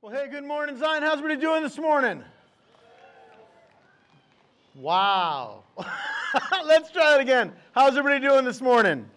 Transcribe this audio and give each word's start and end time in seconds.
Well, 0.00 0.12
hey, 0.12 0.28
good 0.30 0.44
morning, 0.44 0.78
Zion. 0.78 1.02
How's 1.02 1.18
everybody 1.18 1.40
doing 1.40 1.60
this 1.60 1.76
morning? 1.76 2.22
Wow. 4.76 5.64
Let's 6.64 6.92
try 6.92 7.16
it 7.16 7.20
again. 7.20 7.52
How's 7.72 7.96
everybody 7.96 8.24
doing 8.24 8.44
this 8.44 8.60
morning? 8.60 9.10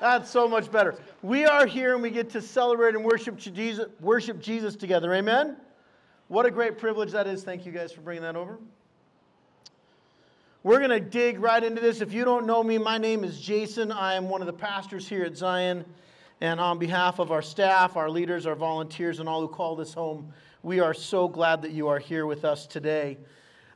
That's 0.00 0.30
so 0.30 0.48
much 0.48 0.72
better. 0.72 0.96
We 1.20 1.44
are 1.44 1.66
here 1.66 1.92
and 1.92 2.02
we 2.02 2.08
get 2.08 2.30
to 2.30 2.40
celebrate 2.40 2.94
and 2.94 3.04
worship 3.04 3.36
Jesus, 3.36 3.88
worship 4.00 4.40
Jesus 4.40 4.76
together. 4.76 5.12
Amen? 5.12 5.58
What 6.28 6.46
a 6.46 6.50
great 6.50 6.78
privilege 6.78 7.12
that 7.12 7.26
is. 7.26 7.44
Thank 7.44 7.66
you 7.66 7.72
guys 7.72 7.92
for 7.92 8.00
bringing 8.00 8.22
that 8.22 8.36
over. 8.36 8.58
We're 10.62 10.78
going 10.78 10.88
to 10.88 11.00
dig 11.00 11.38
right 11.38 11.62
into 11.62 11.82
this. 11.82 12.00
If 12.00 12.14
you 12.14 12.24
don't 12.24 12.46
know 12.46 12.62
me, 12.62 12.78
my 12.78 12.96
name 12.96 13.24
is 13.24 13.38
Jason. 13.38 13.92
I 13.92 14.14
am 14.14 14.30
one 14.30 14.40
of 14.40 14.46
the 14.46 14.54
pastors 14.54 15.06
here 15.06 15.22
at 15.22 15.36
Zion. 15.36 15.84
And 16.40 16.60
on 16.60 16.78
behalf 16.78 17.18
of 17.18 17.30
our 17.30 17.42
staff, 17.42 17.96
our 17.96 18.10
leaders, 18.10 18.46
our 18.46 18.56
volunteers, 18.56 19.20
and 19.20 19.28
all 19.28 19.40
who 19.40 19.48
call 19.48 19.76
this 19.76 19.94
home, 19.94 20.32
we 20.62 20.80
are 20.80 20.94
so 20.94 21.28
glad 21.28 21.62
that 21.62 21.70
you 21.70 21.88
are 21.88 21.98
here 21.98 22.26
with 22.26 22.44
us 22.44 22.66
today. 22.66 23.18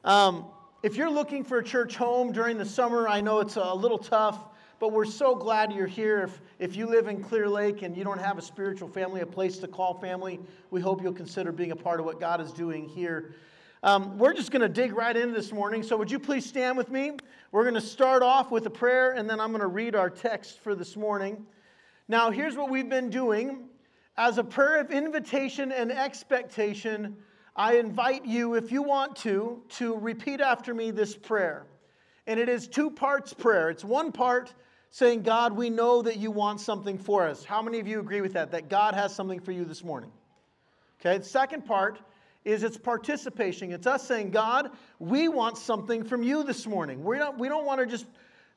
Um, 0.05 0.46
if 0.83 0.97
you're 0.97 1.10
looking 1.10 1.45
for 1.45 1.59
a 1.59 1.64
church 1.64 1.97
home 1.97 2.33
during 2.33 2.59
the 2.59 2.64
summer, 2.64 3.09
I 3.09 3.20
know 3.20 3.41
it's 3.41 3.56
a 3.56 3.74
little 3.74 3.98
tough, 3.98 4.38
but 4.80 4.92
we're 4.92 5.05
so 5.05 5.34
glad 5.34 5.73
you're 5.73 5.86
here. 5.86 6.23
If, 6.23 6.41
if 6.59 6.77
you 6.77 6.86
live 6.86 7.09
in 7.09 7.23
Clear 7.23 7.48
Lake 7.48 7.83
and 7.83 7.97
you 7.97 8.05
don't 8.05 8.20
have 8.20 8.38
a 8.38 8.42
spiritual 8.42 8.88
family, 8.88 9.20
a 9.20 9.27
place 9.27 9.59
to 9.59 9.69
call 9.69 9.95
family, 9.95 10.41
we 10.70 10.80
hope 10.80 11.02
you'll 11.02 11.12
consider 11.12 11.52
being 11.52 11.72
a 11.72 11.77
part 11.77 12.00
of 12.00 12.06
what 12.06 12.20
God 12.20 12.41
is 12.41 12.52
doing 12.52 12.88
here. 12.88 13.34
Um, 13.83 14.19
we're 14.19 14.34
just 14.34 14.50
going 14.50 14.62
to 14.62 14.69
dig 14.69 14.92
right 14.92 15.16
in 15.16 15.33
this 15.33 15.52
morning. 15.52 15.83
So, 15.83 15.97
would 15.97 16.11
you 16.11 16.19
please 16.19 16.45
stand 16.45 16.77
with 16.77 16.91
me? 16.91 17.12
We're 17.52 17.62
going 17.62 17.75
to 17.75 17.80
start 17.80 18.22
off 18.22 18.50
with 18.50 18.66
a 18.66 18.70
prayer, 18.70 19.12
and 19.12 19.30
then 19.30 19.41
I'm 19.41 19.50
going 19.50 19.61
to 19.61 19.69
read 19.69 19.95
our 19.95 20.11
text 20.11 20.59
for 20.61 20.75
this 20.75 20.97
morning. 20.97 21.47
Now, 22.09 22.30
here's 22.30 22.57
what 22.57 22.71
we've 22.71 22.89
been 22.89 23.11
doing. 23.11 23.69
As 24.17 24.39
a 24.39 24.45
prayer 24.45 24.80
of 24.80 24.91
invitation 24.91 25.71
and 25.71 25.93
expectation, 25.93 27.17
I 27.55 27.77
invite 27.77 28.25
you, 28.25 28.55
if 28.55 28.73
you 28.73 28.83
want 28.83 29.17
to, 29.17 29.62
to 29.70 29.95
repeat 29.97 30.41
after 30.41 30.73
me 30.73 30.91
this 30.91 31.15
prayer. 31.15 31.67
And 32.27 32.41
it 32.41 32.48
is 32.48 32.67
two 32.67 32.91
parts 32.91 33.34
prayer. 33.34 33.69
It's 33.69 33.84
one 33.84 34.11
part 34.11 34.55
saying, 34.91 35.23
God, 35.23 35.53
we 35.53 35.69
know 35.69 36.00
that 36.00 36.17
you 36.17 36.31
want 36.31 36.61
something 36.61 36.97
for 36.97 37.27
us. 37.27 37.45
How 37.45 37.61
many 37.61 37.78
of 37.78 37.87
you 37.87 38.00
agree 38.00 38.22
with 38.22 38.33
that? 38.33 38.53
That 38.53 38.70
God 38.70 38.95
has 38.95 39.15
something 39.15 39.41
for 39.41 39.53
you 39.53 39.67
this 39.67 39.84
morning? 39.84 40.11
Okay, 41.00 41.19
the 41.19 41.25
second 41.25 41.67
part 41.67 42.00
is 42.45 42.62
it's 42.62 42.78
participation. 42.78 43.70
It's 43.70 43.87
us 43.87 44.09
saying, 44.09 44.31
God, 44.31 44.70
we 44.98 45.28
want 45.28 45.59
something 45.59 46.05
from 46.05 46.22
you 46.22 46.43
this 46.43 46.67
morning. 46.67 47.05
We 47.05 47.19
don't, 47.19 47.39
we 47.39 47.48
don't 47.48 47.67
want 47.67 47.81
to 47.81 47.87
just 47.87 48.06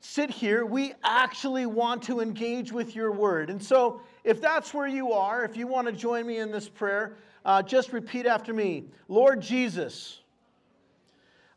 sit 0.02 0.32
here, 0.32 0.66
we 0.66 0.94
actually 1.04 1.68
want 1.68 2.04
to 2.04 2.20
engage 2.20 2.72
with 2.72 2.96
your 2.96 3.12
word. 3.12 3.50
And 3.50 3.64
so, 3.64 4.02
if 4.24 4.42
that's 4.42 4.74
where 4.74 4.88
you 4.88 5.14
are, 5.14 5.46
if 5.46 5.56
you 5.56 5.68
want 5.68 5.88
to 5.88 5.94
join 5.94 6.28
me 6.28 6.40
in 6.40 6.52
this 6.52 6.68
prayer, 6.68 7.16
uh, 7.46 7.62
just 7.64 7.94
repeat 7.94 8.26
after 8.26 8.54
me 8.54 8.86
Lord 9.08 9.42
Jesus, 9.42 10.20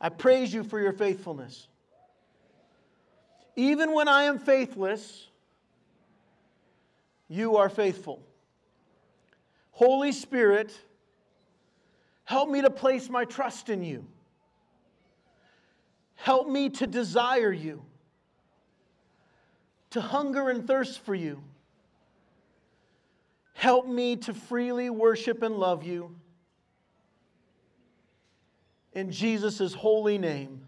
I 0.00 0.10
praise 0.10 0.52
you 0.52 0.62
for 0.62 0.78
your 0.78 0.92
faithfulness. 0.92 1.68
Even 3.56 3.92
when 3.92 4.08
I 4.08 4.24
am 4.24 4.38
faithless, 4.38 5.28
you 7.28 7.56
are 7.56 7.68
faithful. 7.68 8.22
Holy 9.70 10.12
Spirit, 10.12 10.72
help 12.24 12.50
me 12.50 12.62
to 12.62 12.70
place 12.70 13.08
my 13.08 13.24
trust 13.24 13.70
in 13.70 13.82
you. 13.82 14.06
Help 16.16 16.48
me 16.48 16.68
to 16.70 16.86
desire 16.86 17.52
you 17.52 17.82
to 19.94 20.00
hunger 20.00 20.50
and 20.50 20.66
thirst 20.66 20.98
for 21.04 21.14
you. 21.14 21.40
Help 23.52 23.86
me 23.86 24.16
to 24.16 24.34
freely 24.34 24.90
worship 24.90 25.40
and 25.44 25.54
love 25.54 25.84
you. 25.84 26.12
In 28.92 29.12
Jesus' 29.12 29.72
holy 29.72 30.18
name. 30.18 30.66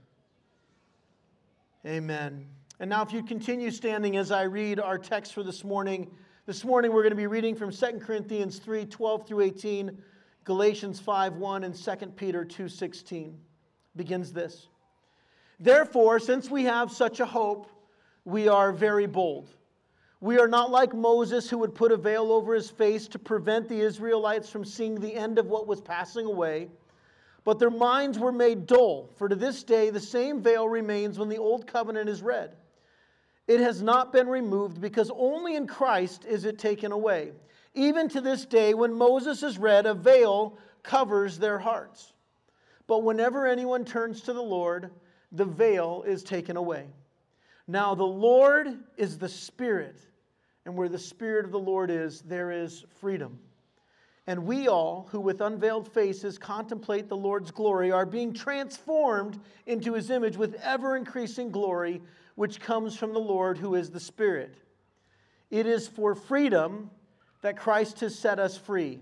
Amen. 1.85 2.47
And 2.78 2.89
now, 2.89 3.03
if 3.03 3.12
you 3.12 3.21
continue 3.21 3.73
standing 3.73 4.17
as 4.17 4.31
I 4.31 4.43
read 4.43 4.78
our 4.78 4.97
text 4.97 5.34
for 5.34 5.43
this 5.43 5.65
morning, 5.65 6.09
this 6.47 6.65
morning 6.65 6.93
we're 6.93 7.03
going 7.03 7.11
to 7.11 7.17
be 7.17 7.27
reading 7.27 7.56
from 7.56 7.73
2 7.73 7.99
Corinthians 7.99 8.61
3 8.61 8.87
12 8.87 9.27
through 9.27 9.41
18, 9.41 9.99
Galatians 10.45 11.00
5 11.00 11.34
1, 11.34 11.65
and 11.65 11.75
2 11.75 11.97
Peter 12.15 12.45
2 12.45 12.69
16. 12.69 13.37
Begins 13.97 14.33
this. 14.33 14.69
Therefore, 15.59 16.21
since 16.21 16.49
we 16.49 16.62
have 16.62 16.93
such 16.93 17.19
a 17.19 17.27
hope, 17.27 17.73
we 18.26 18.48
are 18.48 18.72
very 18.72 19.06
bold. 19.06 19.48
We 20.20 20.38
are 20.38 20.48
not 20.48 20.72
like 20.72 20.92
Moses, 20.92 21.48
who 21.48 21.59
would 21.59 21.76
put 21.76 21.92
a 21.92 21.97
veil 21.97 22.32
over 22.32 22.54
his 22.54 22.69
face 22.69 23.06
to 23.09 23.20
prevent 23.20 23.69
the 23.69 23.81
Israelites 23.81 24.50
from 24.50 24.64
seeing 24.64 24.98
the 24.98 25.14
end 25.14 25.38
of 25.38 25.47
what 25.47 25.69
was 25.69 25.81
passing 25.81 26.26
away. 26.26 26.69
But 27.44 27.60
their 27.60 27.70
minds 27.70 28.19
were 28.19 28.32
made 28.32 28.66
dull, 28.66 29.09
for 29.14 29.28
to 29.28 29.37
this 29.37 29.62
day 29.62 29.91
the 29.91 30.00
same 30.00 30.42
veil 30.42 30.69
remains 30.69 31.20
when 31.20 31.28
the 31.28 31.38
old 31.38 31.69
covenant 31.69 32.09
is 32.09 32.20
read. 32.20 32.50
It 33.47 33.60
has 33.60 33.81
not 33.81 34.12
been 34.12 34.26
removed 34.26 34.81
because 34.81 35.12
only 35.14 35.54
in 35.54 35.69
Christ 35.69 36.25
is 36.25 36.44
it 36.44 36.58
taken 36.58 36.91
away. 36.91 37.31
Even 37.75 38.08
to 38.08 38.20
this 38.20 38.44
day, 38.44 38.75
when 38.75 38.93
Moses 38.93 39.44
is 39.44 39.56
read, 39.56 39.87
a 39.87 39.94
veil 39.94 40.58
covers 40.82 41.38
their 41.38 41.60
hearts. 41.60 42.12
But 42.88 43.04
whenever 43.04 43.47
anyone 43.47 43.84
turns 43.84 44.22
to 44.22 44.32
the 44.32 44.43
Lord, 44.43 44.91
the 45.31 45.44
veil 45.44 46.03
is 46.04 46.25
taken 46.25 46.56
away. 46.56 46.88
Now, 47.69 47.94
the 47.94 48.04
Lord 48.04 48.78
is 48.97 49.19
the 49.19 49.28
Spirit, 49.28 49.99
and 50.65 50.77
where 50.77 50.88
the 50.88 50.99
Spirit 50.99 51.44
of 51.44 51.53
the 51.53 51.59
Lord 51.59 51.91
is, 51.91 52.22
there 52.22 52.50
is 52.50 52.84
freedom. 53.00 53.38
And 54.28 54.44
we 54.44 54.66
all, 54.69 55.09
who 55.10 55.21
with 55.21 55.41
unveiled 55.41 55.93
faces 55.93 56.38
contemplate 56.38 57.09
the 57.09 57.16
Lord's 57.16 57.50
glory, 57.50 57.93
are 57.93 58.06
being 58.06 58.32
transformed 58.32 59.41
into 59.66 59.94
his 59.94 60.10
image 60.10 60.37
with 60.37 60.55
ever 60.62 60.97
increasing 60.97 61.50
glory, 61.50 62.03
which 62.34 62.60
comes 62.60 62.97
from 62.97 63.12
the 63.12 63.21
Lord, 63.21 63.59
who 63.59 63.75
is 63.75 63.91
the 63.91 64.00
Spirit. 64.00 64.56
It 65.50 65.66
is 65.66 65.87
for 65.87 66.15
freedom 66.15 66.91
that 67.43 67.56
Christ 67.56 68.00
has 68.00 68.19
set 68.19 68.38
us 68.38 68.56
free. 68.56 69.00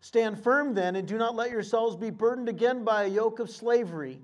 Stand 0.00 0.42
firm 0.42 0.74
then, 0.74 0.96
and 0.96 1.06
do 1.06 1.18
not 1.18 1.36
let 1.36 1.50
yourselves 1.50 1.96
be 1.96 2.10
burdened 2.10 2.48
again 2.48 2.84
by 2.84 3.04
a 3.04 3.08
yoke 3.08 3.38
of 3.38 3.50
slavery. 3.50 4.20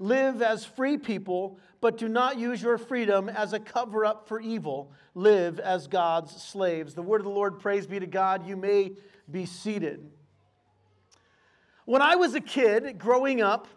Live 0.00 0.42
as 0.42 0.64
free 0.64 0.96
people, 0.96 1.58
but 1.80 1.96
do 1.96 2.08
not 2.08 2.38
use 2.38 2.60
your 2.60 2.78
freedom 2.78 3.28
as 3.28 3.52
a 3.52 3.60
cover 3.60 4.04
up 4.04 4.26
for 4.26 4.40
evil. 4.40 4.92
Live 5.14 5.60
as 5.60 5.86
God's 5.86 6.42
slaves. 6.42 6.94
The 6.94 7.02
word 7.02 7.20
of 7.20 7.24
the 7.24 7.30
Lord, 7.30 7.60
praise 7.60 7.86
be 7.86 8.00
to 8.00 8.06
God. 8.06 8.46
You 8.46 8.56
may 8.56 8.92
be 9.30 9.46
seated. 9.46 10.10
When 11.84 12.02
I 12.02 12.16
was 12.16 12.34
a 12.34 12.40
kid 12.40 12.98
growing 12.98 13.40
up, 13.40 13.68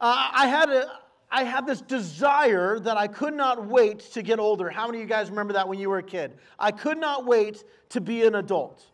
uh, 0.00 0.30
I, 0.32 0.46
had 0.46 0.68
a, 0.68 0.90
I 1.30 1.44
had 1.44 1.66
this 1.66 1.80
desire 1.80 2.78
that 2.78 2.96
I 2.96 3.08
could 3.08 3.34
not 3.34 3.66
wait 3.66 4.00
to 4.12 4.22
get 4.22 4.38
older. 4.38 4.68
How 4.68 4.86
many 4.86 4.98
of 4.98 5.02
you 5.02 5.08
guys 5.08 5.30
remember 5.30 5.54
that 5.54 5.66
when 5.66 5.78
you 5.78 5.88
were 5.88 5.98
a 5.98 6.02
kid? 6.02 6.34
I 6.58 6.70
could 6.70 6.98
not 6.98 7.24
wait 7.24 7.64
to 7.90 8.00
be 8.00 8.24
an 8.24 8.34
adult. 8.34 8.84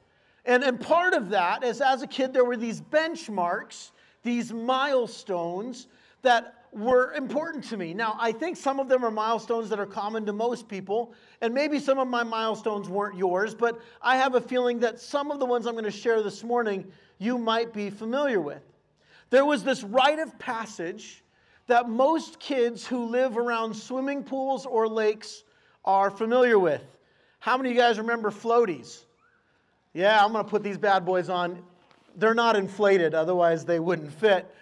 And, 0.44 0.62
and 0.62 0.80
part 0.80 1.14
of 1.14 1.30
that 1.30 1.64
is 1.64 1.80
as 1.80 2.02
a 2.02 2.06
kid, 2.06 2.32
there 2.32 2.44
were 2.44 2.56
these 2.56 2.80
benchmarks, 2.80 3.90
these 4.22 4.52
milestones 4.52 5.88
that 6.22 6.61
were 6.72 7.12
important 7.12 7.64
to 7.64 7.76
me. 7.76 7.92
Now, 7.92 8.16
I 8.18 8.32
think 8.32 8.56
some 8.56 8.80
of 8.80 8.88
them 8.88 9.04
are 9.04 9.10
milestones 9.10 9.68
that 9.68 9.78
are 9.78 9.86
common 9.86 10.24
to 10.26 10.32
most 10.32 10.68
people, 10.68 11.12
and 11.42 11.52
maybe 11.52 11.78
some 11.78 11.98
of 11.98 12.08
my 12.08 12.22
milestones 12.22 12.88
weren't 12.88 13.16
yours, 13.16 13.54
but 13.54 13.80
I 14.00 14.16
have 14.16 14.34
a 14.34 14.40
feeling 14.40 14.80
that 14.80 14.98
some 14.98 15.30
of 15.30 15.38
the 15.38 15.44
ones 15.44 15.66
I'm 15.66 15.74
going 15.74 15.84
to 15.84 15.90
share 15.90 16.22
this 16.22 16.42
morning 16.42 16.90
you 17.18 17.36
might 17.36 17.74
be 17.74 17.90
familiar 17.90 18.40
with. 18.40 18.62
There 19.28 19.44
was 19.44 19.62
this 19.62 19.82
rite 19.82 20.18
of 20.18 20.38
passage 20.38 21.22
that 21.66 21.88
most 21.88 22.40
kids 22.40 22.86
who 22.86 23.06
live 23.06 23.36
around 23.36 23.74
swimming 23.74 24.24
pools 24.24 24.66
or 24.66 24.88
lakes 24.88 25.44
are 25.84 26.10
familiar 26.10 26.58
with. 26.58 26.82
How 27.38 27.56
many 27.56 27.70
of 27.70 27.76
you 27.76 27.80
guys 27.80 27.98
remember 27.98 28.30
floaties? 28.30 29.04
Yeah, 29.92 30.24
I'm 30.24 30.32
going 30.32 30.44
to 30.44 30.50
put 30.50 30.62
these 30.62 30.78
bad 30.78 31.04
boys 31.04 31.28
on. 31.28 31.62
They're 32.16 32.34
not 32.34 32.56
inflated, 32.56 33.14
otherwise, 33.14 33.64
they 33.64 33.78
wouldn't 33.78 34.12
fit. 34.12 34.52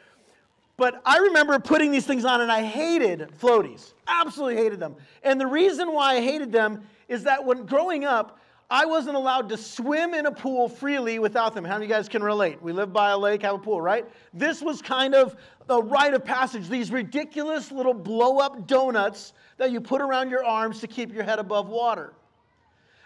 But 0.80 1.02
I 1.04 1.18
remember 1.18 1.58
putting 1.58 1.90
these 1.90 2.06
things 2.06 2.24
on 2.24 2.40
and 2.40 2.50
I 2.50 2.62
hated 2.62 3.32
floaties. 3.38 3.92
Absolutely 4.08 4.56
hated 4.56 4.80
them. 4.80 4.96
And 5.22 5.38
the 5.38 5.46
reason 5.46 5.92
why 5.92 6.14
I 6.14 6.22
hated 6.22 6.52
them 6.52 6.84
is 7.06 7.24
that 7.24 7.44
when 7.44 7.66
growing 7.66 8.06
up, 8.06 8.38
I 8.70 8.86
wasn't 8.86 9.16
allowed 9.16 9.50
to 9.50 9.58
swim 9.58 10.14
in 10.14 10.24
a 10.24 10.32
pool 10.32 10.70
freely 10.70 11.18
without 11.18 11.54
them. 11.54 11.66
How 11.66 11.74
many 11.74 11.84
of 11.84 11.90
you 11.90 11.96
guys 11.96 12.08
can 12.08 12.22
relate? 12.22 12.62
We 12.62 12.72
live 12.72 12.94
by 12.94 13.10
a 13.10 13.18
lake, 13.18 13.42
have 13.42 13.56
a 13.56 13.58
pool, 13.58 13.82
right? 13.82 14.06
This 14.32 14.62
was 14.62 14.80
kind 14.80 15.14
of 15.14 15.36
a 15.68 15.82
rite 15.82 16.14
of 16.14 16.24
passage. 16.24 16.66
These 16.66 16.90
ridiculous 16.90 17.70
little 17.70 17.92
blow 17.92 18.38
up 18.38 18.66
donuts 18.66 19.34
that 19.58 19.72
you 19.72 19.82
put 19.82 20.00
around 20.00 20.30
your 20.30 20.46
arms 20.46 20.80
to 20.80 20.86
keep 20.86 21.12
your 21.12 21.24
head 21.24 21.38
above 21.38 21.68
water. 21.68 22.14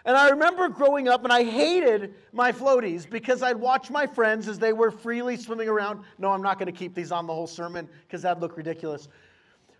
And 0.05 0.15
I 0.15 0.29
remember 0.29 0.69
growing 0.69 1.07
up, 1.07 1.23
and 1.23 1.33
I 1.33 1.43
hated 1.43 2.13
my 2.31 2.51
floaties 2.51 3.09
because 3.09 3.41
I'd 3.41 3.57
watch 3.57 3.89
my 3.89 4.05
friends 4.05 4.47
as 4.47 4.59
they 4.59 4.71
were 4.71 4.91
freely 4.91 5.35
swimming 5.35 5.67
around. 5.67 6.01
No, 6.19 6.31
I'm 6.31 6.43
not 6.43 6.59
going 6.59 6.71
to 6.71 6.77
keep 6.77 6.93
these 6.93 7.11
on 7.11 7.25
the 7.25 7.33
whole 7.33 7.47
sermon 7.47 7.89
because 8.07 8.21
that'd 8.21 8.39
look 8.39 8.55
ridiculous. 8.55 9.07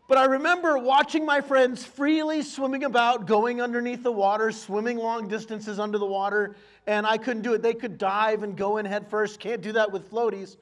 But 0.08 0.18
I 0.18 0.26
remember 0.26 0.80
watching 0.80 1.26
my 1.26 1.42
friends 1.42 1.86
freely 1.86 2.42
swimming 2.42 2.86
about, 2.86 3.28
going 3.28 3.62
underneath 3.62 4.02
the 4.02 4.12
water, 4.12 4.52
swimming 4.52 4.98
long 4.98 5.28
distances 5.28 5.80
under 5.80 6.00
the 6.00 6.06
water, 6.06 6.56
and 6.88 7.06
I 7.06 7.18
couldn't 7.18 7.44
do 7.44 7.54
it. 7.54 7.62
They 7.62 7.74
could 7.76 8.00
dive 8.00 8.42
and 8.42 8.58
go 8.58 8.78
in 8.78 8.86
head 8.86 9.08
first. 9.08 9.40
Can't 9.40 9.62
do 9.62 9.74
that 9.74 9.92
with 9.92 10.10
floaties. 10.10 10.58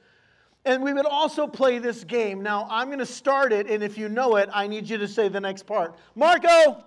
And 0.66 0.82
we 0.82 0.94
would 0.94 1.06
also 1.06 1.48
play 1.48 1.80
this 1.80 2.04
game. 2.04 2.42
Now, 2.42 2.68
I'm 2.70 2.88
going 2.88 3.00
to 3.00 3.06
start 3.06 3.54
it, 3.54 3.70
and 3.70 3.82
if 3.82 3.98
you 3.98 4.10
know 4.10 4.36
it, 4.38 4.50
I 4.54 4.68
need 4.68 4.90
you 4.90 4.98
to 4.98 5.08
say 5.08 5.30
the 5.30 5.42
next 5.42 5.64
part. 5.64 5.96
Marco! 6.16 6.84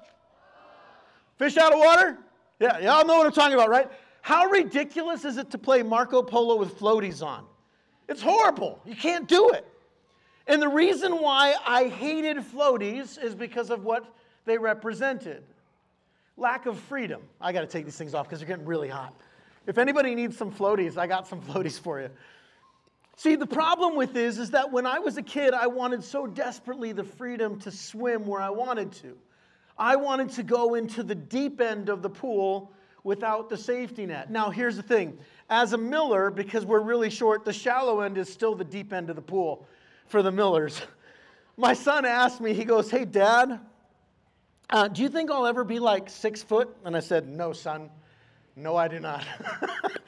Fish 1.38 1.56
out 1.58 1.72
of 1.72 1.78
water? 1.78 2.18
Yeah, 2.58 2.78
y'all 2.78 3.06
know 3.06 3.18
what 3.18 3.26
I'm 3.26 3.32
talking 3.32 3.54
about, 3.54 3.68
right? 3.68 3.90
How 4.22 4.46
ridiculous 4.46 5.24
is 5.24 5.36
it 5.36 5.50
to 5.50 5.58
play 5.58 5.82
Marco 5.82 6.22
Polo 6.22 6.56
with 6.56 6.78
floaties 6.78 7.24
on? 7.24 7.44
It's 8.08 8.22
horrible. 8.22 8.80
You 8.84 8.96
can't 8.96 9.28
do 9.28 9.50
it. 9.50 9.66
And 10.46 10.62
the 10.62 10.68
reason 10.68 11.20
why 11.20 11.54
I 11.66 11.88
hated 11.88 12.38
floaties 12.38 13.22
is 13.22 13.34
because 13.34 13.70
of 13.70 13.84
what 13.84 14.04
they 14.44 14.58
represented 14.58 15.42
lack 16.36 16.66
of 16.66 16.78
freedom. 16.78 17.22
I 17.40 17.52
got 17.52 17.62
to 17.62 17.66
take 17.66 17.84
these 17.84 17.96
things 17.96 18.14
off 18.14 18.26
because 18.26 18.40
they're 18.40 18.48
getting 18.48 18.66
really 18.66 18.88
hot. 18.88 19.14
If 19.66 19.78
anybody 19.78 20.14
needs 20.14 20.36
some 20.36 20.52
floaties, 20.52 20.96
I 20.96 21.06
got 21.06 21.26
some 21.26 21.40
floaties 21.48 21.78
for 21.80 22.00
you. 22.00 22.10
See, 23.16 23.34
the 23.34 23.46
problem 23.46 23.96
with 23.96 24.12
this 24.12 24.38
is 24.38 24.50
that 24.50 24.70
when 24.70 24.84
I 24.86 24.98
was 24.98 25.16
a 25.16 25.22
kid, 25.22 25.54
I 25.54 25.66
wanted 25.66 26.04
so 26.04 26.26
desperately 26.26 26.92
the 26.92 27.04
freedom 27.04 27.58
to 27.60 27.70
swim 27.70 28.26
where 28.26 28.40
I 28.40 28.50
wanted 28.50 28.92
to. 28.92 29.16
I 29.78 29.96
wanted 29.96 30.30
to 30.30 30.42
go 30.42 30.74
into 30.74 31.02
the 31.02 31.14
deep 31.14 31.60
end 31.60 31.88
of 31.88 32.02
the 32.02 32.10
pool 32.10 32.72
without 33.04 33.48
the 33.48 33.56
safety 33.56 34.06
net. 34.06 34.30
Now, 34.30 34.50
here's 34.50 34.76
the 34.76 34.82
thing 34.82 35.18
as 35.48 35.72
a 35.72 35.78
miller, 35.78 36.30
because 36.30 36.66
we're 36.66 36.80
really 36.80 37.10
short, 37.10 37.44
the 37.44 37.52
shallow 37.52 38.00
end 38.00 38.18
is 38.18 38.32
still 38.32 38.54
the 38.54 38.64
deep 38.64 38.92
end 38.92 39.10
of 39.10 39.16
the 39.16 39.22
pool 39.22 39.66
for 40.06 40.22
the 40.22 40.32
millers. 40.32 40.82
My 41.56 41.72
son 41.72 42.04
asked 42.04 42.40
me, 42.40 42.52
he 42.52 42.64
goes, 42.64 42.90
Hey, 42.90 43.04
dad, 43.04 43.60
uh, 44.68 44.88
do 44.88 45.02
you 45.02 45.08
think 45.08 45.30
I'll 45.30 45.46
ever 45.46 45.62
be 45.62 45.78
like 45.78 46.10
six 46.10 46.42
foot? 46.42 46.74
And 46.84 46.96
I 46.96 47.00
said, 47.00 47.28
No, 47.28 47.52
son. 47.52 47.90
No, 48.56 48.74
I 48.74 48.88
do 48.88 48.98
not. 48.98 49.24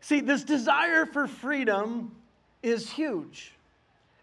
See, 0.00 0.20
this 0.20 0.44
desire 0.44 1.06
for 1.06 1.26
freedom 1.26 2.14
is 2.62 2.90
huge. 2.90 3.52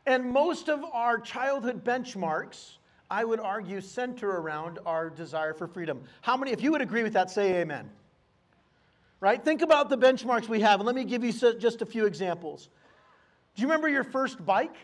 And 0.05 0.31
most 0.31 0.69
of 0.69 0.83
our 0.93 1.19
childhood 1.19 1.83
benchmarks, 1.83 2.77
I 3.13 3.23
would 3.23 3.39
argue, 3.39 3.79
center 3.79 4.27
around 4.27 4.79
our 4.87 5.11
desire 5.11 5.53
for 5.53 5.67
freedom. 5.67 6.01
How 6.21 6.35
many, 6.35 6.51
if 6.51 6.63
you 6.63 6.71
would 6.71 6.81
agree 6.81 7.03
with 7.03 7.13
that, 7.13 7.29
say 7.29 7.61
amen. 7.61 7.91
Right? 9.19 9.41
Think 9.45 9.61
about 9.61 9.89
the 9.89 9.97
benchmarks 9.99 10.49
we 10.49 10.61
have, 10.61 10.79
and 10.79 10.87
let 10.87 10.95
me 10.95 11.03
give 11.03 11.23
you 11.23 11.31
just 11.31 11.83
a 11.83 11.85
few 11.85 12.07
examples. 12.07 12.69
Do 13.55 13.61
you 13.61 13.67
remember 13.67 13.87
your 13.87 14.03
first 14.03 14.43
bike? 14.43 14.75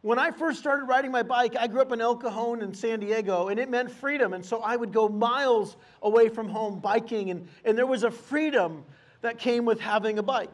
When 0.00 0.18
I 0.18 0.32
first 0.32 0.58
started 0.58 0.86
riding 0.86 1.12
my 1.12 1.22
bike, 1.22 1.54
I 1.56 1.68
grew 1.68 1.80
up 1.80 1.92
in 1.92 2.00
El 2.00 2.16
Cajon 2.16 2.60
in 2.60 2.74
San 2.74 2.98
Diego, 2.98 3.46
and 3.50 3.60
it 3.60 3.70
meant 3.70 3.92
freedom. 3.92 4.32
And 4.32 4.44
so 4.44 4.60
I 4.60 4.74
would 4.74 4.92
go 4.92 5.08
miles 5.08 5.76
away 6.02 6.28
from 6.28 6.48
home 6.48 6.80
biking, 6.80 7.30
and, 7.30 7.46
and 7.64 7.78
there 7.78 7.86
was 7.86 8.02
a 8.02 8.10
freedom 8.10 8.82
that 9.20 9.38
came 9.38 9.64
with 9.64 9.78
having 9.78 10.18
a 10.18 10.24
bike. 10.24 10.50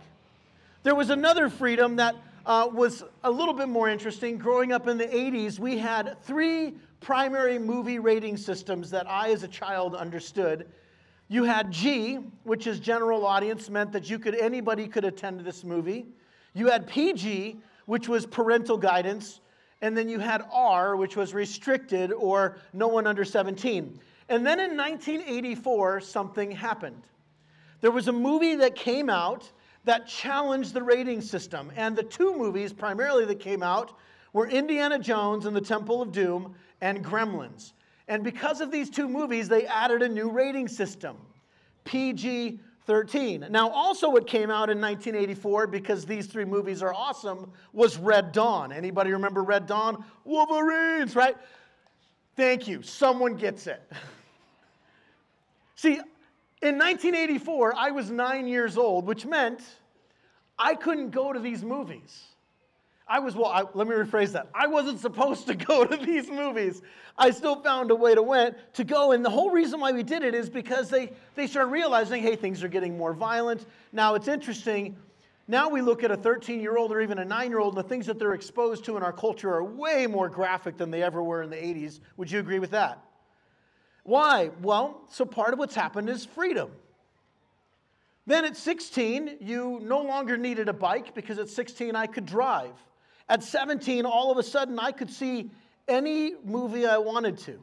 There 0.82 0.94
was 0.94 1.08
another 1.08 1.48
freedom 1.48 1.96
that 1.96 2.14
uh, 2.48 2.66
was 2.72 3.04
a 3.24 3.30
little 3.30 3.52
bit 3.52 3.68
more 3.68 3.90
interesting. 3.90 4.38
Growing 4.38 4.72
up 4.72 4.88
in 4.88 4.96
the 4.96 5.06
80s, 5.06 5.58
we 5.58 5.76
had 5.76 6.16
three 6.22 6.74
primary 6.98 7.58
movie 7.58 7.98
rating 7.98 8.38
systems 8.38 8.90
that 8.90 9.08
I, 9.08 9.30
as 9.30 9.42
a 9.42 9.48
child, 9.48 9.94
understood. 9.94 10.66
You 11.28 11.44
had 11.44 11.70
G, 11.70 12.20
which 12.44 12.66
is 12.66 12.80
general 12.80 13.26
audience, 13.26 13.68
meant 13.68 13.92
that 13.92 14.08
you 14.08 14.18
could 14.18 14.34
anybody 14.34 14.88
could 14.88 15.04
attend 15.04 15.40
this 15.40 15.62
movie. 15.62 16.06
You 16.54 16.68
had 16.68 16.86
PG, 16.86 17.60
which 17.84 18.08
was 18.08 18.24
parental 18.24 18.78
guidance, 18.78 19.40
and 19.82 19.94
then 19.94 20.08
you 20.08 20.18
had 20.18 20.42
R, 20.50 20.96
which 20.96 21.16
was 21.16 21.34
restricted 21.34 22.12
or 22.12 22.56
no 22.72 22.88
one 22.88 23.06
under 23.06 23.26
17. 23.26 24.00
And 24.30 24.46
then 24.46 24.58
in 24.58 24.74
1984, 24.74 26.00
something 26.00 26.50
happened. 26.50 27.02
There 27.82 27.90
was 27.90 28.08
a 28.08 28.12
movie 28.12 28.56
that 28.56 28.74
came 28.74 29.10
out 29.10 29.52
that 29.88 30.06
challenged 30.06 30.74
the 30.74 30.82
rating 30.82 31.22
system. 31.22 31.72
And 31.74 31.96
the 31.96 32.02
two 32.02 32.36
movies 32.36 32.74
primarily 32.74 33.24
that 33.24 33.40
came 33.40 33.62
out 33.62 33.96
were 34.34 34.46
Indiana 34.46 34.98
Jones 34.98 35.46
and 35.46 35.56
the 35.56 35.62
Temple 35.62 36.02
of 36.02 36.12
Doom 36.12 36.54
and 36.82 37.02
Gremlins. 37.02 37.72
And 38.06 38.22
because 38.22 38.60
of 38.60 38.70
these 38.70 38.90
two 38.90 39.08
movies, 39.08 39.48
they 39.48 39.66
added 39.66 40.02
a 40.02 40.08
new 40.08 40.30
rating 40.30 40.68
system 40.68 41.16
PG 41.84 42.60
13. 42.86 43.46
Now, 43.48 43.70
also, 43.70 44.10
what 44.10 44.26
came 44.26 44.50
out 44.50 44.68
in 44.68 44.78
1984, 44.78 45.66
because 45.68 46.04
these 46.04 46.26
three 46.26 46.44
movies 46.44 46.82
are 46.82 46.92
awesome, 46.92 47.50
was 47.72 47.96
Red 47.96 48.32
Dawn. 48.32 48.72
Anybody 48.72 49.12
remember 49.12 49.42
Red 49.42 49.66
Dawn? 49.66 50.04
Wolverines, 50.24 51.16
right? 51.16 51.36
Thank 52.36 52.68
you. 52.68 52.82
Someone 52.82 53.36
gets 53.36 53.66
it. 53.66 53.80
See, 55.76 55.98
in 56.60 56.76
1984, 56.76 57.74
I 57.76 57.90
was 57.90 58.10
nine 58.10 58.48
years 58.48 58.76
old, 58.76 59.06
which 59.06 59.24
meant 59.24 59.60
I 60.58 60.74
couldn't 60.74 61.10
go 61.10 61.32
to 61.32 61.38
these 61.38 61.62
movies. 61.62 62.24
I 63.06 63.20
was, 63.20 63.34
well, 63.34 63.46
I, 63.46 63.62
let 63.72 63.86
me 63.88 63.94
rephrase 63.94 64.32
that. 64.32 64.48
I 64.54 64.66
wasn't 64.66 65.00
supposed 65.00 65.46
to 65.46 65.54
go 65.54 65.84
to 65.84 65.96
these 65.96 66.28
movies. 66.28 66.82
I 67.16 67.30
still 67.30 67.62
found 67.62 67.90
a 67.90 67.94
way 67.94 68.14
to 68.14 68.22
went 68.22 68.56
to 68.74 68.84
go. 68.84 69.12
And 69.12 69.24
the 69.24 69.30
whole 69.30 69.50
reason 69.50 69.80
why 69.80 69.92
we 69.92 70.02
did 70.02 70.22
it 70.22 70.34
is 70.34 70.50
because 70.50 70.90
they, 70.90 71.12
they 71.34 71.46
started 71.46 71.70
realizing, 71.70 72.22
hey, 72.22 72.36
things 72.36 72.62
are 72.62 72.68
getting 72.68 72.98
more 72.98 73.14
violent. 73.14 73.64
Now 73.92 74.14
it's 74.14 74.28
interesting. 74.28 74.96
Now 75.46 75.70
we 75.70 75.80
look 75.80 76.04
at 76.04 76.10
a 76.10 76.16
13 76.16 76.60
year 76.60 76.76
old 76.76 76.92
or 76.92 77.00
even 77.00 77.18
a 77.18 77.24
nine 77.24 77.48
year 77.48 77.60
old, 77.60 77.76
and 77.76 77.82
the 77.82 77.88
things 77.88 78.04
that 78.06 78.18
they're 78.18 78.34
exposed 78.34 78.84
to 78.84 78.96
in 78.98 79.02
our 79.02 79.12
culture 79.12 79.54
are 79.54 79.64
way 79.64 80.06
more 80.06 80.28
graphic 80.28 80.76
than 80.76 80.90
they 80.90 81.02
ever 81.02 81.22
were 81.22 81.42
in 81.42 81.50
the 81.50 81.56
80s. 81.56 82.00
Would 82.18 82.30
you 82.30 82.40
agree 82.40 82.58
with 82.58 82.72
that? 82.72 83.02
Why? 84.08 84.52
Well, 84.62 85.02
so 85.10 85.26
part 85.26 85.52
of 85.52 85.58
what's 85.58 85.74
happened 85.74 86.08
is 86.08 86.24
freedom. 86.24 86.70
Then 88.26 88.46
at 88.46 88.56
16, 88.56 89.36
you 89.42 89.80
no 89.82 90.00
longer 90.00 90.38
needed 90.38 90.70
a 90.70 90.72
bike 90.72 91.14
because 91.14 91.38
at 91.38 91.50
16 91.50 91.94
I 91.94 92.06
could 92.06 92.24
drive. 92.24 92.72
At 93.28 93.42
17, 93.42 94.06
all 94.06 94.32
of 94.32 94.38
a 94.38 94.42
sudden 94.42 94.78
I 94.78 94.92
could 94.92 95.10
see 95.10 95.50
any 95.88 96.32
movie 96.42 96.86
I 96.86 96.96
wanted 96.96 97.36
to. 97.40 97.62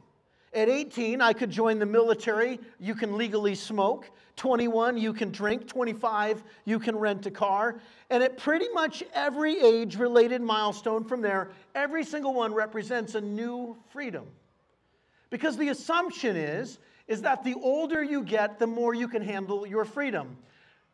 At 0.54 0.68
18, 0.68 1.20
I 1.20 1.32
could 1.32 1.50
join 1.50 1.80
the 1.80 1.86
military. 1.86 2.60
You 2.78 2.94
can 2.94 3.18
legally 3.18 3.56
smoke. 3.56 4.08
21, 4.36 4.98
you 4.98 5.12
can 5.12 5.32
drink. 5.32 5.66
25, 5.66 6.44
you 6.64 6.78
can 6.78 6.94
rent 6.94 7.26
a 7.26 7.32
car. 7.32 7.80
And 8.08 8.22
at 8.22 8.38
pretty 8.38 8.68
much 8.68 9.02
every 9.14 9.60
age 9.60 9.96
related 9.96 10.42
milestone 10.42 11.02
from 11.02 11.22
there, 11.22 11.50
every 11.74 12.04
single 12.04 12.34
one 12.34 12.54
represents 12.54 13.16
a 13.16 13.20
new 13.20 13.76
freedom. 13.90 14.26
Because 15.30 15.56
the 15.56 15.68
assumption 15.68 16.36
is, 16.36 16.78
is 17.08 17.22
that 17.22 17.44
the 17.44 17.54
older 17.54 18.02
you 18.02 18.22
get, 18.22 18.58
the 18.58 18.66
more 18.66 18.94
you 18.94 19.08
can 19.08 19.22
handle 19.22 19.66
your 19.66 19.84
freedom. 19.84 20.36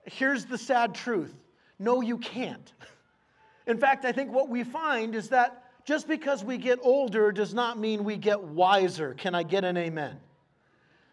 Here's 0.05 0.45
the 0.45 0.59
sad 0.59 0.95
truth 0.95 1.35
no, 1.79 2.01
you 2.01 2.19
can't. 2.19 2.73
In 3.67 3.79
fact, 3.79 4.05
I 4.05 4.13
think 4.13 4.33
what 4.33 4.49
we 4.49 4.63
find 4.63 5.15
is 5.15 5.29
that 5.31 5.65
just 5.85 6.07
because 6.07 6.45
we 6.45 6.59
get 6.59 6.79
older 6.83 7.33
does 7.33 7.55
not 7.55 7.79
mean 7.79 8.05
we 8.05 8.17
get 8.17 8.41
wiser. 8.41 9.15
Can 9.15 9.35
I 9.35 9.43
get 9.43 9.65
an 9.65 9.77
amen? 9.77 10.19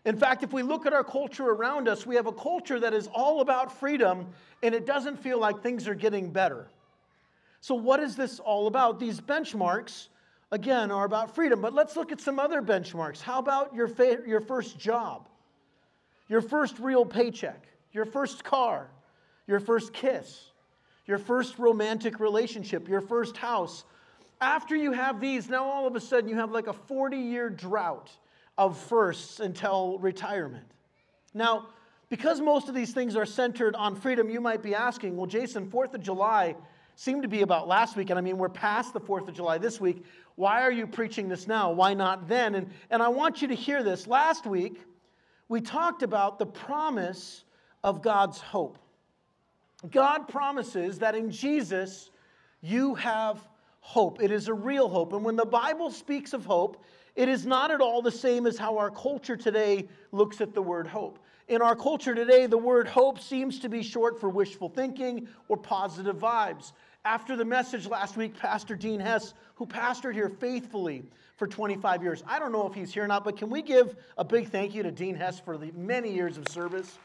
In 0.05 0.15
fact, 0.15 0.43
if 0.43 0.53
we 0.53 0.61
look 0.61 0.85
at 0.85 0.93
our 0.93 1.03
culture 1.03 1.45
around 1.45 1.88
us, 1.88 2.05
we 2.05 2.15
have 2.15 2.27
a 2.27 2.31
culture 2.31 2.79
that 2.79 2.93
is 2.93 3.07
all 3.07 3.41
about 3.41 3.79
freedom 3.79 4.27
and 4.63 4.73
it 4.75 4.85
doesn't 4.85 5.17
feel 5.17 5.39
like 5.39 5.61
things 5.61 5.88
are 5.88 5.95
getting 5.95 6.31
better. 6.31 6.67
So, 7.61 7.75
what 7.75 7.99
is 7.99 8.15
this 8.15 8.39
all 8.39 8.67
about? 8.67 8.99
These 8.99 9.19
benchmarks 9.19 10.07
again, 10.51 10.91
are 10.91 11.06
about 11.06 11.36
freedom. 11.36 11.62
But 11.62 11.74
let's 11.74 11.96
look 11.96 12.12
at 12.12 12.20
some 12.20 12.39
other 12.39 12.62
benchmarks. 12.62 13.22
How 13.22 13.39
about 13.39 13.74
your, 13.74 13.88
fa- 13.88 14.20
your 14.25 14.41
first 14.41 14.79
job, 14.79 15.27
your 16.27 16.41
first 16.41 16.79
real 16.79 17.06
paycheck, 17.06 17.68
your 17.91 18.06
first 18.06 18.44
car, 18.44 18.89
your 19.48 19.60
first 19.60 19.94
kiss, 19.94 20.51
your 21.06 21.18
first 21.18 21.60
romantic 21.60 22.20
relationship, 22.20 22.88
your 22.88 23.01
first 23.01 23.38
house? 23.38 23.84
After 24.41 24.75
you 24.75 24.91
have 24.94 25.20
these, 25.20 25.50
now 25.50 25.65
all 25.65 25.86
of 25.86 25.96
a 25.96 26.00
sudden 26.00 26.29
you 26.29 26.36
have 26.36 26.51
like 26.51 26.68
a 26.68 26.74
40 26.74 27.18
year 27.18 27.50
drought 27.50 28.10
of 28.58 28.77
firsts 28.77 29.39
until 29.39 30.00
retirement. 30.00 30.65
Now, 31.34 31.68
because 32.10 32.41
most 32.41 32.70
of 32.70 32.75
these 32.75 32.91
things 32.91 33.15
are 33.15 33.25
centered 33.25 33.75
on 33.75 33.96
freedom, 33.96 34.29
you 34.29 34.41
might 34.41 34.63
be 34.63 34.74
asking, 34.74 35.15
well, 35.15 35.27
Jason, 35.27 35.70
4th 35.70 35.94
of 35.94 36.01
July 36.01 36.56
seemed 37.00 37.24
to 37.24 37.29
be 37.29 37.44
about 37.44 37.65
last 37.65 37.96
week, 37.96 38.10
and 38.10 38.20
I 38.20 38.22
mean, 38.22 38.38
we're 38.38 38.50
past 38.50 38.91
the 38.91 39.00
4th 39.00 39.29
of 39.29 39.34
July 39.34 39.58
this 39.58 39.79
week. 39.79 40.03
Why 40.36 40.63
are 40.63 40.72
you 40.72 40.86
preaching 40.86 41.29
this 41.29 41.48
now? 41.48 41.72
Why 41.72 41.94
not 41.94 42.27
then? 42.27 42.56
And, 42.56 42.70
and 42.89 43.01
I 43.01 43.08
want 43.08 43.41
you 43.41 43.48
to 43.48 43.56
hear 43.56 43.84
this. 43.84 44.06
Last 44.06 44.46
week, 44.46 44.82
we 45.48 45.62
talked 45.62 46.03
about 46.03 46.39
the 46.39 46.46
promise 46.46 47.46
of 47.86 48.01
God's 48.01 48.39
hope. 48.39 48.77
God 49.89 50.27
promises 50.27 51.00
that 51.00 51.15
in 51.15 51.32
Jesus, 51.32 52.10
you 52.60 52.96
have 52.96 53.48
hope. 53.79 54.22
It 54.22 54.29
is 54.29 54.50
a 54.50 54.53
real 54.53 54.89
hope. 54.89 55.13
And 55.13 55.24
when 55.24 55.38
the 55.38 55.46
Bible 55.46 55.91
speaks 55.91 56.34
of 56.34 56.44
hope, 56.44 56.84
it 57.15 57.29
is 57.29 57.46
not 57.46 57.72
at 57.72 57.79
all 57.79 58.01
the 58.01 58.12
same 58.12 58.46
as 58.46 58.58
how 58.58 58.77
our 58.77 58.91
culture 58.91 59.38
today 59.38 59.88
looks 60.12 60.41
at 60.41 60.53
the 60.53 60.62
word 60.62 60.86
hope. 60.86 61.18
In 61.50 61.63
our 61.63 61.75
culture 61.75 62.13
today, 62.13 62.46
the 62.46 62.60
word 62.60 62.88
hope 62.88 63.20
seems 63.20 63.58
to 63.62 63.70
be 63.70 63.82
short 63.82 64.20
for 64.20 64.29
wishful 64.29 64.70
thinking 64.70 65.27
or 65.48 65.58
positive 65.58 66.18
vibes. 66.18 66.74
After 67.06 67.38
the 67.38 67.46
message 67.46 67.88
last 67.88 68.18
week, 68.18 68.38
Pastor 68.38 68.75
Dean 68.75 69.00
Hess, 69.00 69.34
who 69.56 69.65
pastored 69.65 70.13
here 70.13 70.27
faithfully 70.27 71.03
for 71.38 71.48
25 71.48 72.03
years, 72.03 72.24
I 72.27 72.39
don't 72.39 72.51
know 72.51 72.68
if 72.68 72.74
he's 72.74 72.94
here 72.94 73.06
or 73.06 73.08
not, 73.08 73.24
but 73.24 73.38
can 73.38 73.50
we 73.50 73.62
give 73.62 73.96
a 74.18 74.25
big 74.25 74.50
thank 74.50 74.75
you 74.75 74.84
to 74.84 74.91
Dean 74.91 75.15
Hess 75.15 75.39
for 75.39 75.58
the 75.58 75.72
many 75.72 76.13
years 76.13 76.38
of 76.38 76.48
service? 76.50 77.00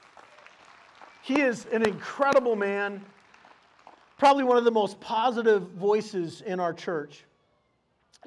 He 1.22 1.40
is 1.40 1.66
an 1.66 1.86
incredible 1.86 2.56
man, 2.56 3.04
probably 4.18 4.42
one 4.42 4.56
of 4.56 4.64
the 4.64 4.72
most 4.72 4.98
positive 5.00 5.70
voices 5.70 6.40
in 6.40 6.58
our 6.58 6.74
church. 6.74 7.24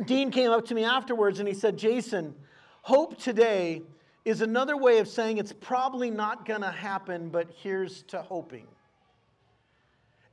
Dean 0.06 0.32
came 0.32 0.52
up 0.52 0.66
to 0.68 0.76
me 0.76 0.86
afterwards 0.86 1.40
and 1.40 1.48
he 1.50 1.54
said, 1.54 1.78
Jason, 1.78 2.34
hope 2.82 3.20
today 3.20 3.82
is 4.24 4.42
another 4.42 4.78
way 4.78 5.00
of 5.00 5.08
saying 5.08 5.38
it's 5.38 5.54
probably 5.54 6.12
not 6.12 6.46
going 6.46 6.62
to 6.62 6.72
happen, 6.72 7.28
but 7.28 7.48
here's 7.62 8.04
to 8.04 8.22
hoping. 8.22 8.68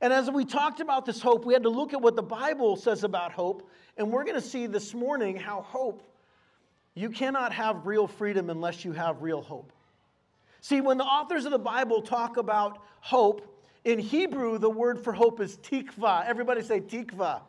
And 0.01 0.11
as 0.11 0.29
we 0.29 0.45
talked 0.45 0.79
about 0.79 1.05
this 1.05 1.21
hope, 1.21 1.45
we 1.45 1.53
had 1.53 1.63
to 1.63 1.69
look 1.69 1.93
at 1.93 2.01
what 2.01 2.15
the 2.15 2.23
Bible 2.23 2.75
says 2.75 3.03
about 3.03 3.31
hope. 3.31 3.69
And 3.97 4.11
we're 4.11 4.23
going 4.23 4.35
to 4.35 4.47
see 4.47 4.67
this 4.67 4.93
morning 4.93 5.35
how 5.37 5.61
hope, 5.61 6.03
you 6.93 7.09
cannot 7.09 7.53
have 7.53 7.85
real 7.85 8.07
freedom 8.07 8.49
unless 8.49 8.85
you 8.85 8.91
have 8.91 9.21
real 9.21 9.41
hope. 9.41 9.71
See, 10.61 10.81
when 10.81 10.97
the 10.97 11.03
authors 11.03 11.45
of 11.45 11.51
the 11.51 11.59
Bible 11.59 12.01
talk 12.01 12.37
about 12.37 12.79
hope, 12.99 13.51
in 13.85 13.99
Hebrew, 13.99 14.57
the 14.57 14.69
word 14.69 14.99
for 14.99 15.13
hope 15.13 15.39
is 15.39 15.57
tikva. 15.57 16.25
Everybody 16.25 16.63
say 16.63 16.81
tikva. 16.81 17.41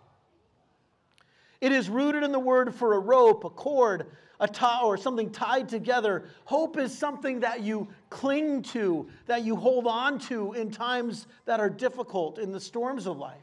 It 1.62 1.72
is 1.72 1.88
rooted 1.88 2.22
in 2.22 2.30
the 2.30 2.38
word 2.38 2.74
for 2.74 2.92
a 2.92 2.98
rope, 2.98 3.44
a 3.44 3.50
cord, 3.50 4.06
a 4.40 4.48
tie, 4.48 4.82
or 4.82 4.96
something 4.96 5.30
tied 5.30 5.68
together. 5.68 6.24
Hope 6.44 6.76
is 6.76 6.96
something 6.96 7.40
that 7.40 7.62
you 7.62 7.88
cling 8.10 8.62
to, 8.62 9.08
that 9.26 9.44
you 9.44 9.56
hold 9.56 9.86
on 9.86 10.18
to 10.20 10.52
in 10.52 10.70
times 10.70 11.26
that 11.44 11.60
are 11.60 11.70
difficult, 11.70 12.38
in 12.38 12.52
the 12.52 12.60
storms 12.60 13.06
of 13.06 13.18
life. 13.18 13.40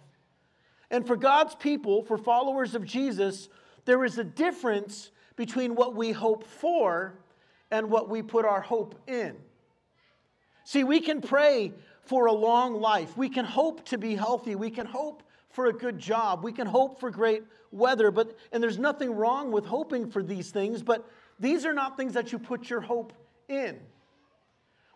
And 0.92 1.06
for 1.06 1.16
God's 1.16 1.56
people, 1.56 2.04
for 2.04 2.18
followers 2.18 2.76
of 2.76 2.86
Jesus, 2.86 3.50
there 3.86 4.06
is 4.06 4.18
a 4.18 4.24
difference 4.24 5.10
between 5.36 5.76
what 5.76 5.96
we 5.96 6.12
hope 6.12 6.44
for 6.44 7.16
and 7.72 7.90
what 7.90 8.10
we 8.10 8.22
put 8.22 8.46
our 8.46 8.62
hope 8.62 8.96
in. 9.08 9.36
See, 10.64 10.84
we 10.84 11.00
can 11.00 11.22
pray 11.22 11.74
for 12.04 12.28
a 12.28 12.32
long 12.32 12.80
life. 12.80 13.18
We 13.18 13.30
can 13.30 13.46
hope 13.46 13.86
to 13.86 13.98
be 13.98 14.16
healthy. 14.16 14.56
We 14.56 14.70
can 14.70 14.86
hope 14.86 15.24
for 15.53 15.67
a 15.67 15.74
good 15.74 15.98
job. 15.98 16.43
We 16.43 16.51
can 16.51 16.67
hope 16.67 17.00
for 17.00 17.10
great 17.10 17.43
weather, 17.72 18.12
but 18.12 18.38
and 18.51 18.62
there's 18.62 18.77
nothing 18.77 19.15
wrong 19.15 19.51
with 19.51 19.65
hoping 19.65 20.12
for 20.12 20.22
these 20.22 20.51
things, 20.51 20.83
but 20.83 21.10
these 21.39 21.65
are 21.65 21.74
not 21.74 21.95
things 21.95 22.13
that 22.13 22.31
you 22.31 22.39
put 22.39 22.69
your 22.69 22.81
hope 22.81 23.13
in. 23.48 23.79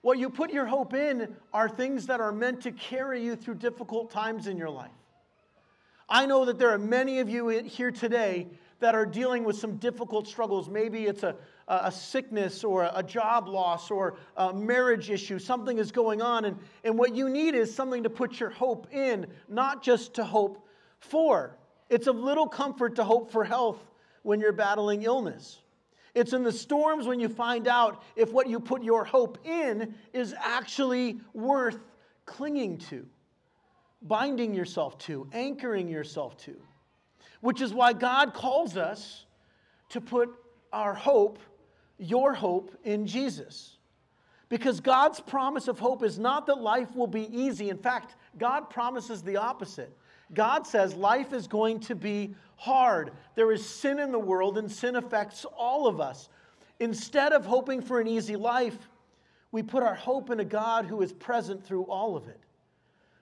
What 0.02 0.20
you 0.20 0.30
put 0.30 0.52
your 0.52 0.66
hope 0.66 0.94
in 0.94 1.36
are 1.54 1.70
things 1.70 2.08
that 2.08 2.20
are 2.20 2.32
meant 2.32 2.62
to 2.62 2.72
carry 2.72 3.24
you 3.24 3.36
through 3.36 3.56
difficult 3.56 4.12
times 4.12 4.48
in 4.48 4.58
your 4.58 4.70
life. 4.70 4.92
I 6.10 6.26
know 6.26 6.46
that 6.46 6.58
there 6.58 6.70
are 6.70 6.78
many 6.78 7.20
of 7.20 7.30
you 7.30 7.50
here 7.50 7.92
today 7.92 8.48
that 8.80 8.96
are 8.96 9.06
dealing 9.06 9.44
with 9.44 9.58
some 9.58 9.78
difficult 9.78 10.28
struggles. 10.28 10.70
Maybe 10.70 11.06
it's 11.06 11.24
a, 11.24 11.36
a 11.68 11.92
sickness 11.92 12.64
or 12.64 12.90
a 12.94 13.04
job 13.04 13.48
loss 13.48 13.92
or 13.92 14.16
a 14.38 14.54
marriage 14.54 15.10
issue. 15.10 15.38
Something 15.38 15.80
is 15.80 15.92
going 15.92 16.22
on. 16.22 16.46
And, 16.46 16.58
and 16.84 16.98
what 16.98 17.14
you 17.14 17.30
need 17.30 17.56
is 17.56 17.74
something 17.74 18.04
to 18.04 18.10
put 18.10 18.40
your 18.40 18.50
hope 18.50 18.88
in, 18.94 19.28
not 19.50 19.84
just 19.84 20.14
to 20.16 20.24
hope 20.24 20.66
for. 21.00 21.58
It's 21.90 22.08
of 22.08 22.18
little 22.18 22.48
comfort 22.48 22.96
to 22.96 23.04
hope 23.04 23.32
for 23.32 23.44
health 23.44 23.80
when 24.24 24.40
you're 24.40 24.54
battling 24.54 25.04
illness. 25.04 25.60
It's 26.16 26.34
in 26.34 26.44
the 26.44 26.52
storms 26.52 27.06
when 27.06 27.20
you 27.20 27.30
find 27.30 27.68
out 27.68 28.02
if 28.16 28.32
what 28.32 28.50
you 28.50 28.60
put 28.60 28.84
your 28.84 29.04
hope 29.04 29.38
in 29.46 29.94
is 30.14 30.34
actually 30.38 31.20
worth 31.34 31.80
clinging 32.26 32.78
to, 32.78 33.06
binding 34.02 34.54
yourself 34.54 34.98
to, 35.00 35.28
anchoring 35.34 35.88
yourself 35.88 36.38
to. 36.38 36.56
Which 37.42 37.62
is 37.62 37.74
why 37.74 37.94
God 37.94 38.34
calls 38.34 38.78
us 38.78 39.26
to 39.90 40.02
put 40.02 40.30
our 40.74 40.94
hope, 40.94 41.40
your 41.98 42.34
hope, 42.34 42.76
in 42.84 43.08
Jesus. 43.08 43.78
Because 44.50 44.80
God's 44.80 45.20
promise 45.20 45.68
of 45.68 45.80
hope 45.80 46.04
is 46.04 46.18
not 46.18 46.46
that 46.48 46.60
life 46.60 46.96
will 46.96 47.08
be 47.08 47.28
easy. 47.38 47.70
In 47.70 47.78
fact, 47.78 48.16
God 48.38 48.70
promises 48.70 49.22
the 49.22 49.38
opposite. 49.38 49.96
God 50.34 50.66
says 50.66 50.94
life 50.94 51.34
is 51.34 51.48
going 51.48 51.80
to 51.82 51.96
be 51.96 52.36
hard. 52.56 53.12
There 53.36 53.52
is 53.52 53.66
sin 53.68 54.00
in 54.00 54.12
the 54.12 54.20
world, 54.20 54.58
and 54.58 54.72
sin 54.72 54.96
affects 54.96 55.46
all 55.46 55.88
of 55.88 56.00
us. 56.00 56.30
Instead 56.80 57.34
of 57.34 57.46
hoping 57.46 57.82
for 57.82 58.00
an 58.00 58.08
easy 58.08 58.36
life, 58.36 58.78
we 59.52 59.64
put 59.64 59.84
our 59.84 59.96
hope 59.96 60.30
in 60.30 60.40
a 60.40 60.46
God 60.46 60.86
who 60.86 61.02
is 61.02 61.12
present 61.14 61.66
through 61.66 61.84
all 61.84 62.16
of 62.16 62.28
it, 62.28 62.40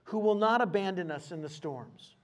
who 0.06 0.20
will 0.20 0.36
not 0.36 0.62
abandon 0.62 1.12
us 1.12 1.32
in 1.32 1.42
the 1.42 1.50
storms. 1.50 2.16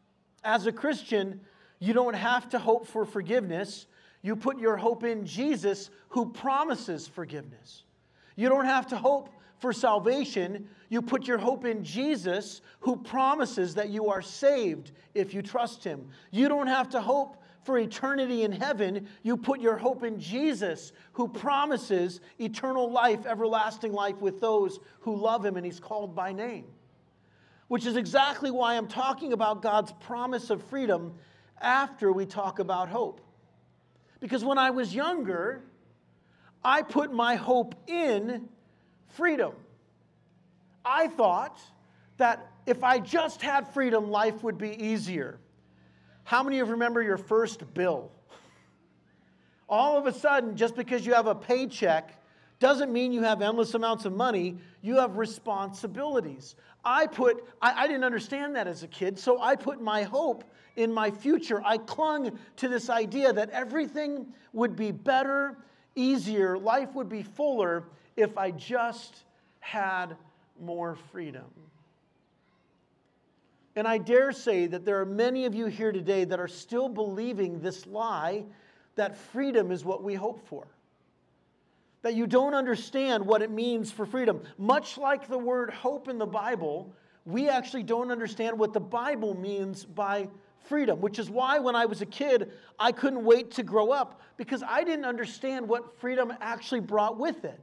As 0.43 0.65
a 0.65 0.71
Christian, 0.71 1.41
you 1.79 1.93
don't 1.93 2.15
have 2.15 2.49
to 2.49 2.59
hope 2.59 2.87
for 2.87 3.05
forgiveness. 3.05 3.85
You 4.21 4.35
put 4.35 4.59
your 4.59 4.77
hope 4.77 5.03
in 5.03 5.25
Jesus, 5.25 5.89
who 6.09 6.29
promises 6.29 7.07
forgiveness. 7.07 7.83
You 8.35 8.49
don't 8.49 8.65
have 8.65 8.87
to 8.87 8.97
hope 8.97 9.29
for 9.59 9.71
salvation, 9.71 10.67
you 10.89 11.03
put 11.03 11.27
your 11.27 11.37
hope 11.37 11.65
in 11.65 11.83
Jesus, 11.83 12.61
who 12.79 12.95
promises 12.95 13.75
that 13.75 13.89
you 13.89 14.09
are 14.09 14.21
saved 14.21 14.91
if 15.13 15.35
you 15.35 15.43
trust 15.43 15.83
him. 15.83 16.09
You 16.31 16.49
don't 16.49 16.65
have 16.65 16.89
to 16.89 16.99
hope 16.99 17.37
for 17.63 17.77
eternity 17.77 18.43
in 18.43 18.51
heaven. 18.51 19.07
You 19.21 19.37
put 19.37 19.61
your 19.61 19.77
hope 19.77 20.03
in 20.03 20.19
Jesus, 20.19 20.93
who 21.13 21.27
promises 21.27 22.21
eternal 22.39 22.91
life, 22.91 23.27
everlasting 23.27 23.93
life 23.93 24.17
with 24.17 24.41
those 24.41 24.79
who 25.01 25.15
love 25.15 25.45
him 25.45 25.57
and 25.57 25.65
he's 25.65 25.79
called 25.79 26.15
by 26.15 26.33
name. 26.33 26.65
Which 27.67 27.85
is 27.85 27.95
exactly 27.95 28.49
why 28.49 28.75
I'm 28.75 28.87
talking 28.87 29.31
about 29.31 29.61
God's 29.61 29.93
promise 29.99 30.49
of 30.49 30.63
freedom 30.63 31.13
after 31.61 32.11
we 32.11 32.25
talk 32.25 32.57
about 32.57 32.89
hope. 32.89 33.21
Because 34.21 34.45
when 34.45 34.57
I 34.57 34.69
was 34.69 34.95
younger, 34.95 35.63
I 36.63 36.83
put 36.83 37.11
my 37.11 37.35
hope 37.35 37.75
in 37.87 38.47
freedom. 39.09 39.53
I 40.85 41.07
thought 41.07 41.59
that 42.17 42.47
if 42.65 42.83
I 42.83 42.99
just 42.99 43.41
had 43.41 43.73
freedom, 43.73 44.09
life 44.09 44.43
would 44.43 44.57
be 44.57 44.71
easier. 44.71 45.39
How 46.23 46.43
many 46.43 46.59
of 46.59 46.67
you 46.67 46.73
remember 46.73 47.01
your 47.01 47.17
first 47.17 47.73
bill? 47.73 48.11
All 49.67 49.97
of 49.97 50.05
a 50.05 50.13
sudden, 50.13 50.55
just 50.55 50.75
because 50.75 51.05
you 51.05 51.13
have 51.13 51.27
a 51.27 51.35
paycheck 51.35 52.21
doesn't 52.59 52.93
mean 52.93 53.11
you 53.11 53.23
have 53.23 53.41
endless 53.41 53.73
amounts 53.73 54.05
of 54.05 54.13
money. 54.13 54.57
You 54.81 54.97
have 54.97 55.17
responsibilities. 55.17 56.55
I 56.83 57.07
put, 57.07 57.43
I, 57.61 57.83
I, 57.83 57.87
didn't 57.87 58.03
understand 58.03 58.55
that 58.55 58.67
as 58.67 58.83
a 58.83 58.87
kid, 58.87 59.19
so 59.19 59.39
I 59.39 59.55
put 59.55 59.81
my 59.81 60.03
hope 60.03 60.43
in 60.75 60.91
my 60.91 61.11
future. 61.11 61.61
I 61.63 61.77
clung 61.77 62.37
to 62.57 62.67
this 62.67 62.89
idea 62.89 63.31
that 63.33 63.49
everything 63.51 64.27
would 64.53 64.75
be 64.75 64.91
better, 64.91 65.57
easier, 65.95 66.57
life 66.57 66.93
would 66.95 67.09
be 67.09 67.21
fuller 67.21 67.83
if 68.15 68.37
I 68.37 68.51
just 68.51 69.23
had 69.59 70.15
more 70.59 70.95
freedom. 71.11 71.45
And 73.75 73.87
I 73.87 73.97
dare 73.97 74.31
say 74.31 74.67
that 74.67 74.83
there 74.83 74.99
are 74.99 75.05
many 75.05 75.45
of 75.45 75.55
you 75.55 75.67
here 75.67 75.91
today 75.91 76.25
that 76.25 76.39
are 76.39 76.47
still 76.47 76.89
believing 76.89 77.61
this 77.61 77.87
lie 77.87 78.43
that 78.95 79.15
freedom 79.15 79.71
is 79.71 79.85
what 79.85 80.03
we 80.03 80.13
hope 80.13 80.45
for. 80.47 80.67
That 82.01 82.15
you 82.15 82.27
don't 82.27 82.53
understand 82.53 83.25
what 83.25 83.41
it 83.41 83.51
means 83.51 83.91
for 83.91 84.05
freedom. 84.05 84.41
Much 84.57 84.97
like 84.97 85.27
the 85.27 85.37
word 85.37 85.69
hope 85.71 86.07
in 86.07 86.17
the 86.17 86.25
Bible, 86.25 86.93
we 87.25 87.47
actually 87.47 87.83
don't 87.83 88.11
understand 88.11 88.57
what 88.57 88.73
the 88.73 88.79
Bible 88.79 89.35
means 89.37 89.85
by 89.85 90.27
freedom, 90.65 91.01
which 91.01 91.19
is 91.19 91.29
why 91.29 91.59
when 91.59 91.75
I 91.75 91.85
was 91.85 92.01
a 92.01 92.05
kid, 92.05 92.51
I 92.79 92.91
couldn't 92.91 93.23
wait 93.23 93.51
to 93.51 93.63
grow 93.63 93.91
up 93.91 94.21
because 94.37 94.63
I 94.67 94.83
didn't 94.83 95.05
understand 95.05 95.67
what 95.67 95.99
freedom 95.99 96.33
actually 96.41 96.81
brought 96.81 97.19
with 97.19 97.45
it 97.45 97.59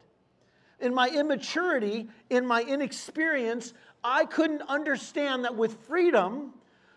in 0.80 0.94
my 0.94 1.08
immaturity, 1.08 2.08
in 2.30 2.46
my 2.46 2.62
inexperience, 2.62 3.74
I 4.04 4.24
couldn't 4.24 4.62
understand 4.62 5.44
that 5.44 5.56
with 5.56 5.76
freedom 5.86 6.54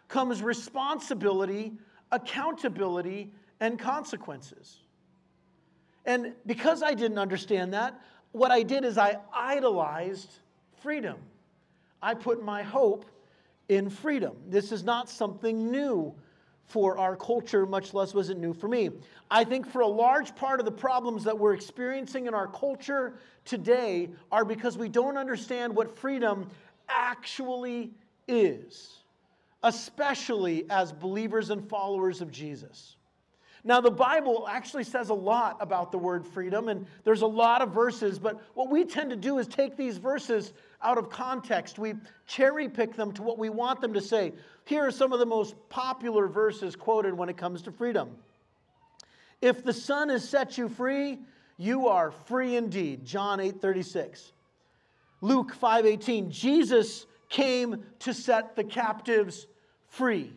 comes 0.08 0.42
responsibility, 0.42 1.74
accountability, 2.12 3.32
and 3.60 3.80
consequences. 3.80 4.80
And 6.06 6.34
because 6.46 6.82
I 6.82 6.94
didn't 6.94 7.20
understand 7.20 7.74
that, 7.74 8.00
what 8.32 8.52
I 8.52 8.64
did 8.64 8.86
is 8.86 8.98
I 8.98 9.18
idolized 9.34 10.32
freedom. 10.82 11.18
I 12.02 12.14
put 12.14 12.44
my 12.44 12.64
hope 12.64 13.06
in 13.70 13.90
freedom. 13.90 14.36
This 14.48 14.72
is 14.72 14.84
not 14.84 15.10
something 15.10 15.70
new 15.72 16.14
for 16.66 16.98
our 16.98 17.18
culture, 17.18 17.66
much 17.66 17.94
less 17.94 18.14
was 18.14 18.30
it 18.30 18.38
new 18.38 18.54
for 18.54 18.70
me. 18.70 18.90
I 19.30 19.44
think 19.44 19.68
for 19.68 19.82
a 19.82 19.88
large 19.88 20.34
part 20.36 20.60
of 20.60 20.66
the 20.66 20.72
problems 20.72 21.26
that 21.26 21.38
we're 21.38 21.54
experiencing 21.54 22.28
in 22.28 22.34
our 22.34 22.48
culture 22.48 23.16
today 23.44 24.10
are 24.32 24.46
because 24.46 24.78
we 24.78 24.88
don't 24.88 25.18
understand 25.18 25.76
what 25.76 25.98
freedom 25.98 26.50
actually 26.88 27.92
is, 28.28 29.00
especially 29.64 30.66
as 30.70 30.94
believers 30.94 31.50
and 31.50 31.68
followers 31.68 32.22
of 32.22 32.32
Jesus. 32.32 32.96
Now, 33.64 33.80
the 33.80 33.92
Bible 33.92 34.48
actually 34.50 34.84
says 34.84 35.10
a 35.10 35.14
lot 35.14 35.58
about 35.60 35.92
the 35.92 35.98
word 35.98 36.26
freedom, 36.26 36.68
and 36.68 36.88
there's 37.04 37.22
a 37.22 37.28
lot 37.28 37.62
of 37.62 37.72
verses, 37.72 38.18
but 38.18 38.42
what 38.56 38.70
we 38.72 38.86
tend 38.86 39.12
to 39.12 39.16
do 39.16 39.38
is 39.38 39.48
take 39.48 39.78
these 39.78 39.98
verses 39.98 40.54
out 40.82 40.98
of 40.98 41.12
context. 41.12 41.78
We 41.78 41.94
cherry 42.26 42.68
pick 42.68 42.96
them 42.96 43.12
to 43.14 43.22
what 43.22 43.38
we 43.38 43.50
want 43.50 43.80
them 43.80 43.94
to 43.94 44.02
say. 44.02 44.34
Here 44.66 44.88
are 44.88 44.92
some 44.92 45.14
of 45.14 45.20
the 45.20 45.28
most 45.28 45.56
popular 45.70 46.28
verses 46.28 46.76
quoted 46.76 47.14
when 47.14 47.30
it 47.30 47.38
comes 47.38 47.62
to 47.64 47.72
freedom. 47.72 48.16
If 49.42 49.64
the 49.64 49.74
Son 49.74 50.10
has 50.10 50.28
set 50.28 50.58
you 50.58 50.68
free, 50.68 51.20
you 51.58 51.88
are 51.88 52.10
free 52.10 52.56
indeed. 52.56 53.06
John 53.06 53.40
8 53.40 53.62
36. 53.62 54.32
Luke 55.22 55.54
5 55.54 55.86
18. 55.86 56.32
Jesus 56.32 57.06
came 57.30 57.84
to 58.00 58.14
set 58.14 58.56
the 58.56 58.64
captives 58.64 59.46
free. 59.88 60.34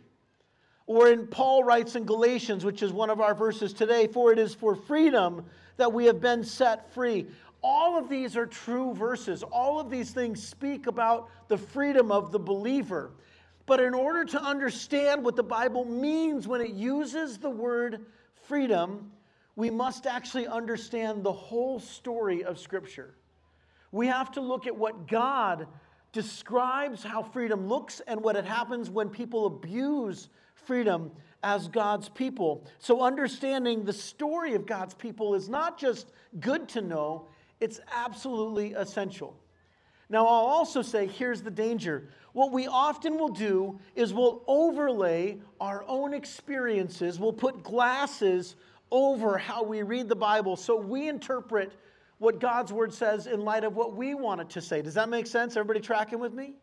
Or 0.86 1.08
in 1.08 1.26
Paul 1.26 1.64
writes 1.64 1.96
in 1.96 2.04
Galatians, 2.04 2.64
which 2.64 2.82
is 2.82 2.92
one 2.92 3.10
of 3.10 3.20
our 3.20 3.34
verses 3.34 3.72
today, 3.72 4.06
for 4.06 4.32
it 4.32 4.38
is 4.38 4.54
for 4.54 4.74
freedom 4.74 5.44
that 5.76 5.92
we 5.92 6.04
have 6.06 6.20
been 6.20 6.44
set 6.44 6.92
free. 6.92 7.26
All 7.62 7.98
of 7.98 8.10
these 8.10 8.36
are 8.36 8.44
true 8.44 8.92
verses. 8.92 9.42
All 9.42 9.80
of 9.80 9.88
these 9.88 10.10
things 10.10 10.46
speak 10.46 10.86
about 10.86 11.30
the 11.48 11.56
freedom 11.56 12.12
of 12.12 12.30
the 12.30 12.38
believer. 12.38 13.12
But 13.66 13.80
in 13.80 13.94
order 13.94 14.26
to 14.26 14.42
understand 14.42 15.24
what 15.24 15.36
the 15.36 15.42
Bible 15.42 15.86
means 15.86 16.46
when 16.46 16.60
it 16.60 16.72
uses 16.72 17.38
the 17.38 17.48
word 17.48 18.04
freedom, 18.42 19.10
we 19.56 19.70
must 19.70 20.06
actually 20.06 20.46
understand 20.46 21.24
the 21.24 21.32
whole 21.32 21.80
story 21.80 22.44
of 22.44 22.58
Scripture. 22.58 23.14
We 23.92 24.08
have 24.08 24.32
to 24.32 24.42
look 24.42 24.66
at 24.66 24.76
what 24.76 25.08
God 25.08 25.66
describes 26.12 27.02
how 27.02 27.22
freedom 27.22 27.66
looks 27.66 28.00
and 28.06 28.20
what 28.20 28.36
it 28.36 28.44
happens 28.44 28.90
when 28.90 29.08
people 29.08 29.46
abuse 29.46 30.28
freedom 30.54 31.10
as 31.42 31.68
God's 31.68 32.08
people. 32.08 32.66
So, 32.78 33.02
understanding 33.02 33.84
the 33.84 33.92
story 33.92 34.54
of 34.54 34.66
God's 34.66 34.94
people 34.94 35.34
is 35.34 35.48
not 35.48 35.78
just 35.78 36.12
good 36.40 36.68
to 36.70 36.80
know, 36.80 37.28
it's 37.60 37.80
absolutely 37.94 38.72
essential. 38.72 39.36
Now, 40.08 40.26
I'll 40.26 40.46
also 40.46 40.82
say 40.82 41.06
here's 41.06 41.42
the 41.42 41.50
danger. 41.50 42.08
What 42.32 42.52
we 42.52 42.66
often 42.66 43.18
will 43.18 43.28
do 43.28 43.78
is 43.94 44.12
we'll 44.12 44.42
overlay 44.46 45.38
our 45.60 45.84
own 45.86 46.14
experiences, 46.14 47.18
we'll 47.18 47.32
put 47.32 47.62
glasses 47.62 48.56
over 48.90 49.38
how 49.38 49.62
we 49.62 49.82
read 49.82 50.08
the 50.08 50.16
Bible 50.16 50.56
so 50.56 50.76
we 50.76 51.08
interpret 51.08 51.72
what 52.18 52.38
God's 52.38 52.72
word 52.72 52.92
says 52.92 53.26
in 53.26 53.40
light 53.40 53.64
of 53.64 53.74
what 53.74 53.96
we 53.96 54.14
want 54.14 54.40
it 54.40 54.50
to 54.50 54.60
say. 54.60 54.82
Does 54.82 54.94
that 54.94 55.08
make 55.08 55.26
sense? 55.26 55.56
Everybody 55.56 55.80
tracking 55.80 56.20
with 56.20 56.32
me? 56.32 56.54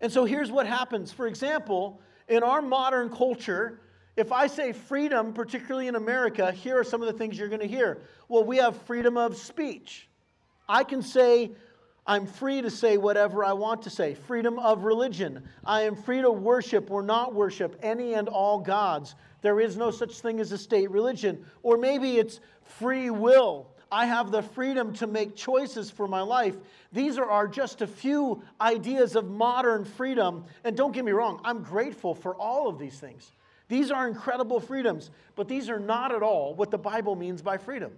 And 0.00 0.12
so 0.12 0.24
here's 0.24 0.50
what 0.50 0.66
happens. 0.66 1.12
For 1.12 1.26
example, 1.26 2.00
in 2.28 2.42
our 2.42 2.62
modern 2.62 3.10
culture, 3.10 3.80
if 4.16 4.30
I 4.30 4.46
say 4.46 4.72
freedom, 4.72 5.32
particularly 5.32 5.88
in 5.88 5.96
America, 5.96 6.52
here 6.52 6.78
are 6.78 6.84
some 6.84 7.00
of 7.00 7.06
the 7.06 7.14
things 7.14 7.38
you're 7.38 7.48
going 7.48 7.60
to 7.60 7.66
hear. 7.66 8.02
Well, 8.28 8.44
we 8.44 8.58
have 8.58 8.76
freedom 8.82 9.16
of 9.16 9.36
speech. 9.36 10.08
I 10.68 10.84
can 10.84 11.02
say, 11.02 11.52
I'm 12.06 12.26
free 12.26 12.60
to 12.62 12.70
say 12.70 12.96
whatever 12.96 13.44
I 13.44 13.52
want 13.52 13.82
to 13.82 13.90
say. 13.90 14.14
Freedom 14.14 14.58
of 14.58 14.84
religion. 14.84 15.42
I 15.64 15.82
am 15.82 15.96
free 15.96 16.20
to 16.20 16.30
worship 16.30 16.90
or 16.90 17.02
not 17.02 17.34
worship 17.34 17.78
any 17.82 18.14
and 18.14 18.28
all 18.28 18.58
gods. 18.58 19.14
There 19.40 19.60
is 19.60 19.76
no 19.76 19.90
such 19.90 20.20
thing 20.20 20.40
as 20.40 20.52
a 20.52 20.58
state 20.58 20.90
religion. 20.90 21.44
Or 21.62 21.76
maybe 21.76 22.18
it's 22.18 22.40
free 22.64 23.10
will. 23.10 23.71
I 23.92 24.06
have 24.06 24.30
the 24.30 24.42
freedom 24.42 24.94
to 24.94 25.06
make 25.06 25.36
choices 25.36 25.90
for 25.90 26.08
my 26.08 26.22
life. 26.22 26.56
These 26.92 27.18
are, 27.18 27.46
just 27.46 27.82
a 27.82 27.86
few 27.86 28.42
ideas 28.58 29.16
of 29.16 29.30
modern 29.30 29.84
freedom. 29.84 30.44
And 30.64 30.74
don't 30.74 30.92
get 30.92 31.04
me 31.04 31.12
wrong, 31.12 31.40
I'm 31.44 31.62
grateful 31.62 32.14
for 32.14 32.34
all 32.34 32.68
of 32.68 32.78
these 32.78 32.98
things. 32.98 33.30
These 33.68 33.90
are 33.90 34.08
incredible 34.08 34.60
freedoms, 34.60 35.10
but 35.36 35.46
these 35.46 35.68
are 35.68 35.78
not 35.78 36.14
at 36.14 36.22
all 36.22 36.54
what 36.54 36.70
the 36.70 36.78
Bible 36.78 37.14
means 37.14 37.42
by 37.42 37.58
freedom. 37.58 37.92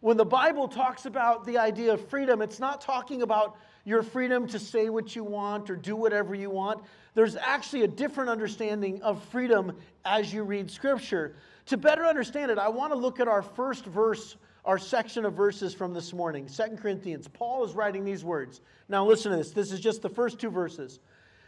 When 0.00 0.16
the 0.16 0.24
Bible 0.24 0.68
talks 0.68 1.04
about 1.06 1.44
the 1.44 1.58
idea 1.58 1.92
of 1.92 2.08
freedom, 2.08 2.42
it's 2.42 2.58
not 2.58 2.80
talking 2.80 3.22
about 3.22 3.56
your 3.84 4.02
freedom 4.02 4.46
to 4.48 4.58
say 4.58 4.88
what 4.88 5.14
you 5.16 5.24
want 5.24 5.68
or 5.68 5.76
do 5.76 5.96
whatever 5.96 6.34
you 6.34 6.50
want. 6.50 6.82
There's 7.14 7.36
actually 7.36 7.82
a 7.82 7.88
different 7.88 8.30
understanding 8.30 9.02
of 9.02 9.22
freedom 9.26 9.76
as 10.04 10.32
you 10.32 10.44
read 10.44 10.70
Scripture. 10.70 11.34
To 11.66 11.76
better 11.76 12.04
understand 12.04 12.50
it, 12.50 12.58
I 12.58 12.68
want 12.68 12.92
to 12.92 12.98
look 12.98 13.20
at 13.20 13.28
our 13.28 13.42
first 13.42 13.84
verse, 13.84 14.36
our 14.64 14.78
section 14.78 15.24
of 15.24 15.34
verses 15.34 15.74
from 15.74 15.94
this 15.94 16.12
morning, 16.12 16.48
Second 16.48 16.78
Corinthians. 16.78 17.28
Paul 17.28 17.64
is 17.64 17.74
writing 17.74 18.04
these 18.04 18.24
words. 18.24 18.60
Now, 18.88 19.06
listen 19.06 19.30
to 19.30 19.36
this. 19.36 19.50
This 19.50 19.72
is 19.72 19.80
just 19.80 20.02
the 20.02 20.08
first 20.08 20.38
two 20.38 20.50
verses. 20.50 21.00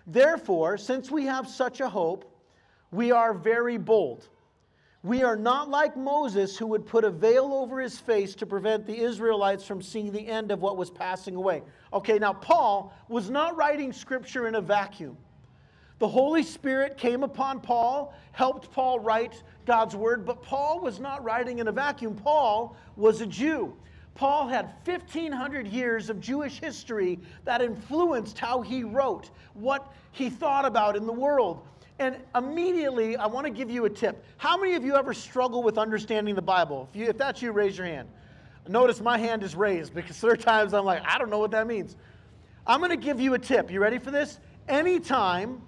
Therefore, 0.06 0.76
since 0.76 1.10
we 1.10 1.24
have 1.26 1.48
such 1.48 1.80
a 1.80 1.88
hope, 1.88 2.30
we 2.90 3.10
are 3.10 3.34
very 3.34 3.76
bold. 3.76 4.28
We 5.02 5.22
are 5.22 5.36
not 5.36 5.68
like 5.68 5.96
Moses, 5.96 6.56
who 6.56 6.66
would 6.68 6.86
put 6.86 7.04
a 7.04 7.10
veil 7.10 7.52
over 7.52 7.78
his 7.78 7.98
face 7.98 8.34
to 8.36 8.46
prevent 8.46 8.86
the 8.86 8.96
Israelites 8.96 9.66
from 9.66 9.82
seeing 9.82 10.12
the 10.12 10.26
end 10.26 10.50
of 10.50 10.62
what 10.62 10.78
was 10.78 10.90
passing 10.90 11.34
away. 11.34 11.62
Okay, 11.92 12.18
now 12.18 12.32
Paul 12.32 12.94
was 13.08 13.28
not 13.28 13.54
writing 13.56 13.92
scripture 13.92 14.48
in 14.48 14.54
a 14.54 14.62
vacuum. 14.62 15.18
The 15.98 16.08
Holy 16.08 16.42
Spirit 16.42 16.96
came 16.96 17.22
upon 17.22 17.60
Paul, 17.60 18.14
helped 18.32 18.72
Paul 18.72 18.98
write 18.98 19.42
God's 19.64 19.96
word, 19.96 20.24
but 20.24 20.42
Paul 20.42 20.80
was 20.80 21.00
not 21.00 21.24
writing 21.24 21.58
in 21.58 21.68
a 21.68 21.72
vacuum. 21.72 22.14
Paul 22.14 22.76
was 22.96 23.20
a 23.20 23.26
Jew. 23.26 23.74
Paul 24.14 24.46
had 24.46 24.66
1,500 24.84 25.66
years 25.66 26.08
of 26.08 26.20
Jewish 26.20 26.60
history 26.60 27.18
that 27.44 27.60
influenced 27.60 28.38
how 28.38 28.60
he 28.60 28.84
wrote, 28.84 29.30
what 29.54 29.92
he 30.12 30.30
thought 30.30 30.64
about 30.64 30.96
in 30.96 31.06
the 31.06 31.12
world. 31.12 31.66
And 31.98 32.16
immediately, 32.34 33.16
I 33.16 33.26
want 33.26 33.46
to 33.46 33.52
give 33.52 33.70
you 33.70 33.84
a 33.84 33.90
tip. 33.90 34.24
How 34.36 34.56
many 34.56 34.74
of 34.74 34.84
you 34.84 34.94
ever 34.94 35.14
struggle 35.14 35.62
with 35.62 35.78
understanding 35.78 36.34
the 36.34 36.42
Bible? 36.42 36.88
If, 36.92 37.00
you, 37.00 37.06
if 37.06 37.18
that's 37.18 37.42
you, 37.42 37.52
raise 37.52 37.76
your 37.76 37.86
hand. 37.86 38.08
Notice 38.68 39.00
my 39.00 39.18
hand 39.18 39.42
is 39.42 39.54
raised 39.54 39.94
because 39.94 40.20
there 40.20 40.32
are 40.32 40.36
times 40.36 40.74
I'm 40.74 40.84
like, 40.84 41.02
I 41.04 41.18
don't 41.18 41.30
know 41.30 41.38
what 41.38 41.50
that 41.50 41.66
means. 41.66 41.96
I'm 42.66 42.80
going 42.80 42.90
to 42.90 42.96
give 42.96 43.20
you 43.20 43.34
a 43.34 43.38
tip. 43.38 43.70
You 43.70 43.80
ready 43.80 43.98
for 43.98 44.10
this? 44.10 44.38
Anytime 44.68 45.60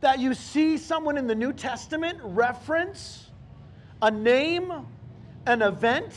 that 0.00 0.18
you 0.18 0.34
see 0.34 0.76
someone 0.76 1.16
in 1.16 1.26
the 1.26 1.34
New 1.34 1.52
Testament 1.52 2.18
reference 2.22 3.29
a 4.02 4.10
name, 4.10 4.72
an 5.46 5.62
event, 5.62 6.14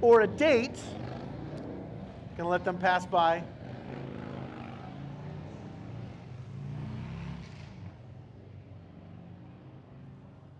or 0.00 0.20
a 0.20 0.26
date, 0.26 0.78
gonna 2.36 2.48
let 2.48 2.64
them 2.64 2.78
pass 2.78 3.04
by. 3.06 3.42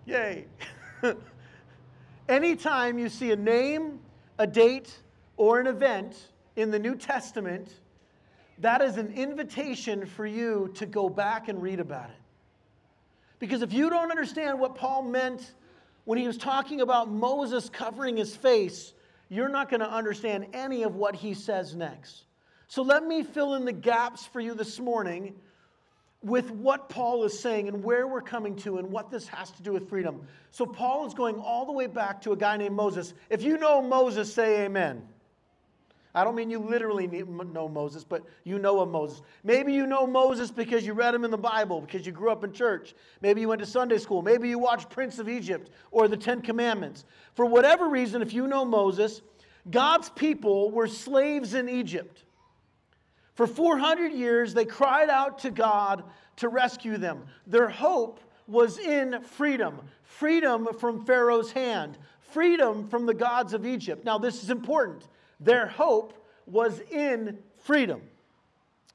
Yay. 0.06 0.46
Anytime 2.28 2.98
you 2.98 3.08
see 3.08 3.32
a 3.32 3.36
name, 3.36 4.00
a 4.38 4.46
date, 4.46 4.98
or 5.36 5.60
an 5.60 5.66
event 5.66 6.30
in 6.56 6.70
the 6.70 6.78
New 6.78 6.94
Testament, 6.94 7.70
that 8.58 8.80
is 8.82 8.96
an 8.96 9.12
invitation 9.12 10.06
for 10.06 10.26
you 10.26 10.70
to 10.74 10.86
go 10.86 11.08
back 11.08 11.48
and 11.48 11.60
read 11.60 11.80
about 11.80 12.10
it. 12.10 12.16
Because 13.38 13.62
if 13.62 13.72
you 13.72 13.90
don't 13.90 14.10
understand 14.10 14.58
what 14.58 14.74
Paul 14.74 15.02
meant 15.02 15.54
when 16.04 16.18
he 16.18 16.26
was 16.26 16.36
talking 16.36 16.80
about 16.80 17.10
Moses 17.10 17.68
covering 17.68 18.16
his 18.16 18.34
face, 18.36 18.92
you're 19.28 19.48
not 19.48 19.70
going 19.70 19.80
to 19.80 19.90
understand 19.90 20.46
any 20.52 20.82
of 20.82 20.94
what 20.94 21.14
he 21.14 21.34
says 21.34 21.74
next. 21.74 22.24
So 22.68 22.82
let 22.82 23.04
me 23.04 23.22
fill 23.22 23.54
in 23.54 23.64
the 23.64 23.72
gaps 23.72 24.26
for 24.26 24.40
you 24.40 24.54
this 24.54 24.78
morning 24.78 25.34
with 26.22 26.50
what 26.50 26.88
Paul 26.88 27.24
is 27.24 27.38
saying 27.38 27.68
and 27.68 27.84
where 27.84 28.06
we're 28.06 28.22
coming 28.22 28.56
to 28.56 28.78
and 28.78 28.90
what 28.90 29.10
this 29.10 29.28
has 29.28 29.50
to 29.52 29.62
do 29.62 29.72
with 29.72 29.88
freedom. 29.88 30.26
So 30.50 30.64
Paul 30.64 31.06
is 31.06 31.12
going 31.14 31.36
all 31.36 31.66
the 31.66 31.72
way 31.72 31.86
back 31.86 32.22
to 32.22 32.32
a 32.32 32.36
guy 32.36 32.56
named 32.56 32.74
Moses. 32.74 33.12
If 33.28 33.42
you 33.42 33.58
know 33.58 33.82
Moses, 33.82 34.32
say 34.32 34.64
amen. 34.64 35.06
I 36.14 36.22
don't 36.22 36.36
mean 36.36 36.48
you 36.48 36.60
literally 36.60 37.06
know 37.06 37.68
Moses, 37.68 38.04
but 38.04 38.22
you 38.44 38.58
know 38.60 38.80
of 38.80 38.88
Moses. 38.88 39.20
Maybe 39.42 39.72
you 39.72 39.86
know 39.86 40.06
Moses 40.06 40.50
because 40.50 40.86
you 40.86 40.92
read 40.92 41.12
him 41.12 41.24
in 41.24 41.32
the 41.32 41.36
Bible, 41.38 41.80
because 41.80 42.06
you 42.06 42.12
grew 42.12 42.30
up 42.30 42.44
in 42.44 42.52
church. 42.52 42.94
Maybe 43.20 43.40
you 43.40 43.48
went 43.48 43.60
to 43.60 43.66
Sunday 43.66 43.98
school. 43.98 44.22
Maybe 44.22 44.48
you 44.48 44.58
watched 44.58 44.90
Prince 44.90 45.18
of 45.18 45.28
Egypt 45.28 45.70
or 45.90 46.06
the 46.06 46.16
Ten 46.16 46.40
Commandments. 46.40 47.04
For 47.34 47.44
whatever 47.44 47.88
reason, 47.88 48.22
if 48.22 48.32
you 48.32 48.46
know 48.46 48.64
Moses, 48.64 49.22
God's 49.68 50.08
people 50.10 50.70
were 50.70 50.86
slaves 50.86 51.54
in 51.54 51.68
Egypt. 51.68 52.22
For 53.34 53.48
400 53.48 54.12
years, 54.12 54.54
they 54.54 54.64
cried 54.64 55.10
out 55.10 55.40
to 55.40 55.50
God 55.50 56.04
to 56.36 56.48
rescue 56.48 56.96
them. 56.96 57.24
Their 57.48 57.68
hope 57.68 58.20
was 58.46 58.78
in 58.78 59.20
freedom 59.22 59.80
freedom 60.04 60.68
from 60.78 61.04
Pharaoh's 61.04 61.50
hand, 61.50 61.98
freedom 62.20 62.88
from 62.88 63.04
the 63.04 63.14
gods 63.14 63.52
of 63.52 63.66
Egypt. 63.66 64.04
Now, 64.04 64.16
this 64.16 64.44
is 64.44 64.50
important 64.50 65.08
their 65.40 65.66
hope 65.66 66.12
was 66.46 66.80
in 66.90 67.38
freedom. 67.62 68.02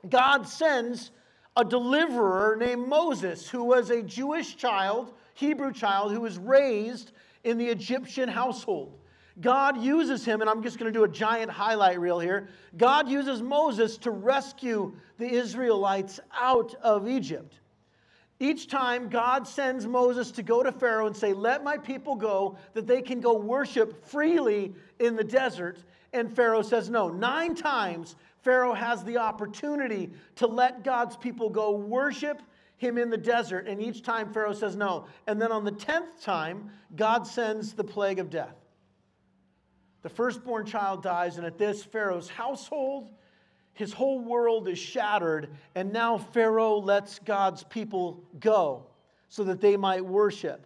God 0.07 0.47
sends 0.47 1.11
a 1.55 1.65
deliverer 1.65 2.55
named 2.55 2.87
Moses, 2.87 3.49
who 3.49 3.63
was 3.63 3.89
a 3.89 4.01
Jewish 4.01 4.55
child, 4.55 5.13
Hebrew 5.33 5.73
child, 5.73 6.11
who 6.11 6.21
was 6.21 6.37
raised 6.37 7.11
in 7.43 7.57
the 7.57 7.67
Egyptian 7.67 8.29
household. 8.29 8.93
God 9.41 9.81
uses 9.81 10.25
him, 10.25 10.41
and 10.41 10.49
I'm 10.49 10.61
just 10.61 10.77
going 10.77 10.91
to 10.91 10.97
do 10.97 11.05
a 11.05 11.09
giant 11.09 11.49
highlight 11.49 11.99
reel 11.99 12.19
here. 12.19 12.49
God 12.77 13.07
uses 13.07 13.41
Moses 13.41 13.97
to 13.99 14.11
rescue 14.11 14.93
the 15.17 15.29
Israelites 15.29 16.19
out 16.33 16.75
of 16.81 17.07
Egypt. 17.07 17.55
Each 18.41 18.67
time 18.67 19.09
God 19.09 19.47
sends 19.47 19.85
Moses 19.85 20.31
to 20.31 20.43
go 20.43 20.63
to 20.63 20.71
Pharaoh 20.71 21.07
and 21.07 21.15
say, 21.15 21.33
Let 21.33 21.63
my 21.63 21.77
people 21.77 22.15
go, 22.15 22.57
that 22.73 22.87
they 22.87 23.01
can 23.01 23.19
go 23.19 23.33
worship 23.33 24.05
freely 24.05 24.73
in 24.99 25.15
the 25.15 25.23
desert. 25.23 25.79
And 26.13 26.35
Pharaoh 26.35 26.61
says 26.61 26.89
no. 26.89 27.09
Nine 27.09 27.55
times 27.55 28.15
Pharaoh 28.41 28.73
has 28.73 29.03
the 29.03 29.17
opportunity 29.17 30.11
to 30.37 30.47
let 30.47 30.83
God's 30.83 31.17
people 31.17 31.49
go 31.49 31.71
worship 31.71 32.41
him 32.77 32.97
in 32.97 33.09
the 33.09 33.17
desert. 33.17 33.67
And 33.67 33.81
each 33.81 34.01
time 34.01 34.31
Pharaoh 34.31 34.53
says 34.53 34.75
no. 34.75 35.05
And 35.27 35.41
then 35.41 35.51
on 35.51 35.65
the 35.65 35.71
10th 35.71 36.21
time, 36.21 36.71
God 36.95 37.27
sends 37.27 37.73
the 37.73 37.83
plague 37.83 38.19
of 38.19 38.29
death. 38.29 38.55
The 40.01 40.09
firstborn 40.09 40.65
child 40.65 41.03
dies, 41.03 41.37
and 41.37 41.45
at 41.45 41.57
this, 41.57 41.83
Pharaoh's 41.83 42.29
household, 42.29 43.09
his 43.73 43.91
whole 43.91 44.19
world 44.19 44.69
is 44.69 44.79
shattered. 44.79 45.49
And 45.75 45.91
now 45.91 46.17
Pharaoh 46.17 46.77
lets 46.77 47.19
God's 47.19 47.63
people 47.63 48.23
go 48.39 48.85
so 49.27 49.43
that 49.43 49.59
they 49.59 49.75
might 49.75 50.05
worship. 50.05 50.65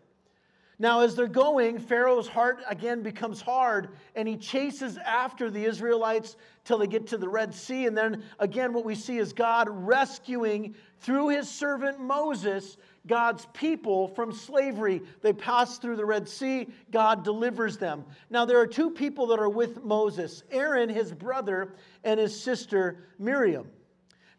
Now, 0.83 0.99
as 0.99 1.15
they're 1.15 1.27
going, 1.27 1.79
Pharaoh's 1.79 2.27
heart 2.27 2.59
again 2.67 3.03
becomes 3.03 3.39
hard, 3.39 3.87
and 4.15 4.27
he 4.27 4.35
chases 4.35 4.97
after 4.97 5.49
the 5.49 5.63
Israelites 5.63 6.35
till 6.65 6.77
they 6.77 6.87
get 6.87 7.07
to 7.07 7.17
the 7.17 7.29
Red 7.29 7.55
Sea. 7.55 7.85
And 7.85 7.97
then 7.97 8.21
again, 8.37 8.73
what 8.73 8.83
we 8.83 8.93
see 8.93 9.17
is 9.17 9.31
God 9.31 9.69
rescuing 9.71 10.75
through 10.99 11.29
his 11.29 11.49
servant 11.49 12.01
Moses 12.01 12.75
God's 13.07 13.47
people 13.53 14.09
from 14.09 14.33
slavery. 14.33 15.01
They 15.21 15.31
pass 15.31 15.77
through 15.77 15.95
the 15.95 16.05
Red 16.05 16.27
Sea, 16.27 16.67
God 16.91 17.23
delivers 17.23 17.77
them. 17.77 18.03
Now, 18.29 18.43
there 18.43 18.59
are 18.59 18.67
two 18.67 18.89
people 18.89 19.27
that 19.27 19.39
are 19.39 19.47
with 19.47 19.85
Moses 19.85 20.43
Aaron, 20.51 20.89
his 20.89 21.13
brother, 21.13 21.75
and 22.03 22.19
his 22.19 22.37
sister 22.37 23.05
Miriam. 23.17 23.69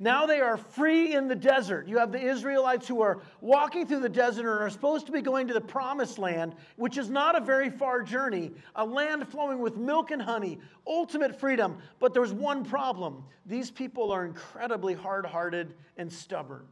Now 0.01 0.27
they 0.27 0.41
are 0.41 0.57
free 0.57 1.15
in 1.15 1.29
the 1.29 1.37
desert. 1.37 1.87
You 1.87 1.99
have 1.99 2.11
the 2.11 2.21
Israelites 2.21 2.89
who 2.89 3.01
are 3.01 3.21
walking 3.41 3.87
through 3.87 4.01
the 4.01 4.09
desert 4.09 4.51
and 4.51 4.61
are 4.61 4.71
supposed 4.71 5.07
to 5.07 5.13
be 5.13 5.23
going 5.23 5.47
to 5.49 5.55
the 5.55 5.61
promised 5.61 6.19
land, 6.19 6.55
which 6.77 6.99
is 6.99 7.09
not 7.09 7.37
a 7.37 7.41
very 7.41 7.71
far 7.71 8.03
journey, 8.03 8.51
a 8.75 8.85
land 8.85 9.29
flowing 9.29 9.61
with 9.61 9.77
milk 9.77 10.11
and 10.11 10.21
honey, 10.21 10.59
ultimate 10.87 11.39
freedom. 11.39 11.79
But 12.01 12.13
there's 12.13 12.33
one 12.33 12.65
problem 12.65 13.25
these 13.47 13.71
people 13.71 14.11
are 14.11 14.25
incredibly 14.25 14.95
hard 14.95 15.27
hearted 15.27 15.75
and 15.97 16.13
stubborn. 16.13 16.67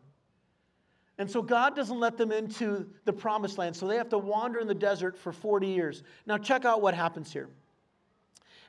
And 1.19 1.31
so 1.31 1.43
God 1.43 1.77
doesn't 1.77 2.01
let 2.01 2.17
them 2.17 2.33
into 2.33 2.89
the 3.05 3.13
promised 3.13 3.59
land, 3.59 3.77
so 3.77 3.87
they 3.87 3.97
have 3.97 4.09
to 4.09 4.19
wander 4.19 4.59
in 4.59 4.67
the 4.67 4.75
desert 4.75 5.17
for 5.17 5.33
40 5.33 5.69
years. 5.69 6.03
Now, 6.27 6.39
check 6.39 6.65
out 6.65 6.81
what 6.81 6.95
happens 6.95 7.33
here. 7.33 7.49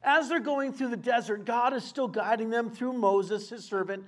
As 0.04 0.28
they're 0.28 0.40
going 0.40 0.74
through 0.74 0.90
the 0.90 0.98
desert, 0.98 1.46
God 1.46 1.74
is 1.74 1.84
still 1.84 2.10
guiding 2.10 2.50
them 2.50 2.70
through 2.70 2.94
Moses, 2.94 3.50
his 3.50 3.64
servant, 3.64 4.04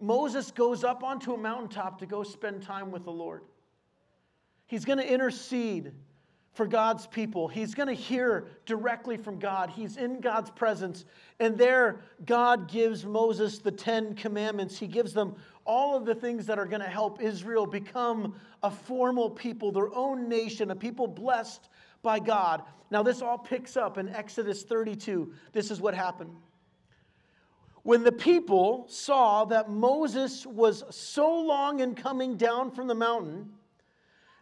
Moses 0.00 0.50
goes 0.50 0.84
up 0.84 1.02
onto 1.02 1.34
a 1.34 1.38
mountaintop 1.38 1.98
to 2.00 2.06
go 2.06 2.22
spend 2.22 2.62
time 2.62 2.90
with 2.90 3.04
the 3.04 3.12
Lord. 3.12 3.42
He's 4.66 4.84
going 4.84 4.98
to 4.98 5.12
intercede 5.12 5.92
for 6.52 6.66
God's 6.66 7.06
people. 7.06 7.46
He's 7.46 7.74
going 7.74 7.88
to 7.88 7.94
hear 7.94 8.48
directly 8.66 9.16
from 9.16 9.38
God. 9.38 9.70
He's 9.70 9.96
in 9.96 10.20
God's 10.20 10.50
presence. 10.50 11.04
And 11.40 11.56
there, 11.56 12.00
God 12.26 12.68
gives 12.68 13.04
Moses 13.04 13.58
the 13.58 13.70
Ten 13.70 14.14
Commandments. 14.14 14.78
He 14.78 14.88
gives 14.88 15.12
them 15.12 15.36
all 15.64 15.96
of 15.96 16.04
the 16.04 16.14
things 16.14 16.46
that 16.46 16.58
are 16.58 16.66
going 16.66 16.82
to 16.82 16.88
help 16.88 17.22
Israel 17.22 17.66
become 17.66 18.34
a 18.62 18.70
formal 18.70 19.30
people, 19.30 19.70
their 19.70 19.94
own 19.94 20.28
nation, 20.28 20.70
a 20.70 20.76
people 20.76 21.06
blessed 21.06 21.68
by 22.02 22.18
God. 22.18 22.62
Now, 22.90 23.02
this 23.02 23.22
all 23.22 23.38
picks 23.38 23.76
up 23.76 23.98
in 23.98 24.08
Exodus 24.08 24.62
32. 24.64 25.32
This 25.52 25.70
is 25.70 25.80
what 25.80 25.94
happened. 25.94 26.34
When 27.88 28.04
the 28.04 28.12
people 28.12 28.84
saw 28.86 29.46
that 29.46 29.70
Moses 29.70 30.44
was 30.44 30.84
so 30.90 31.40
long 31.40 31.80
in 31.80 31.94
coming 31.94 32.36
down 32.36 32.70
from 32.70 32.86
the 32.86 32.94
mountain, 32.94 33.48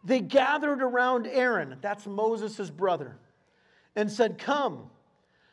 they 0.02 0.18
gathered 0.18 0.82
around 0.82 1.28
Aaron, 1.28 1.76
that's 1.80 2.08
Moses' 2.08 2.70
brother, 2.70 3.16
and 3.94 4.10
said, 4.10 4.36
Come, 4.38 4.90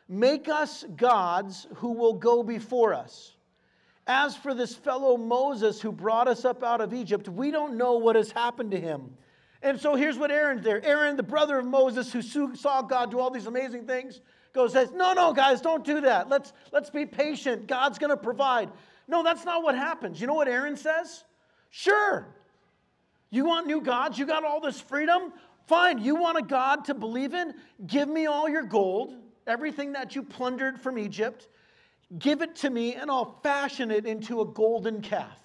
make 0.10 0.50
us 0.50 0.86
gods 0.96 1.68
who 1.76 1.92
will 1.92 2.16
go 2.16 2.42
before 2.42 2.96
us. 2.96 3.34
As 4.08 4.36
for 4.36 4.56
this 4.56 4.74
fellow 4.74 5.16
Moses 5.16 5.80
who 5.80 5.92
brought 5.92 6.28
us 6.28 6.46
up 6.46 6.64
out 6.64 6.82
of 6.82 6.96
Egypt, 6.96 7.30
we 7.30 7.52
don't 7.52 7.78
know 7.78 7.98
what 8.00 8.16
has 8.16 8.32
happened 8.32 8.72
to 8.72 8.82
him. 8.82 9.16
And 9.62 9.80
so 9.80 9.94
here's 9.94 10.18
what 10.18 10.32
Aaron's 10.32 10.64
there. 10.64 10.84
Aaron, 10.84 11.16
the 11.16 11.22
brother 11.22 11.60
of 11.60 11.68
Moses, 11.68 12.12
who 12.12 12.24
saw 12.56 12.82
God 12.82 13.12
do 13.12 13.20
all 13.20 13.30
these 13.30 13.46
amazing 13.46 13.86
things, 13.86 14.20
goes 14.54 14.74
says, 14.74 14.92
No, 14.92 15.14
no, 15.14 15.34
guys, 15.34 15.62
don't 15.62 15.84
do 15.84 16.02
that. 16.02 16.30
Let's, 16.30 16.54
let's 16.72 16.90
be 16.90 17.06
patient. 17.06 17.68
God's 17.68 18.00
going 18.00 18.12
to 18.12 18.18
provide. 18.18 18.70
No, 19.08 19.24
that's 19.24 19.46
not 19.46 19.64
what 19.64 19.76
happens. 19.76 20.22
You 20.22 20.28
know 20.28 20.34
what 20.34 20.48
Aaron 20.48 20.78
says? 20.78 21.24
Sure. 21.70 22.28
You 23.30 23.46
want 23.46 23.68
new 23.68 23.82
gods? 23.82 24.18
You 24.18 24.26
got 24.26 24.44
all 24.44 24.62
this 24.62 24.80
freedom? 24.80 25.34
Fine. 25.68 26.04
You 26.04 26.16
want 26.16 26.38
a 26.38 26.44
God 26.44 26.86
to 26.86 26.94
believe 26.94 27.34
in? 27.34 27.54
Give 27.88 28.08
me 28.08 28.28
all 28.28 28.48
your 28.48 28.64
gold, 28.64 29.16
everything 29.48 29.94
that 29.94 30.16
you 30.16 30.24
plundered 30.24 30.80
from 30.80 31.00
Egypt. 31.00 31.48
Give 32.20 32.42
it 32.42 32.56
to 32.58 32.70
me, 32.70 32.94
and 32.94 33.10
I'll 33.10 33.40
fashion 33.42 33.90
it 33.90 34.06
into 34.06 34.42
a 34.42 34.46
golden 34.46 35.02
calf. 35.02 35.40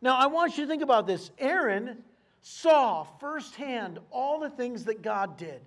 Now, 0.00 0.16
I 0.16 0.26
want 0.26 0.56
you 0.56 0.64
to 0.64 0.68
think 0.68 0.82
about 0.82 1.06
this. 1.06 1.30
Aaron 1.38 2.02
saw 2.40 3.04
firsthand 3.20 3.98
all 4.10 4.40
the 4.40 4.50
things 4.50 4.84
that 4.84 5.02
God 5.02 5.36
did. 5.36 5.60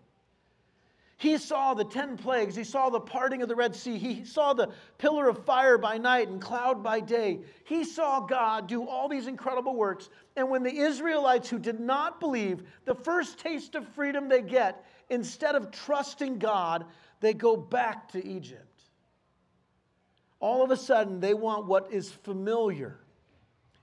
He 1.21 1.37
saw 1.37 1.75
the 1.75 1.83
10 1.83 2.17
plagues. 2.17 2.55
He 2.55 2.63
saw 2.63 2.89
the 2.89 2.99
parting 2.99 3.43
of 3.43 3.47
the 3.47 3.55
Red 3.55 3.75
Sea. 3.75 3.99
He 3.99 4.25
saw 4.25 4.53
the 4.53 4.71
pillar 4.97 5.29
of 5.29 5.45
fire 5.45 5.77
by 5.77 5.99
night 5.99 6.29
and 6.29 6.41
cloud 6.41 6.81
by 6.81 6.99
day. 6.99 7.41
He 7.63 7.83
saw 7.83 8.21
God 8.21 8.65
do 8.65 8.87
all 8.87 9.07
these 9.07 9.27
incredible 9.27 9.75
works. 9.75 10.09
And 10.35 10.49
when 10.49 10.63
the 10.63 10.75
Israelites 10.75 11.47
who 11.47 11.59
did 11.59 11.79
not 11.79 12.19
believe, 12.19 12.63
the 12.85 12.95
first 12.95 13.37
taste 13.37 13.75
of 13.75 13.87
freedom 13.89 14.29
they 14.29 14.41
get, 14.41 14.83
instead 15.11 15.53
of 15.53 15.69
trusting 15.69 16.39
God, 16.39 16.85
they 17.19 17.35
go 17.35 17.55
back 17.55 18.11
to 18.13 18.25
Egypt. 18.27 18.81
All 20.39 20.63
of 20.63 20.71
a 20.71 20.77
sudden, 20.77 21.19
they 21.19 21.35
want 21.35 21.67
what 21.67 21.93
is 21.93 22.11
familiar. 22.11 22.97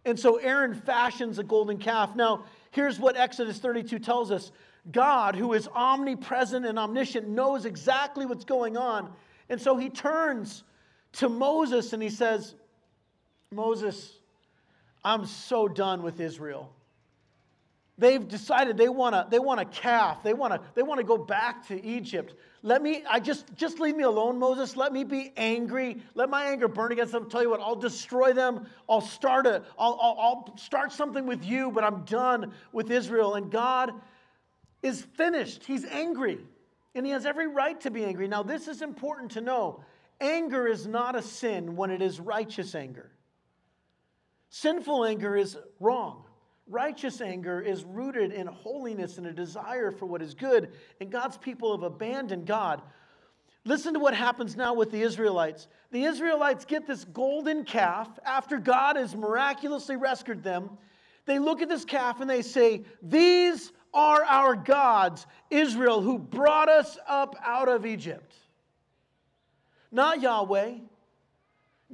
And 0.05 0.19
so 0.19 0.39
Aaron 0.39 0.75
fashions 0.75 1.39
a 1.39 1.45
golden 1.45 1.79
calf. 1.79 2.17
Now, 2.17 2.47
here's 2.73 2.99
what 2.99 3.17
Exodus 3.17 3.61
32 3.61 4.01
tells 4.01 4.33
us 4.33 4.51
God, 4.91 5.37
who 5.37 5.53
is 5.53 5.69
omnipresent 5.75 6.65
and 6.65 6.79
omniscient, 6.79 7.29
knows 7.29 7.65
exactly 7.65 8.27
what's 8.27 8.45
going 8.45 8.77
on. 8.77 9.13
And 9.49 9.61
so 9.61 9.77
he 9.77 9.91
turns 9.91 10.65
to 11.15 11.29
Moses 11.29 11.93
and 11.93 12.03
he 12.03 12.11
says, 12.11 12.55
Moses, 13.51 14.13
I'm 15.05 15.27
so 15.27 15.69
done 15.69 16.03
with 16.03 16.21
Israel. 16.21 16.73
They've 17.99 18.27
decided 18.27 18.77
they 18.77 18.89
want 18.89 19.15
to 19.17 19.27
they 19.29 19.41
want 19.41 19.59
a 19.59 19.65
calf. 19.65 20.23
They 20.23 20.33
want 20.33 20.55
to 20.55 20.61
they 20.77 20.85
want 20.85 20.99
to 20.99 21.05
go 21.05 21.19
back 21.19 21.67
to 21.67 21.85
Egypt. 21.85 22.35
Let 22.63 22.81
me 22.81 23.03
I 23.11 23.19
just 23.19 23.53
just 23.57 23.81
leave 23.81 23.97
me 23.97 24.05
alone, 24.05 24.39
Moses. 24.39 24.77
Let 24.77 24.93
me 24.93 25.03
be 25.03 25.33
angry. 25.37 26.01
Let 26.15 26.31
my 26.31 26.45
anger 26.45 26.69
burn 26.69 26.93
against 26.93 27.11
them. 27.11 27.29
Tell 27.29 27.43
you 27.43 27.51
what, 27.51 27.61
I'll 27.61 27.75
destroy 27.75 28.33
them. 28.33 28.69
I'll 28.89 29.01
start 29.01 29.49
a 29.49 29.65
I'll, 29.77 29.99
I'll, 30.01 30.17
I'll 30.21 30.57
start 30.57 30.93
something 30.93 31.27
with 31.27 31.45
you, 31.45 31.73
but 31.73 31.83
I'm 31.83 32.05
done 32.05 32.53
with 32.71 32.93
Israel. 32.93 33.35
And 33.35 33.51
God 33.51 33.93
is 34.83 35.03
finished. 35.17 35.65
He's 35.65 35.85
angry, 35.85 36.39
and 36.95 37.05
he 37.05 37.13
has 37.13 37.27
every 37.27 37.49
right 37.49 37.81
to 37.81 37.91
be 37.91 38.05
angry. 38.05 38.29
Now, 38.29 38.43
this 38.43 38.69
is 38.69 38.83
important 38.83 39.33
to 39.33 39.41
know 39.41 39.85
anger 40.21 40.67
is 40.67 40.87
not 40.87 41.15
a 41.15 41.23
sin 41.23 41.77
when 41.77 41.91
it 41.91 42.03
is 42.03 42.21
righteous 42.21 42.75
anger. 42.75 43.11
Sinful 44.51 45.05
anger 45.05 45.37
is 45.37 45.57
wrong. 45.79 46.25
Righteous 46.67 47.21
anger 47.21 47.61
is 47.61 47.85
rooted 47.85 48.33
in 48.33 48.47
holiness 48.47 49.19
and 49.19 49.27
a 49.27 49.33
desire 49.33 49.91
for 49.91 50.07
what 50.07 50.21
is 50.21 50.35
good, 50.35 50.73
and 51.01 51.11
God's 51.11 51.39
people 51.39 51.75
have 51.77 51.83
abandoned 51.83 52.47
God. 52.47 52.83
Listen 53.65 53.95
to 53.95 54.01
what 54.01 54.15
happens 54.15 54.57
now 54.57 54.75
with 54.75 54.91
the 54.91 55.01
Israelites. 55.01 55.69
The 55.91 56.05
Israelites 56.05 56.65
get 56.65 56.87
this 56.87 57.05
golden 57.05 57.65
calf 57.65 58.09
after 58.25 58.59
God 58.59 58.97
has 58.97 59.15
miraculously 59.15 59.97
rescued 59.97 60.43
them. 60.43 60.71
They 61.27 61.39
look 61.39 61.61
at 61.61 61.69
this 61.69 61.85
calf 61.85 62.21
and 62.21 62.29
they 62.29 62.43
say, 62.43 62.85
These 63.03 63.73
are 63.95 64.25
our 64.25 64.55
gods, 64.55 65.27
Israel, 65.51 66.01
who 66.01 66.19
brought 66.19 66.69
us 66.69 66.99
up 67.09 67.37
out 67.45 67.69
of 67.69 67.87
Egypt. 67.87 68.35
Not 69.91 70.21
Yahweh. 70.21 70.75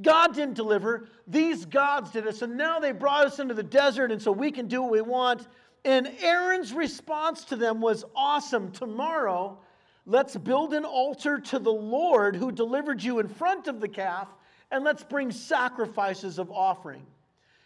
God 0.02 0.35
didn't 0.35 0.54
deliver. 0.54 1.07
These 1.26 1.66
gods 1.66 2.11
did 2.11 2.26
us. 2.26 2.42
And 2.42 2.57
now 2.57 2.80
they 2.80 2.92
brought 2.92 3.26
us 3.26 3.38
into 3.38 3.54
the 3.54 3.62
desert, 3.62 4.11
and 4.11 4.20
so 4.20 4.33
we 4.33 4.50
can 4.50 4.66
do 4.66 4.83
what 4.83 4.90
we 4.90 5.00
want. 5.00 5.46
And 5.85 6.11
Aaron's 6.20 6.72
response 6.72 7.44
to 7.46 7.57
them 7.57 7.80
was 7.80 8.04
awesome. 8.16 8.72
Tomorrow, 8.72 9.59
let's 10.07 10.37
build 10.37 10.74
an 10.74 10.85
altar 10.85 11.38
to 11.38 11.59
the 11.59 11.72
Lord 11.72 12.35
who 12.35 12.50
delivered 12.50 13.02
you 13.02 13.20
in 13.20 13.28
front 13.28 13.68
of 13.68 13.80
the 13.80 13.88
calf, 13.88 14.28
and 14.70 14.83
let's 14.83 15.04
bring 15.04 15.30
sacrifices 15.30 16.38
of 16.38 16.50
offering. 16.50 17.07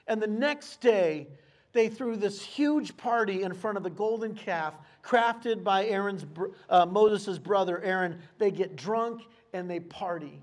And 0.06 0.20
the 0.20 0.26
next 0.26 0.80
day, 0.80 1.28
they 1.72 1.88
threw 1.88 2.16
this 2.16 2.42
huge 2.42 2.96
party 2.96 3.42
in 3.42 3.52
front 3.54 3.76
of 3.76 3.82
the 3.82 3.90
golden 3.90 4.34
calf 4.34 4.74
crafted 5.02 5.62
by 5.62 5.86
Aaron's, 5.86 6.24
uh, 6.68 6.86
Moses' 6.86 7.38
brother 7.38 7.82
Aaron. 7.82 8.20
They 8.38 8.50
get 8.50 8.76
drunk 8.76 9.22
and 9.52 9.70
they 9.70 9.80
party. 9.80 10.42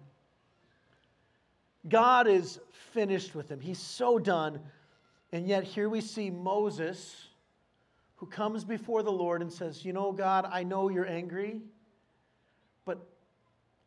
God 1.87 2.27
is 2.27 2.59
finished 2.91 3.35
with 3.35 3.47
them. 3.47 3.59
He's 3.59 3.79
so 3.79 4.17
done. 4.17 4.59
And 5.31 5.47
yet, 5.47 5.63
here 5.63 5.89
we 5.89 6.01
see 6.01 6.29
Moses 6.29 7.27
who 8.15 8.25
comes 8.25 8.63
before 8.63 9.03
the 9.03 9.11
Lord 9.11 9.41
and 9.41 9.51
says, 9.51 9.83
You 9.83 9.93
know, 9.93 10.11
God, 10.11 10.47
I 10.51 10.63
know 10.63 10.89
you're 10.89 11.07
angry, 11.07 11.61
but 12.85 13.05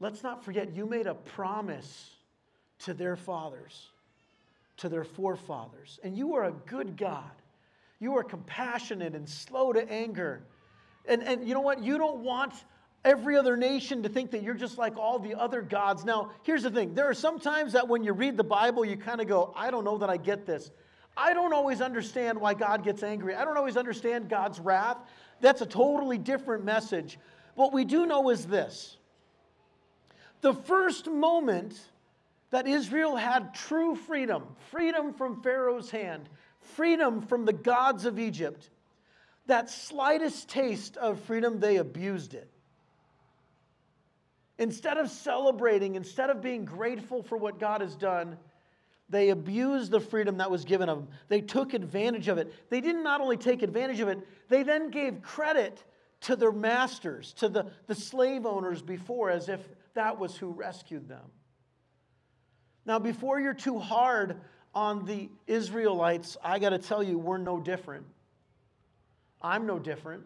let's 0.01 0.23
not 0.23 0.45
forget 0.45 0.75
you 0.75 0.87
made 0.87 1.07
a 1.07 1.15
promise 1.15 2.11
to 2.81 2.95
their 2.95 3.17
fathers, 3.17 3.89
to 4.79 4.89
their 4.89 5.05
forefathers. 5.05 6.01
And 6.03 6.17
you 6.17 6.35
are 6.35 6.45
a 6.45 6.53
good 6.53 6.97
God. 6.97 7.31
You 8.01 8.17
are 8.17 8.25
compassionate 8.25 9.15
and 9.15 9.29
slow 9.29 9.73
to 9.73 9.91
anger. 9.91 10.43
And, 11.07 11.23
and 11.23 11.47
you 11.47 11.55
know 11.55 11.61
what? 11.61 11.83
You 11.83 11.99
don't 11.99 12.21
want 12.21 12.53
every 13.05 13.37
other 13.37 13.57
nation 13.57 14.03
to 14.03 14.09
think 14.09 14.31
that 14.33 14.43
you're 14.43 14.55
just 14.55 14.79
like 14.79 14.97
all 14.97 15.19
the 15.19 15.35
other 15.35 15.63
gods. 15.63 16.05
Now, 16.05 16.31
here's 16.43 16.63
the 16.63 16.71
thing 16.71 16.95
there 16.95 17.09
are 17.09 17.15
some 17.15 17.39
times 17.39 17.73
that 17.73 17.89
when 17.89 18.03
you 18.03 18.13
read 18.13 18.37
the 18.37 18.45
Bible, 18.45 18.85
you 18.85 18.97
kind 18.97 19.21
of 19.21 19.27
go, 19.27 19.53
I 19.57 19.71
don't 19.71 19.85
know 19.85 19.99
that 19.99 20.11
I 20.11 20.17
get 20.17 20.47
this. 20.47 20.71
I 21.17 21.35
don't 21.35 21.53
always 21.53 21.81
understand 21.81 22.41
why 22.41 22.55
God 22.55 22.85
gets 22.85 23.03
angry. 23.03 23.35
I 23.35 23.45
don't 23.45 23.57
always 23.57 23.77
understand 23.77 24.29
God's 24.29 24.61
wrath. 24.61 24.99
That's 25.41 25.61
a 25.61 25.67
totally 25.67 26.19
different 26.19 26.65
message. 26.65 27.19
What 27.57 27.73
we 27.73 27.85
do 27.85 28.07
know 28.07 28.31
is 28.31 28.47
this 28.47 28.97
the 30.41 30.55
first 30.55 31.09
moment 31.09 31.81
that 32.51 32.67
Israel 32.67 33.17
had 33.17 33.55
true 33.55 33.95
freedom, 33.95 34.45
freedom 34.71 35.13
from 35.13 35.43
Pharaoh's 35.43 35.91
hand, 35.91 36.29
freedom 36.61 37.23
from 37.23 37.45
the 37.45 37.53
gods 37.53 38.05
of 38.05 38.19
Egypt, 38.19 38.71
that 39.47 39.71
slightest 39.71 40.49
taste 40.49 40.97
of 40.97 41.21
freedom, 41.21 41.61
they 41.61 41.77
abused 41.77 42.35
it. 42.35 42.51
Instead 44.59 44.97
of 44.97 45.09
celebrating, 45.09 45.95
instead 45.95 46.31
of 46.31 46.43
being 46.43 46.65
grateful 46.65 47.23
for 47.23 47.37
what 47.37 47.61
God 47.61 47.81
has 47.81 47.95
done, 47.95 48.37
they 49.09 49.31
abused 49.31 49.91
the 49.91 50.01
freedom 50.01 50.39
that 50.39 50.51
was 50.51 50.65
given 50.65 50.87
them. 50.87 51.09
They 51.29 51.41
took 51.41 51.73
advantage 51.73 52.29
of 52.29 52.39
it. 52.39 52.53
They 52.69 52.81
didn't 52.81 53.05
not 53.05 53.21
only 53.21 53.37
take 53.37 53.63
advantage 53.63 54.01
of 54.01 54.09
it, 54.09 54.19
they 54.49 54.63
then 54.63 54.91
gave 54.91 55.23
credit 55.23 55.83
to 56.23 56.37
their 56.37 56.53
masters, 56.53 57.33
to 57.35 57.49
the, 57.49 57.71
the 57.87 57.95
slave 57.95 58.45
owners 58.45 58.83
before, 58.83 59.31
as 59.31 59.49
if 59.49 59.61
that 59.95 60.19
was 60.19 60.37
who 60.37 60.51
rescued 60.51 61.09
them. 61.09 61.25
Now, 62.89 62.99
before 62.99 63.39
you're 63.39 63.53
too 63.53 63.79
hard 63.79 64.41
on 64.75 65.05
the 65.05 65.29
Israelites, 65.47 66.39
I 66.43 66.59
got 66.59 66.71
to 66.71 66.79
tell 66.79 67.03
you, 67.03 67.19
we're 67.19 67.37
no 67.37 67.61
different. 67.61 68.07
I'm 69.43 69.67
no 69.67 69.79
different. 69.79 70.23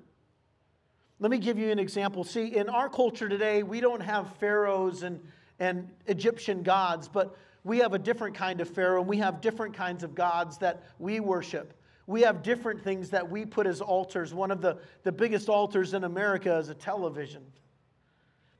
Let 1.18 1.32
me 1.32 1.38
give 1.38 1.58
you 1.58 1.72
an 1.72 1.80
example. 1.80 2.22
See, 2.22 2.56
in 2.56 2.68
our 2.68 2.88
culture 2.88 3.28
today, 3.28 3.64
we 3.64 3.80
don't 3.80 4.00
have 4.00 4.36
pharaohs 4.36 5.02
and, 5.02 5.18
and 5.58 5.88
Egyptian 6.06 6.62
gods, 6.62 7.08
but 7.08 7.36
we 7.64 7.78
have 7.78 7.94
a 7.94 7.98
different 7.98 8.36
kind 8.36 8.60
of 8.60 8.70
pharaoh, 8.70 9.00
and 9.00 9.08
we 9.08 9.16
have 9.16 9.40
different 9.40 9.74
kinds 9.74 10.04
of 10.04 10.14
gods 10.14 10.56
that 10.58 10.84
we 11.00 11.18
worship. 11.18 11.74
We 12.06 12.20
have 12.20 12.44
different 12.44 12.80
things 12.80 13.10
that 13.10 13.28
we 13.28 13.44
put 13.44 13.66
as 13.66 13.80
altars. 13.80 14.32
One 14.32 14.52
of 14.52 14.60
the, 14.60 14.78
the 15.02 15.10
biggest 15.10 15.48
altars 15.48 15.94
in 15.94 16.04
America 16.04 16.56
is 16.58 16.68
a 16.68 16.74
television. 16.74 17.42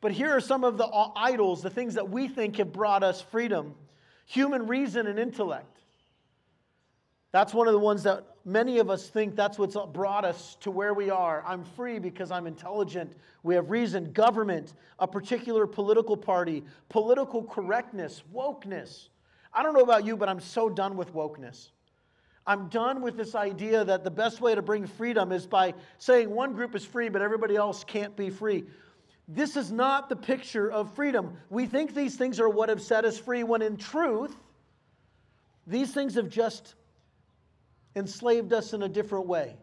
But 0.01 0.11
here 0.11 0.31
are 0.31 0.41
some 0.41 0.65
of 0.65 0.77
the 0.77 0.89
idols, 1.15 1.63
the 1.63 1.71
things 1.71 1.95
that 1.95 2.11
we 2.11 2.27
think 2.27 2.57
have 2.57 2.73
brought 2.73 3.05
us 3.05 3.21
freedom 3.21 3.77
human 4.27 4.67
reason 4.67 5.07
and 5.07 5.19
intellect. 5.19 5.79
That's 7.33 7.55
one 7.55 7.67
of 7.67 7.73
the 7.73 7.79
ones 7.79 8.03
that 8.03 8.25
many 8.45 8.79
of 8.79 8.91
us 8.91 9.09
think 9.09 9.37
that's 9.37 9.59
what's 9.59 9.77
brought 9.93 10.25
us 10.25 10.57
to 10.61 10.71
where 10.71 10.93
we 10.93 11.09
are. 11.09 11.43
I'm 11.47 11.65
free 11.65 11.99
because 11.99 12.31
I'm 12.31 12.47
intelligent. 12.47 13.15
We 13.43 13.55
have 13.55 13.71
reason. 13.71 14.13
Government, 14.13 14.75
a 14.99 15.09
particular 15.09 15.67
political 15.67 16.17
party, 16.17 16.63
political 16.91 17.43
correctness, 17.43 18.23
wokeness. 18.35 19.09
I 19.55 19.63
don't 19.63 19.73
know 19.75 19.81
about 19.81 20.05
you, 20.05 20.17
but 20.17 20.29
I'm 20.29 20.41
so 20.41 20.69
done 20.69 20.97
with 20.97 21.15
wokeness. 21.15 21.71
I'm 22.47 22.69
done 22.69 23.01
with 23.01 23.17
this 23.17 23.35
idea 23.35 23.85
that 23.85 24.03
the 24.03 24.11
best 24.11 24.41
way 24.41 24.55
to 24.55 24.63
bring 24.63 24.87
freedom 24.87 25.31
is 25.31 25.47
by 25.47 25.75
saying 25.99 26.29
one 26.29 26.55
group 26.55 26.75
is 26.75 26.85
free, 26.85 27.09
but 27.09 27.23
everybody 27.23 27.55
else 27.55 27.85
can't 27.85 28.17
be 28.17 28.31
free. 28.31 28.65
This 29.29 29.57
is 29.57 29.71
not 29.71 30.09
the 30.09 30.17
picture 30.17 30.71
of 30.71 30.95
freedom. 30.95 31.37
We 31.49 31.67
think 31.67 31.95
these 31.95 32.17
things 32.17 32.41
are 32.41 32.49
what 32.49 32.69
have 32.69 32.83
set 32.83 33.05
us 33.05 33.19
free, 33.19 33.45
when 33.45 33.63
in 33.63 33.77
truth, 33.77 34.35
these 35.67 35.93
things 35.93 36.17
have 36.17 36.29
just 36.29 36.75
enslaved 37.95 38.53
us 38.53 38.73
in 38.73 38.83
a 38.83 38.89
different 38.89 39.27
way. 39.27 39.57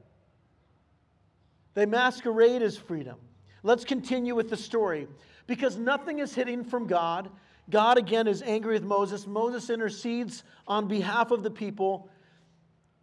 They 1.74 1.86
masquerade 1.86 2.62
as 2.62 2.78
freedom. 2.78 3.18
Let's 3.64 3.84
continue 3.84 4.36
with 4.36 4.50
the 4.50 4.58
story. 4.58 5.08
Because 5.46 5.78
nothing 5.78 6.20
is 6.20 6.34
hidden 6.34 6.64
from 6.64 6.88
God, 6.88 7.30
God 7.70 7.98
again 7.98 8.28
is 8.28 8.42
angry 8.42 8.74
with 8.74 8.84
Moses. 8.84 9.28
Moses 9.28 9.70
intercedes 9.70 10.44
on 10.68 10.88
behalf 10.88 11.32
of 11.32 11.44
the 11.44 11.52
people, 11.52 12.10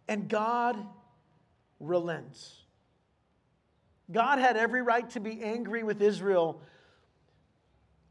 and 0.07 0.27
God 0.27 0.77
relents. 1.79 2.63
God 4.11 4.39
had 4.39 4.55
every 4.57 4.81
right 4.81 5.09
to 5.11 5.19
be 5.19 5.41
angry 5.43 5.83
with 5.83 6.01
Israel, 6.01 6.61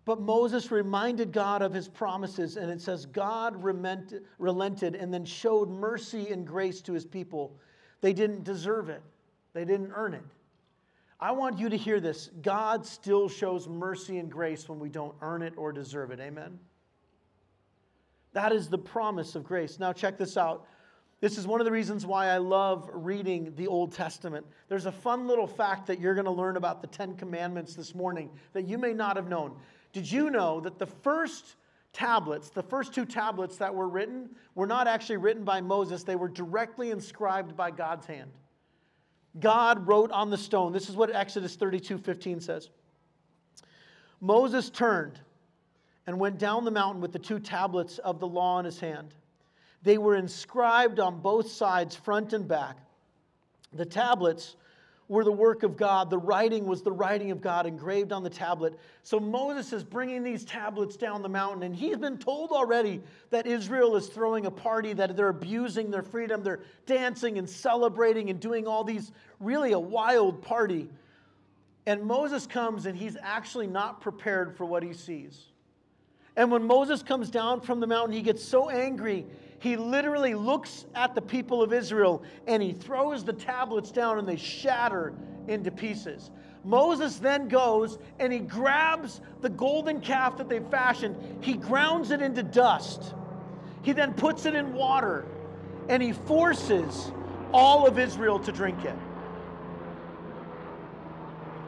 but 0.04 0.20
Moses 0.20 0.70
reminded 0.70 1.32
God 1.32 1.62
of 1.62 1.72
his 1.72 1.88
promises, 1.88 2.56
and 2.56 2.70
it 2.70 2.80
says, 2.80 3.06
God 3.06 3.62
relented 3.62 4.94
and 4.94 5.12
then 5.12 5.24
showed 5.24 5.68
mercy 5.68 6.28
and 6.28 6.46
grace 6.46 6.80
to 6.82 6.92
his 6.92 7.04
people. 7.04 7.58
They 8.02 8.12
didn't 8.12 8.44
deserve 8.44 8.88
it, 8.88 9.02
they 9.52 9.64
didn't 9.64 9.92
earn 9.94 10.14
it. 10.14 10.22
I 11.18 11.32
want 11.32 11.58
you 11.58 11.70
to 11.70 11.76
hear 11.76 11.98
this 11.98 12.28
God 12.42 12.84
still 12.84 13.28
shows 13.28 13.66
mercy 13.66 14.18
and 14.18 14.30
grace 14.30 14.68
when 14.68 14.78
we 14.78 14.90
don't 14.90 15.14
earn 15.22 15.40
it 15.42 15.54
or 15.56 15.72
deserve 15.72 16.10
it. 16.10 16.20
Amen? 16.20 16.58
That 18.34 18.52
is 18.52 18.68
the 18.68 18.76
promise 18.76 19.34
of 19.34 19.42
grace. 19.42 19.78
Now, 19.78 19.94
check 19.94 20.18
this 20.18 20.36
out. 20.36 20.66
This 21.20 21.38
is 21.38 21.46
one 21.46 21.60
of 21.60 21.64
the 21.64 21.72
reasons 21.72 22.04
why 22.04 22.26
I 22.26 22.36
love 22.36 22.90
reading 22.92 23.54
the 23.56 23.66
Old 23.66 23.92
Testament. 23.92 24.44
There's 24.68 24.84
a 24.84 24.92
fun 24.92 25.26
little 25.26 25.46
fact 25.46 25.86
that 25.86 25.98
you're 25.98 26.14
going 26.14 26.26
to 26.26 26.30
learn 26.30 26.56
about 26.56 26.82
the 26.82 26.88
Ten 26.88 27.16
Commandments 27.16 27.74
this 27.74 27.94
morning 27.94 28.30
that 28.52 28.68
you 28.68 28.76
may 28.76 28.92
not 28.92 29.16
have 29.16 29.28
known. 29.28 29.56
Did 29.92 30.10
you 30.10 30.28
know 30.28 30.60
that 30.60 30.78
the 30.78 30.86
first 30.86 31.56
tablets, 31.94 32.50
the 32.50 32.62
first 32.62 32.92
two 32.92 33.06
tablets 33.06 33.56
that 33.56 33.74
were 33.74 33.88
written, 33.88 34.28
were 34.54 34.66
not 34.66 34.86
actually 34.86 35.16
written 35.16 35.42
by 35.42 35.62
Moses, 35.62 36.02
they 36.02 36.16
were 36.16 36.28
directly 36.28 36.90
inscribed 36.90 37.56
by 37.56 37.70
God's 37.70 38.04
hand. 38.04 38.30
God 39.40 39.86
wrote 39.86 40.12
on 40.12 40.28
the 40.28 40.36
stone. 40.36 40.72
This 40.72 40.90
is 40.90 40.96
what 40.96 41.14
Exodus 41.14 41.56
32 41.56 41.96
15 41.96 42.40
says. 42.40 42.68
Moses 44.20 44.68
turned 44.68 45.18
and 46.06 46.20
went 46.20 46.38
down 46.38 46.64
the 46.64 46.70
mountain 46.70 47.00
with 47.00 47.12
the 47.12 47.18
two 47.18 47.38
tablets 47.38 47.98
of 47.98 48.20
the 48.20 48.26
law 48.26 48.58
in 48.58 48.66
his 48.66 48.78
hand. 48.78 49.14
They 49.82 49.98
were 49.98 50.16
inscribed 50.16 51.00
on 51.00 51.20
both 51.20 51.50
sides, 51.50 51.94
front 51.94 52.32
and 52.32 52.46
back. 52.46 52.76
The 53.72 53.86
tablets 53.86 54.56
were 55.08 55.22
the 55.22 55.32
work 55.32 55.62
of 55.62 55.76
God. 55.76 56.10
The 56.10 56.18
writing 56.18 56.66
was 56.66 56.82
the 56.82 56.90
writing 56.90 57.30
of 57.30 57.40
God 57.40 57.66
engraved 57.66 58.12
on 58.12 58.24
the 58.24 58.30
tablet. 58.30 58.78
So 59.04 59.20
Moses 59.20 59.72
is 59.72 59.84
bringing 59.84 60.24
these 60.24 60.44
tablets 60.44 60.96
down 60.96 61.22
the 61.22 61.28
mountain, 61.28 61.62
and 61.62 61.74
he's 61.74 61.96
been 61.96 62.18
told 62.18 62.50
already 62.50 63.00
that 63.30 63.46
Israel 63.46 63.94
is 63.94 64.08
throwing 64.08 64.46
a 64.46 64.50
party, 64.50 64.92
that 64.94 65.16
they're 65.16 65.28
abusing 65.28 65.90
their 65.90 66.02
freedom. 66.02 66.42
They're 66.42 66.60
dancing 66.86 67.38
and 67.38 67.48
celebrating 67.48 68.30
and 68.30 68.40
doing 68.40 68.66
all 68.66 68.82
these 68.82 69.12
really 69.38 69.72
a 69.72 69.78
wild 69.78 70.42
party. 70.42 70.88
And 71.86 72.02
Moses 72.02 72.46
comes, 72.46 72.86
and 72.86 72.96
he's 72.96 73.16
actually 73.22 73.68
not 73.68 74.00
prepared 74.00 74.56
for 74.56 74.64
what 74.64 74.82
he 74.82 74.92
sees. 74.92 75.40
And 76.34 76.50
when 76.50 76.64
Moses 76.64 77.02
comes 77.02 77.30
down 77.30 77.60
from 77.60 77.78
the 77.78 77.86
mountain, 77.86 78.12
he 78.12 78.22
gets 78.22 78.44
so 78.44 78.68
angry 78.68 79.24
he 79.58 79.76
literally 79.76 80.34
looks 80.34 80.86
at 80.94 81.14
the 81.14 81.22
people 81.22 81.62
of 81.62 81.72
Israel 81.72 82.22
and 82.46 82.62
he 82.62 82.72
throws 82.72 83.24
the 83.24 83.32
tablets 83.32 83.90
down 83.90 84.18
and 84.18 84.28
they 84.28 84.36
shatter 84.36 85.14
into 85.48 85.70
pieces. 85.70 86.30
Moses 86.64 87.16
then 87.18 87.48
goes 87.48 87.98
and 88.18 88.32
he 88.32 88.40
grabs 88.40 89.20
the 89.40 89.48
golden 89.48 90.00
calf 90.00 90.36
that 90.38 90.48
they 90.48 90.60
fashioned, 90.60 91.44
he 91.44 91.54
grounds 91.54 92.10
it 92.10 92.20
into 92.20 92.42
dust. 92.42 93.14
He 93.82 93.92
then 93.92 94.14
puts 94.14 94.46
it 94.46 94.54
in 94.54 94.72
water 94.74 95.24
and 95.88 96.02
he 96.02 96.12
forces 96.12 97.12
all 97.52 97.86
of 97.86 97.98
Israel 97.98 98.38
to 98.40 98.52
drink 98.52 98.84
it. 98.84 98.96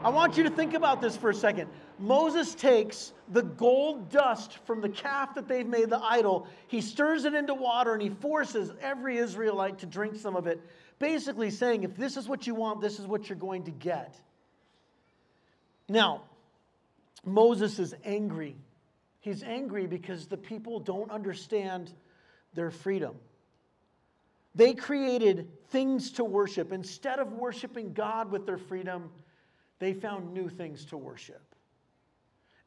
I 0.03 0.09
want 0.09 0.37
you 0.37 0.43
to 0.43 0.49
think 0.49 0.73
about 0.73 1.01
this 1.01 1.17
for 1.17 1.29
a 1.29 1.33
second. 1.33 1.69
Moses 1.99 2.55
takes 2.55 3.13
the 3.29 3.43
gold 3.43 4.09
dust 4.09 4.57
from 4.65 4.81
the 4.81 4.89
calf 4.89 5.35
that 5.35 5.47
they've 5.47 5.67
made 5.67 5.89
the 5.89 5.99
idol, 5.99 6.47
he 6.67 6.81
stirs 6.81 7.25
it 7.25 7.33
into 7.33 7.53
water, 7.53 7.93
and 7.93 8.01
he 8.01 8.09
forces 8.09 8.71
every 8.81 9.17
Israelite 9.17 9.79
to 9.79 9.85
drink 9.85 10.15
some 10.15 10.35
of 10.35 10.47
it, 10.47 10.61
basically 10.97 11.49
saying, 11.49 11.83
if 11.83 11.95
this 11.95 12.17
is 12.17 12.27
what 12.27 12.47
you 12.47 12.55
want, 12.55 12.81
this 12.81 12.99
is 12.99 13.05
what 13.05 13.27
you're 13.27 13.37
going 13.37 13.63
to 13.63 13.71
get. 13.71 14.19
Now, 15.89 16.23
Moses 17.25 17.79
is 17.79 17.93
angry. 18.05 18.55
He's 19.19 19.43
angry 19.43 19.85
because 19.85 20.27
the 20.27 20.37
people 20.37 20.79
don't 20.79 21.11
understand 21.11 21.91
their 22.53 22.71
freedom. 22.71 23.15
They 24.55 24.73
created 24.73 25.49
things 25.69 26.11
to 26.13 26.23
worship. 26.23 26.71
Instead 26.71 27.19
of 27.19 27.33
worshiping 27.33 27.93
God 27.93 28.31
with 28.31 28.45
their 28.45 28.57
freedom, 28.57 29.09
they 29.79 29.93
found 29.93 30.33
new 30.33 30.49
things 30.49 30.85
to 30.85 30.97
worship. 30.97 31.48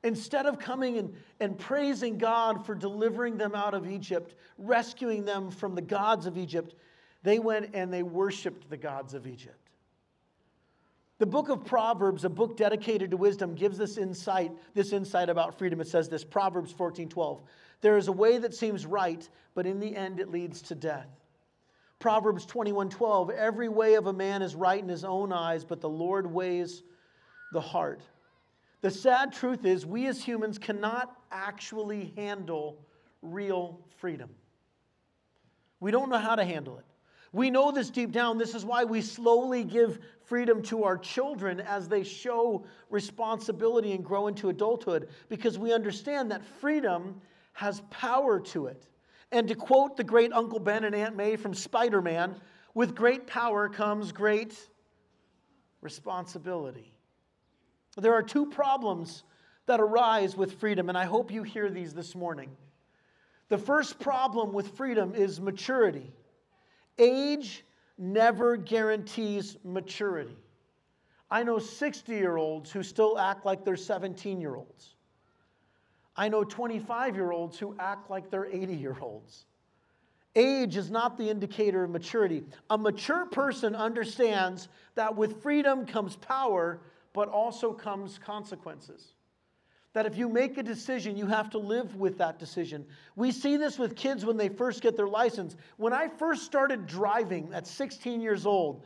Instead 0.04 0.46
of 0.46 0.58
coming 0.58 0.98
and, 0.98 1.14
and 1.38 1.58
praising 1.58 2.18
God 2.18 2.66
for 2.66 2.74
delivering 2.74 3.36
them 3.36 3.54
out 3.54 3.74
of 3.74 3.88
Egypt, 3.88 4.34
rescuing 4.58 5.24
them 5.24 5.50
from 5.50 5.74
the 5.74 5.82
gods 5.82 6.26
of 6.26 6.36
Egypt, 6.36 6.74
they 7.22 7.38
went 7.38 7.70
and 7.74 7.92
they 7.92 8.02
worshiped 8.02 8.68
the 8.68 8.76
gods 8.76 9.14
of 9.14 9.26
Egypt. 9.26 9.62
The 11.18 11.26
book 11.26 11.50
of 11.50 11.64
Proverbs, 11.64 12.24
a 12.24 12.28
book 12.28 12.56
dedicated 12.56 13.12
to 13.12 13.16
wisdom, 13.16 13.54
gives 13.54 13.78
this 13.78 13.96
insight, 13.96 14.50
this 14.74 14.92
insight 14.92 15.28
about 15.28 15.56
freedom. 15.56 15.80
It 15.80 15.86
says 15.86 16.08
this, 16.08 16.24
Proverbs 16.24 16.72
14:12. 16.72 17.42
There 17.80 17.96
is 17.96 18.08
a 18.08 18.12
way 18.12 18.38
that 18.38 18.54
seems 18.54 18.86
right, 18.86 19.28
but 19.54 19.64
in 19.64 19.78
the 19.78 19.94
end 19.94 20.18
it 20.18 20.30
leads 20.30 20.62
to 20.62 20.74
death. 20.74 21.06
Proverbs 22.00 22.44
21:12, 22.46 23.30
every 23.30 23.68
way 23.68 23.94
of 23.94 24.08
a 24.08 24.12
man 24.12 24.42
is 24.42 24.56
right 24.56 24.82
in 24.82 24.88
his 24.88 25.04
own 25.04 25.32
eyes, 25.32 25.64
but 25.64 25.80
the 25.80 25.88
Lord 25.88 26.26
weighs 26.26 26.82
the 27.52 27.60
heart. 27.60 28.02
The 28.82 28.90
sad 28.90 29.32
truth 29.32 29.64
is 29.64 29.86
we 29.86 30.06
as 30.06 30.22
humans 30.22 30.58
cannot 30.58 31.16
actually 31.30 32.12
handle 32.16 32.84
real 33.22 33.80
freedom. 33.98 34.28
We 35.80 35.90
don't 35.90 36.10
know 36.10 36.18
how 36.18 36.34
to 36.34 36.44
handle 36.44 36.78
it. 36.78 36.84
We 37.32 37.48
know 37.48 37.72
this 37.72 37.90
deep 37.90 38.12
down. 38.12 38.36
This 38.36 38.54
is 38.54 38.64
why 38.64 38.84
we 38.84 39.00
slowly 39.00 39.64
give 39.64 40.00
freedom 40.24 40.62
to 40.64 40.84
our 40.84 40.98
children 40.98 41.60
as 41.60 41.88
they 41.88 42.04
show 42.04 42.64
responsibility 42.90 43.92
and 43.92 44.04
grow 44.04 44.26
into 44.26 44.50
adulthood 44.50 45.08
because 45.28 45.58
we 45.58 45.72
understand 45.72 46.30
that 46.30 46.44
freedom 46.44 47.20
has 47.54 47.82
power 47.90 48.38
to 48.38 48.66
it. 48.66 48.86
And 49.30 49.48
to 49.48 49.54
quote 49.54 49.96
the 49.96 50.04
great 50.04 50.32
Uncle 50.32 50.58
Ben 50.58 50.84
and 50.84 50.94
Aunt 50.94 51.16
May 51.16 51.36
from 51.36 51.54
Spider 51.54 52.02
Man, 52.02 52.34
with 52.74 52.94
great 52.94 53.26
power 53.26 53.68
comes 53.68 54.12
great 54.12 54.58
responsibility. 55.80 56.91
There 57.96 58.14
are 58.14 58.22
two 58.22 58.46
problems 58.46 59.24
that 59.66 59.80
arise 59.80 60.36
with 60.36 60.58
freedom, 60.58 60.88
and 60.88 60.96
I 60.96 61.04
hope 61.04 61.30
you 61.30 61.42
hear 61.42 61.70
these 61.70 61.94
this 61.94 62.14
morning. 62.14 62.50
The 63.48 63.58
first 63.58 63.98
problem 64.00 64.52
with 64.52 64.76
freedom 64.76 65.14
is 65.14 65.40
maturity. 65.40 66.10
Age 66.98 67.64
never 67.98 68.56
guarantees 68.56 69.56
maturity. 69.64 70.36
I 71.30 71.42
know 71.42 71.58
60 71.58 72.12
year 72.12 72.36
olds 72.36 72.70
who 72.70 72.82
still 72.82 73.18
act 73.18 73.44
like 73.46 73.64
they're 73.64 73.76
17 73.76 74.40
year 74.40 74.54
olds. 74.54 74.94
I 76.16 76.28
know 76.28 76.44
25 76.44 77.14
year 77.14 77.30
olds 77.30 77.58
who 77.58 77.74
act 77.78 78.10
like 78.10 78.30
they're 78.30 78.46
80 78.46 78.74
year 78.74 78.96
olds. 79.00 79.46
Age 80.34 80.76
is 80.76 80.90
not 80.90 81.18
the 81.18 81.28
indicator 81.28 81.84
of 81.84 81.90
maturity. 81.90 82.42
A 82.70 82.78
mature 82.78 83.26
person 83.26 83.74
understands 83.74 84.68
that 84.94 85.14
with 85.14 85.42
freedom 85.42 85.84
comes 85.84 86.16
power, 86.16 86.80
but 87.12 87.28
also 87.28 87.72
comes 87.72 88.18
consequences. 88.18 89.14
That 89.92 90.06
if 90.06 90.16
you 90.16 90.28
make 90.28 90.56
a 90.56 90.62
decision, 90.62 91.16
you 91.16 91.26
have 91.26 91.50
to 91.50 91.58
live 91.58 91.96
with 91.96 92.16
that 92.18 92.38
decision. 92.38 92.86
We 93.14 93.30
see 93.30 93.58
this 93.58 93.78
with 93.78 93.94
kids 93.94 94.24
when 94.24 94.38
they 94.38 94.48
first 94.48 94.80
get 94.80 94.96
their 94.96 95.08
license. 95.08 95.56
When 95.76 95.92
I 95.92 96.08
first 96.08 96.44
started 96.44 96.86
driving 96.86 97.52
at 97.52 97.66
16 97.66 98.20
years 98.20 98.46
old, 98.46 98.84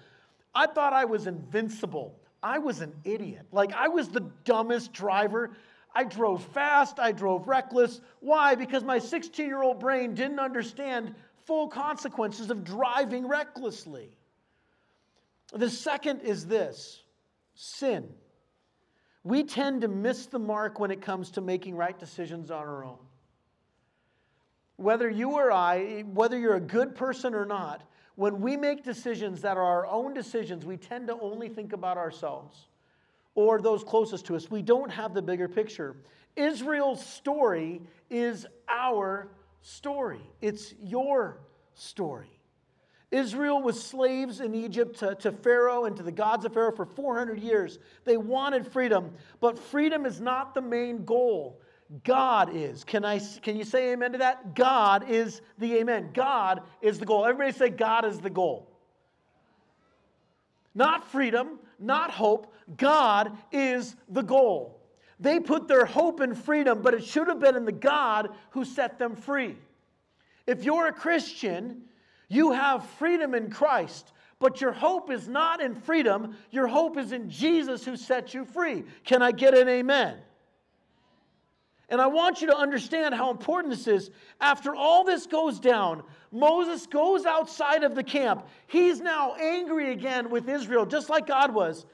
I 0.55 0.67
thought 0.67 0.93
I 0.93 1.05
was 1.05 1.29
invincible. 1.29 2.19
I 2.43 2.59
was 2.59 2.81
an 2.81 2.93
idiot. 3.05 3.47
Like, 3.53 3.73
I 3.73 3.87
was 3.89 4.09
the 4.09 4.29
dumbest 4.45 4.93
driver. 4.93 5.53
I 5.95 6.05
drove 6.05 6.43
fast, 6.45 6.99
I 6.99 7.13
drove 7.13 7.47
reckless. 7.47 8.01
Why? 8.21 8.55
Because 8.55 8.83
my 8.83 8.99
16 8.99 9.47
year 9.47 9.63
old 9.63 9.79
brain 9.79 10.15
didn't 10.15 10.41
understand 10.41 11.15
full 11.47 11.69
consequences 11.69 12.51
of 12.51 12.65
driving 12.65 13.27
recklessly. 13.29 14.11
The 15.53 15.71
second 15.71 16.21
is 16.21 16.47
this 16.47 17.03
sin. 17.57 18.09
We 19.25 19.43
tend 19.43 19.81
to 19.81 19.89
miss 19.89 20.27
the 20.27 20.39
mark 20.39 20.79
when 20.79 20.93
it 20.93 21.03
comes 21.03 21.33
to 21.33 21.41
making 21.41 21.75
right 21.75 21.99
decisions 21.99 22.53
on 22.53 22.63
our 22.63 22.85
own. 22.85 22.99
Whether 24.77 25.11
you 25.11 25.33
or 25.33 25.51
I, 25.51 26.03
whether 26.03 26.39
you're 26.39 26.55
a 26.55 26.61
good 26.61 26.95
person 26.95 27.35
or 27.35 27.45
not, 27.45 27.83
when 28.15 28.41
we 28.41 28.57
make 28.57 28.85
decisions 28.85 29.43
that 29.43 29.57
are 29.57 29.65
our 29.65 29.87
own 29.87 30.15
decisions, 30.15 30.65
we 30.65 30.77
tend 30.77 31.09
to 31.09 31.19
only 31.19 31.49
think 31.49 31.73
about 31.73 31.97
ourselves 31.97 32.69
or 33.35 33.61
those 33.61 33.83
closest 33.83 34.27
to 34.27 34.37
us. 34.37 34.51
We 34.51 34.63
don't 34.63 34.91
have 34.91 35.13
the 35.13 35.23
bigger 35.23 35.49
picture. 35.49 35.97
Israel's 36.37 37.05
story 37.05 37.83
is 38.11 38.47
our 38.69 39.29
story, 39.63 40.21
it's 40.41 40.75
your 40.83 41.39
story. 41.75 42.36
Israel 43.11 43.63
was 43.63 43.83
slaves 43.83 44.41
in 44.41 44.55
Egypt 44.55 44.99
to, 44.99 45.15
to, 45.17 45.31
Pharaoh 45.31 45.85
and 45.85 45.97
to 45.97 46.03
the 46.03 46.13
gods 46.13 46.45
of 46.45 46.53
Pharaoh 46.55 46.75
for 46.75 46.87
400 46.87 47.39
years. 47.39 47.79
They 48.05 48.17
wanted 48.17 48.67
freedom, 48.67 49.13
but 49.41 49.59
freedom 49.59 50.07
is 50.07 50.21
not 50.21 50.55
the 50.55 50.61
main 50.61 51.05
goal. 51.05 51.61
God 52.03 52.55
is. 52.55 52.83
Can, 52.83 53.05
I, 53.05 53.21
can 53.43 53.57
you 53.57 53.65
say 53.65 53.93
amen 53.93 54.13
to 54.13 54.19
that? 54.19 54.57
God 54.57 55.09
is 55.09 55.41
the 55.59 55.77
amen. 55.77 56.11
God 56.15 56.63
is 56.83 56.99
the 56.99 57.07
goal. 57.07 57.25
Everybody 57.25 57.57
say, 57.57 57.69
God 57.69 58.05
is 58.05 58.19
the 58.19 58.31
goal. 58.31 58.69
Not 60.75 61.09
freedom, 61.11 61.61
not 61.79 62.11
hope. 62.11 62.53
God 62.77 63.39
is 63.53 63.95
the 64.09 64.23
goal. 64.23 64.81
They 65.21 65.39
put 65.39 65.69
their 65.69 65.87
hope 65.87 66.21
in 66.21 66.35
freedom, 66.35 66.83
but 66.83 66.93
it 66.93 67.05
should 67.05 67.29
have 67.29 67.41
been 67.41 67.57
in 67.57 67.65
the 67.65 67.73
God 67.73 68.31
who 68.51 68.65
set 68.65 68.99
them 68.99 69.15
free. 69.15 69.57
If 70.47 70.65
you're 70.65 70.89
a 70.89 70.93
Christian, 70.93 71.83
you 72.29 72.53
have 72.53 72.85
freedom 72.99 73.35
in 73.35 73.51
Christ, 73.51 74.13
but 74.39 74.61
your 74.61 74.73
hope 74.73 75.11
is 75.11 75.29
not 75.29 75.61
in 75.61 75.75
freedom. 75.75 76.37
Your 76.51 76.67
hope 76.67 76.99
is 76.99 77.13
in 77.13 77.31
Jesus 77.31 77.85
who 77.85 77.97
set 77.97 78.35
you 78.35 78.45
free. 78.45 78.85
Can 79.05 79.23
I 79.23 79.33
get 79.33 79.57
an 79.57 79.69
amen? 79.69 80.19
And 81.89 82.01
I 82.01 82.09
want 82.09 82.41
you 82.41 82.49
to 82.49 82.57
understand 82.57 83.15
how 83.15 83.31
important 83.31 83.73
this 83.73 83.87
is. 83.87 84.11
After 84.41 84.75
all 84.75 85.05
this 85.05 85.27
goes 85.27 85.61
down, 85.61 86.03
Moses 86.33 86.87
goes 86.87 87.25
outside 87.25 87.85
of 87.85 87.95
the 87.95 88.03
camp. 88.03 88.47
He's 88.67 89.01
now 89.01 89.35
angry 89.35 89.93
again 89.93 90.29
with 90.29 90.49
Israel, 90.49 90.85
just 90.85 91.09
like 91.09 91.29
God 91.29 91.55
was. 91.55 91.87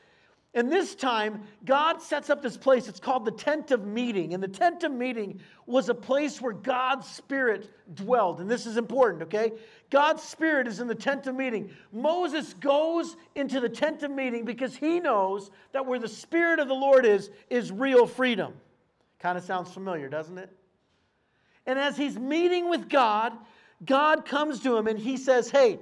And 0.55 0.71
this 0.71 0.95
time, 0.95 1.43
God 1.65 2.03
sets 2.03 2.29
up 2.29 2.43
this 2.43 2.59
place. 2.59 2.87
It's 2.87 3.01
called 3.01 3.25
the 3.25 3.31
tent 3.31 3.71
of 3.71 3.87
meeting. 3.87 4.35
And 4.35 4.43
the 4.43 4.49
tent 4.49 4.85
of 4.85 4.93
meeting 4.93 5.41
was 5.65 5.89
a 5.89 5.95
place 5.95 6.43
where 6.43 6.53
God's 6.53 7.09
Spirit 7.09 7.71
dwelled. 7.95 8.39
And 8.39 8.51
this 8.51 8.67
is 8.67 8.77
important, 8.77 9.23
okay? 9.23 9.53
God's 9.89 10.23
Spirit 10.23 10.67
is 10.67 10.79
in 10.79 10.89
the 10.89 10.95
tent 10.95 11.27
of 11.27 11.35
meeting. 11.35 11.71
Moses 11.91 12.53
goes 12.55 13.17
into 13.35 13.61
the 13.61 13.69
tent 13.69 14.03
of 14.03 14.11
meeting 14.11 14.45
because 14.45 14.77
he 14.77 15.01
knows 15.01 15.51
that 15.73 15.87
where 15.87 15.99
the 15.99 16.09
Spirit 16.09 16.59
of 16.61 16.69
the 16.69 16.75
Lord 16.75 17.07
is, 17.07 17.31
is 17.49 17.73
real 17.73 18.07
freedom. 18.07 18.53
Kind 19.21 19.39
of 19.39 19.45
sounds 19.45 19.73
familiar, 19.73 20.11
doesn't 20.11 20.37
it? 20.37 20.51
And 21.65 21.79
as 21.79 21.97
he's 21.97 22.19
meeting 22.19 22.69
with 22.69 22.91
God, 22.91 23.33
God 23.87 24.27
comes 24.27 24.61
to 24.61 24.77
him 24.77 24.87
and 24.87 24.99
he 24.99 25.17
says, 25.17 25.49
Hey, 25.49 25.79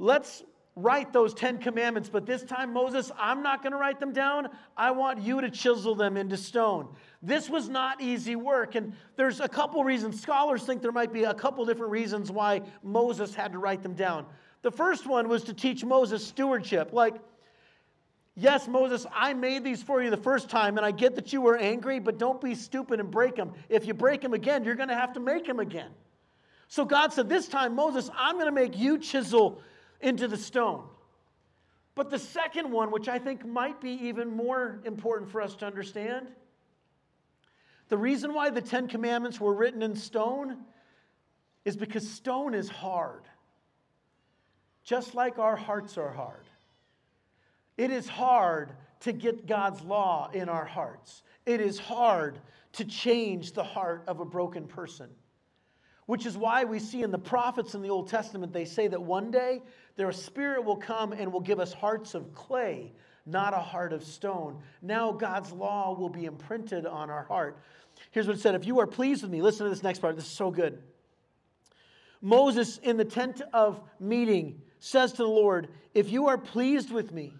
let's 0.00 0.42
write 0.76 1.12
those 1.12 1.34
Ten 1.34 1.58
Commandments, 1.58 2.08
but 2.08 2.26
this 2.26 2.42
time, 2.42 2.72
Moses, 2.72 3.10
I'm 3.18 3.42
not 3.42 3.62
going 3.62 3.72
to 3.72 3.78
write 3.78 3.98
them 4.00 4.12
down. 4.12 4.48
I 4.76 4.92
want 4.92 5.20
you 5.20 5.40
to 5.40 5.50
chisel 5.50 5.94
them 5.94 6.16
into 6.16 6.36
stone. 6.36 6.88
This 7.22 7.50
was 7.50 7.68
not 7.68 8.00
easy 8.00 8.36
work, 8.36 8.76
and 8.76 8.94
there's 9.16 9.40
a 9.40 9.48
couple 9.48 9.82
reasons. 9.84 10.20
Scholars 10.20 10.62
think 10.62 10.80
there 10.80 10.92
might 10.92 11.12
be 11.12 11.24
a 11.24 11.34
couple 11.34 11.64
different 11.64 11.92
reasons 11.92 12.30
why 12.30 12.62
Moses 12.82 13.34
had 13.34 13.52
to 13.52 13.58
write 13.58 13.82
them 13.82 13.94
down. 13.94 14.26
The 14.62 14.70
first 14.70 15.06
one 15.06 15.28
was 15.28 15.44
to 15.44 15.54
teach 15.54 15.84
Moses 15.84 16.24
stewardship. 16.26 16.92
Like, 16.92 17.16
yes, 18.36 18.68
Moses, 18.68 19.06
I 19.12 19.34
made 19.34 19.64
these 19.64 19.82
for 19.82 20.02
you 20.02 20.10
the 20.10 20.16
first 20.16 20.48
time, 20.48 20.76
and 20.76 20.86
I 20.86 20.92
get 20.92 21.16
that 21.16 21.32
you 21.32 21.40
were 21.40 21.56
angry, 21.56 21.98
but 21.98 22.18
don't 22.18 22.40
be 22.40 22.54
stupid 22.54 23.00
and 23.00 23.10
break 23.10 23.36
them. 23.36 23.52
If 23.68 23.86
you 23.86 23.94
break 23.94 24.20
them 24.20 24.34
again, 24.34 24.64
you're 24.64 24.76
going 24.76 24.88
to 24.88 24.94
have 24.94 25.14
to 25.14 25.20
make 25.20 25.46
them 25.46 25.58
again. 25.58 25.90
So 26.68 26.84
God 26.84 27.12
said, 27.12 27.28
This 27.28 27.48
time, 27.48 27.74
Moses, 27.74 28.08
I'm 28.16 28.36
going 28.36 28.46
to 28.46 28.52
make 28.52 28.78
you 28.78 28.98
chisel 28.98 29.60
into 30.00 30.28
the 30.28 30.36
stone. 30.36 30.84
But 31.94 32.10
the 32.10 32.18
second 32.18 32.70
one, 32.70 32.90
which 32.90 33.08
I 33.08 33.18
think 33.18 33.44
might 33.44 33.80
be 33.80 33.90
even 33.90 34.30
more 34.30 34.80
important 34.84 35.30
for 35.30 35.42
us 35.42 35.54
to 35.56 35.66
understand, 35.66 36.28
the 37.88 37.98
reason 37.98 38.32
why 38.32 38.50
the 38.50 38.60
Ten 38.60 38.86
Commandments 38.86 39.40
were 39.40 39.52
written 39.52 39.82
in 39.82 39.96
stone 39.96 40.58
is 41.64 41.76
because 41.76 42.08
stone 42.08 42.54
is 42.54 42.68
hard, 42.68 43.22
just 44.84 45.14
like 45.14 45.38
our 45.38 45.56
hearts 45.56 45.98
are 45.98 46.10
hard. 46.10 46.46
It 47.76 47.90
is 47.90 48.08
hard 48.08 48.72
to 49.00 49.12
get 49.12 49.46
God's 49.46 49.82
law 49.82 50.30
in 50.32 50.48
our 50.48 50.64
hearts. 50.64 51.22
It 51.46 51.60
is 51.60 51.78
hard 51.78 52.38
to 52.72 52.84
change 52.84 53.52
the 53.52 53.64
heart 53.64 54.04
of 54.06 54.20
a 54.20 54.24
broken 54.24 54.66
person. 54.66 55.08
Which 56.10 56.26
is 56.26 56.36
why 56.36 56.64
we 56.64 56.80
see 56.80 57.04
in 57.04 57.12
the 57.12 57.20
prophets 57.20 57.76
in 57.76 57.82
the 57.82 57.90
Old 57.90 58.08
Testament, 58.08 58.52
they 58.52 58.64
say 58.64 58.88
that 58.88 59.00
one 59.00 59.30
day 59.30 59.62
their 59.94 60.10
spirit 60.10 60.64
will 60.64 60.74
come 60.74 61.12
and 61.12 61.32
will 61.32 61.38
give 61.38 61.60
us 61.60 61.72
hearts 61.72 62.16
of 62.16 62.34
clay, 62.34 62.92
not 63.26 63.54
a 63.54 63.58
heart 63.58 63.92
of 63.92 64.02
stone. 64.02 64.60
Now 64.82 65.12
God's 65.12 65.52
law 65.52 65.96
will 65.96 66.08
be 66.08 66.24
imprinted 66.24 66.84
on 66.84 67.10
our 67.10 67.22
heart. 67.22 67.60
Here's 68.10 68.26
what 68.26 68.34
it 68.34 68.40
said 68.40 68.56
If 68.56 68.66
you 68.66 68.80
are 68.80 68.88
pleased 68.88 69.22
with 69.22 69.30
me, 69.30 69.40
listen 69.40 69.66
to 69.66 69.70
this 69.70 69.84
next 69.84 70.00
part. 70.00 70.16
This 70.16 70.24
is 70.24 70.32
so 70.32 70.50
good. 70.50 70.82
Moses 72.20 72.78
in 72.78 72.96
the 72.96 73.04
tent 73.04 73.40
of 73.54 73.80
meeting 74.00 74.62
says 74.80 75.12
to 75.12 75.18
the 75.18 75.28
Lord, 75.28 75.68
If 75.94 76.10
you 76.10 76.26
are 76.26 76.38
pleased 76.38 76.90
with 76.90 77.12
me, 77.12 77.34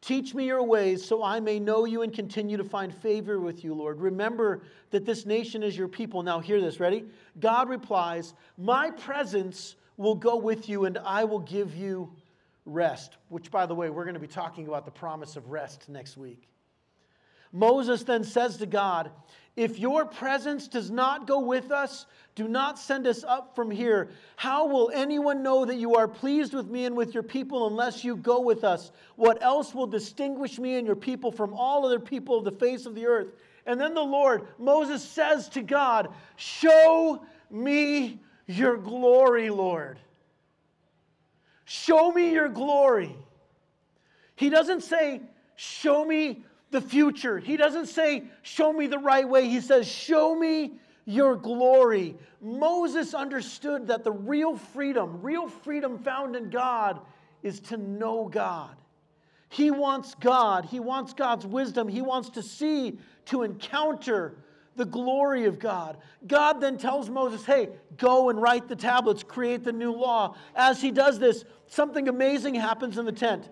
Teach 0.00 0.34
me 0.34 0.46
your 0.46 0.62
ways 0.62 1.04
so 1.04 1.22
I 1.22 1.40
may 1.40 1.60
know 1.60 1.84
you 1.84 2.02
and 2.02 2.12
continue 2.12 2.56
to 2.56 2.64
find 2.64 2.94
favor 2.94 3.38
with 3.38 3.62
you, 3.62 3.74
Lord. 3.74 4.00
Remember 4.00 4.62
that 4.90 5.04
this 5.04 5.26
nation 5.26 5.62
is 5.62 5.76
your 5.76 5.88
people. 5.88 6.22
Now, 6.22 6.40
hear 6.40 6.60
this, 6.60 6.80
ready? 6.80 7.04
God 7.38 7.68
replies, 7.68 8.34
My 8.56 8.90
presence 8.90 9.76
will 9.98 10.14
go 10.14 10.36
with 10.36 10.68
you 10.68 10.86
and 10.86 10.96
I 11.04 11.24
will 11.24 11.40
give 11.40 11.76
you 11.76 12.10
rest, 12.64 13.18
which, 13.28 13.50
by 13.50 13.66
the 13.66 13.74
way, 13.74 13.90
we're 13.90 14.04
going 14.04 14.14
to 14.14 14.20
be 14.20 14.26
talking 14.26 14.66
about 14.66 14.86
the 14.86 14.90
promise 14.90 15.36
of 15.36 15.50
rest 15.50 15.88
next 15.90 16.16
week. 16.16 16.48
Moses 17.52 18.04
then 18.04 18.24
says 18.24 18.56
to 18.58 18.66
God, 18.66 19.10
If 19.60 19.78
your 19.78 20.06
presence 20.06 20.68
does 20.68 20.90
not 20.90 21.26
go 21.26 21.38
with 21.38 21.70
us, 21.70 22.06
do 22.34 22.48
not 22.48 22.78
send 22.78 23.06
us 23.06 23.24
up 23.24 23.54
from 23.54 23.70
here. 23.70 24.08
How 24.36 24.66
will 24.66 24.90
anyone 24.94 25.42
know 25.42 25.66
that 25.66 25.74
you 25.74 25.96
are 25.96 26.08
pleased 26.08 26.54
with 26.54 26.68
me 26.68 26.86
and 26.86 26.96
with 26.96 27.12
your 27.12 27.22
people 27.22 27.66
unless 27.66 28.02
you 28.02 28.16
go 28.16 28.40
with 28.40 28.64
us? 28.64 28.90
What 29.16 29.42
else 29.42 29.74
will 29.74 29.86
distinguish 29.86 30.58
me 30.58 30.76
and 30.76 30.86
your 30.86 30.96
people 30.96 31.30
from 31.30 31.52
all 31.52 31.84
other 31.84 32.00
people 32.00 32.38
of 32.38 32.44
the 32.44 32.50
face 32.50 32.86
of 32.86 32.94
the 32.94 33.04
earth? 33.04 33.34
And 33.66 33.78
then 33.78 33.92
the 33.92 34.00
Lord, 34.00 34.48
Moses 34.58 35.04
says 35.04 35.46
to 35.50 35.60
God, 35.60 36.08
Show 36.36 37.22
me 37.50 38.18
your 38.46 38.78
glory, 38.78 39.50
Lord. 39.50 39.98
Show 41.66 42.12
me 42.12 42.32
your 42.32 42.48
glory. 42.48 43.14
He 44.36 44.48
doesn't 44.48 44.84
say, 44.84 45.20
Show 45.56 46.06
me 46.06 46.44
the 46.70 46.80
future. 46.80 47.38
He 47.38 47.56
doesn't 47.56 47.86
say, 47.86 48.24
Show 48.42 48.72
me 48.72 48.86
the 48.86 48.98
right 48.98 49.28
way. 49.28 49.48
He 49.48 49.60
says, 49.60 49.86
Show 49.86 50.34
me 50.34 50.72
your 51.04 51.36
glory. 51.36 52.16
Moses 52.40 53.14
understood 53.14 53.88
that 53.88 54.04
the 54.04 54.12
real 54.12 54.56
freedom, 54.56 55.20
real 55.22 55.48
freedom 55.48 55.98
found 55.98 56.36
in 56.36 56.50
God, 56.50 57.00
is 57.42 57.60
to 57.60 57.76
know 57.76 58.28
God. 58.28 58.76
He 59.48 59.70
wants 59.70 60.14
God. 60.14 60.64
He 60.66 60.78
wants 60.78 61.12
God's 61.12 61.44
wisdom. 61.44 61.88
He 61.88 62.02
wants 62.02 62.30
to 62.30 62.42
see, 62.42 62.98
to 63.26 63.42
encounter 63.42 64.36
the 64.76 64.84
glory 64.84 65.44
of 65.46 65.58
God. 65.58 65.96
God 66.26 66.60
then 66.60 66.78
tells 66.78 67.10
Moses, 67.10 67.44
hey, 67.44 67.70
go 67.96 68.30
and 68.30 68.40
write 68.40 68.68
the 68.68 68.76
tablets, 68.76 69.24
create 69.24 69.64
the 69.64 69.72
new 69.72 69.92
law. 69.92 70.36
As 70.54 70.80
he 70.80 70.92
does 70.92 71.18
this, 71.18 71.44
something 71.66 72.08
amazing 72.08 72.54
happens 72.54 72.96
in 72.96 73.04
the 73.04 73.12
tent. 73.12 73.48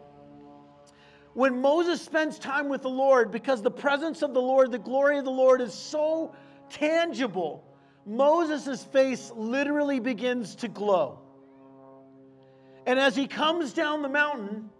When 1.34 1.60
Moses 1.60 2.00
spends 2.02 2.38
time 2.38 2.68
with 2.68 2.82
the 2.82 2.90
Lord, 2.90 3.30
because 3.30 3.62
the 3.62 3.70
presence 3.70 4.22
of 4.22 4.34
the 4.34 4.42
Lord, 4.42 4.72
the 4.72 4.78
glory 4.78 5.18
of 5.18 5.24
the 5.24 5.30
Lord 5.30 5.60
is 5.60 5.72
so 5.72 6.34
tangible, 6.70 7.64
Moses' 8.06 8.82
face 8.84 9.30
literally 9.34 10.00
begins 10.00 10.56
to 10.56 10.68
glow. 10.68 11.20
And 12.86 12.98
as 12.98 13.14
he 13.14 13.26
comes 13.26 13.72
down 13.74 14.02
the 14.02 14.08
mountain, 14.08 14.70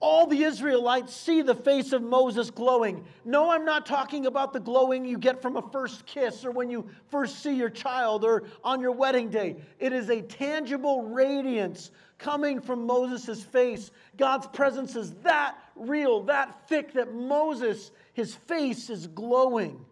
all 0.00 0.26
the 0.26 0.44
Israelites 0.44 1.14
see 1.14 1.42
the 1.42 1.54
face 1.54 1.92
of 1.92 2.02
Moses 2.02 2.50
glowing. 2.50 3.04
No, 3.26 3.50
I'm 3.50 3.66
not 3.66 3.84
talking 3.84 4.24
about 4.24 4.54
the 4.54 4.60
glowing 4.60 5.04
you 5.04 5.18
get 5.18 5.42
from 5.42 5.56
a 5.56 5.70
first 5.70 6.06
kiss 6.06 6.42
or 6.42 6.50
when 6.50 6.70
you 6.70 6.86
first 7.10 7.42
see 7.42 7.54
your 7.54 7.68
child 7.68 8.24
or 8.24 8.44
on 8.64 8.80
your 8.80 8.92
wedding 8.92 9.28
day. 9.28 9.56
It 9.78 9.92
is 9.92 10.08
a 10.08 10.22
tangible 10.22 11.02
radiance 11.02 11.90
coming 12.16 12.62
from 12.62 12.86
Moses' 12.86 13.44
face. 13.44 13.90
God's 14.16 14.46
presence 14.46 14.96
is 14.96 15.12
that 15.22 15.58
real, 15.76 16.22
that 16.24 16.66
thick, 16.66 16.94
that 16.94 17.14
Moses, 17.14 17.90
his 18.14 18.34
face 18.34 18.88
is 18.88 19.06
glowing. 19.06 19.84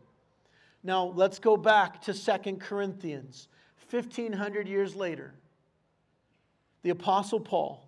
Now, 0.82 1.12
let's 1.16 1.38
go 1.38 1.58
back 1.58 2.00
to 2.02 2.14
Second 2.14 2.60
Corinthians, 2.60 3.48
1500 3.90 4.68
years 4.68 4.96
later. 4.96 5.34
The 6.82 6.90
Apostle 6.90 7.40
Paul 7.40 7.87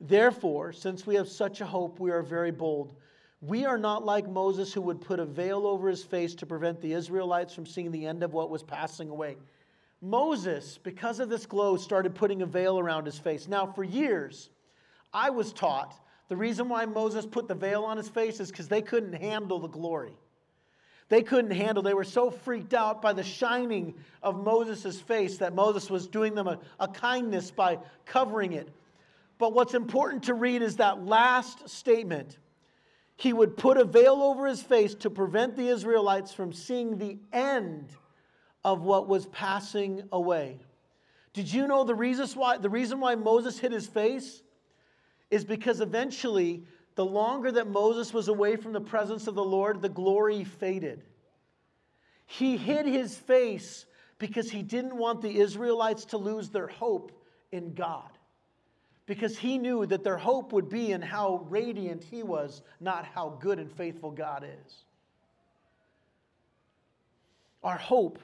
Therefore, 0.00 0.72
since 0.72 1.06
we 1.06 1.14
have 1.16 1.28
such 1.28 1.60
a 1.60 1.66
hope, 1.66 2.00
we 2.00 2.10
are 2.10 2.22
very 2.22 2.50
bold. 2.50 2.94
We 3.42 3.64
are 3.64 3.78
not 3.78 4.04
like 4.04 4.28
Moses, 4.28 4.72
who 4.72 4.80
would 4.82 5.00
put 5.00 5.20
a 5.20 5.24
veil 5.24 5.66
over 5.66 5.88
his 5.88 6.02
face 6.02 6.34
to 6.36 6.46
prevent 6.46 6.80
the 6.80 6.92
Israelites 6.92 7.54
from 7.54 7.66
seeing 7.66 7.90
the 7.90 8.06
end 8.06 8.22
of 8.22 8.32
what 8.32 8.50
was 8.50 8.62
passing 8.62 9.10
away. 9.10 9.36
Moses, 10.02 10.78
because 10.82 11.20
of 11.20 11.28
this 11.28 11.46
glow, 11.46 11.76
started 11.76 12.14
putting 12.14 12.42
a 12.42 12.46
veil 12.46 12.78
around 12.78 13.04
his 13.04 13.18
face. 13.18 13.48
Now, 13.48 13.66
for 13.66 13.84
years, 13.84 14.50
I 15.12 15.30
was 15.30 15.52
taught 15.52 15.94
the 16.28 16.36
reason 16.36 16.68
why 16.68 16.86
Moses 16.86 17.26
put 17.26 17.48
the 17.48 17.54
veil 17.54 17.84
on 17.84 17.96
his 17.96 18.08
face 18.08 18.40
is 18.40 18.50
because 18.50 18.68
they 18.68 18.82
couldn't 18.82 19.14
handle 19.14 19.58
the 19.58 19.68
glory. 19.68 20.14
They 21.08 21.22
couldn't 21.22 21.50
handle, 21.50 21.82
they 21.82 21.92
were 21.92 22.04
so 22.04 22.30
freaked 22.30 22.72
out 22.72 23.02
by 23.02 23.12
the 23.12 23.24
shining 23.24 23.94
of 24.22 24.42
Moses' 24.42 25.00
face 25.00 25.38
that 25.38 25.56
Moses 25.56 25.90
was 25.90 26.06
doing 26.06 26.36
them 26.36 26.46
a, 26.46 26.60
a 26.78 26.86
kindness 26.86 27.50
by 27.50 27.78
covering 28.06 28.52
it. 28.52 28.68
But 29.40 29.54
what's 29.54 29.72
important 29.72 30.24
to 30.24 30.34
read 30.34 30.60
is 30.60 30.76
that 30.76 31.06
last 31.06 31.66
statement. 31.66 32.38
He 33.16 33.32
would 33.32 33.56
put 33.56 33.78
a 33.78 33.84
veil 33.84 34.22
over 34.22 34.46
his 34.46 34.62
face 34.62 34.94
to 34.96 35.08
prevent 35.08 35.56
the 35.56 35.66
Israelites 35.66 36.30
from 36.30 36.52
seeing 36.52 36.98
the 36.98 37.18
end 37.32 37.88
of 38.66 38.82
what 38.82 39.08
was 39.08 39.24
passing 39.26 40.02
away. 40.12 40.58
Did 41.32 41.50
you 41.50 41.66
know 41.66 41.84
the 41.84 41.94
reason 41.94 42.28
why, 42.38 42.58
the 42.58 42.68
reason 42.68 43.00
why 43.00 43.14
Moses 43.14 43.58
hid 43.58 43.72
his 43.72 43.86
face 43.86 44.42
is 45.30 45.46
because 45.46 45.80
eventually, 45.80 46.64
the 46.94 47.06
longer 47.06 47.50
that 47.50 47.66
Moses 47.66 48.12
was 48.12 48.28
away 48.28 48.56
from 48.56 48.74
the 48.74 48.80
presence 48.80 49.26
of 49.26 49.36
the 49.36 49.44
Lord, 49.44 49.80
the 49.80 49.88
glory 49.88 50.44
faded. 50.44 51.02
He 52.26 52.58
hid 52.58 52.84
his 52.84 53.16
face 53.16 53.86
because 54.18 54.50
he 54.50 54.62
didn't 54.62 54.98
want 54.98 55.22
the 55.22 55.38
Israelites 55.38 56.04
to 56.06 56.18
lose 56.18 56.50
their 56.50 56.66
hope 56.66 57.10
in 57.52 57.72
God 57.72 58.10
because 59.10 59.36
he 59.36 59.58
knew 59.58 59.84
that 59.84 60.04
their 60.04 60.16
hope 60.16 60.52
would 60.52 60.68
be 60.68 60.92
in 60.92 61.02
how 61.02 61.44
radiant 61.48 62.04
he 62.04 62.22
was, 62.22 62.62
not 62.78 63.04
how 63.04 63.36
good 63.40 63.58
and 63.58 63.68
faithful 63.72 64.12
God 64.12 64.44
is. 64.44 64.84
Our 67.64 67.76
hope 67.76 68.20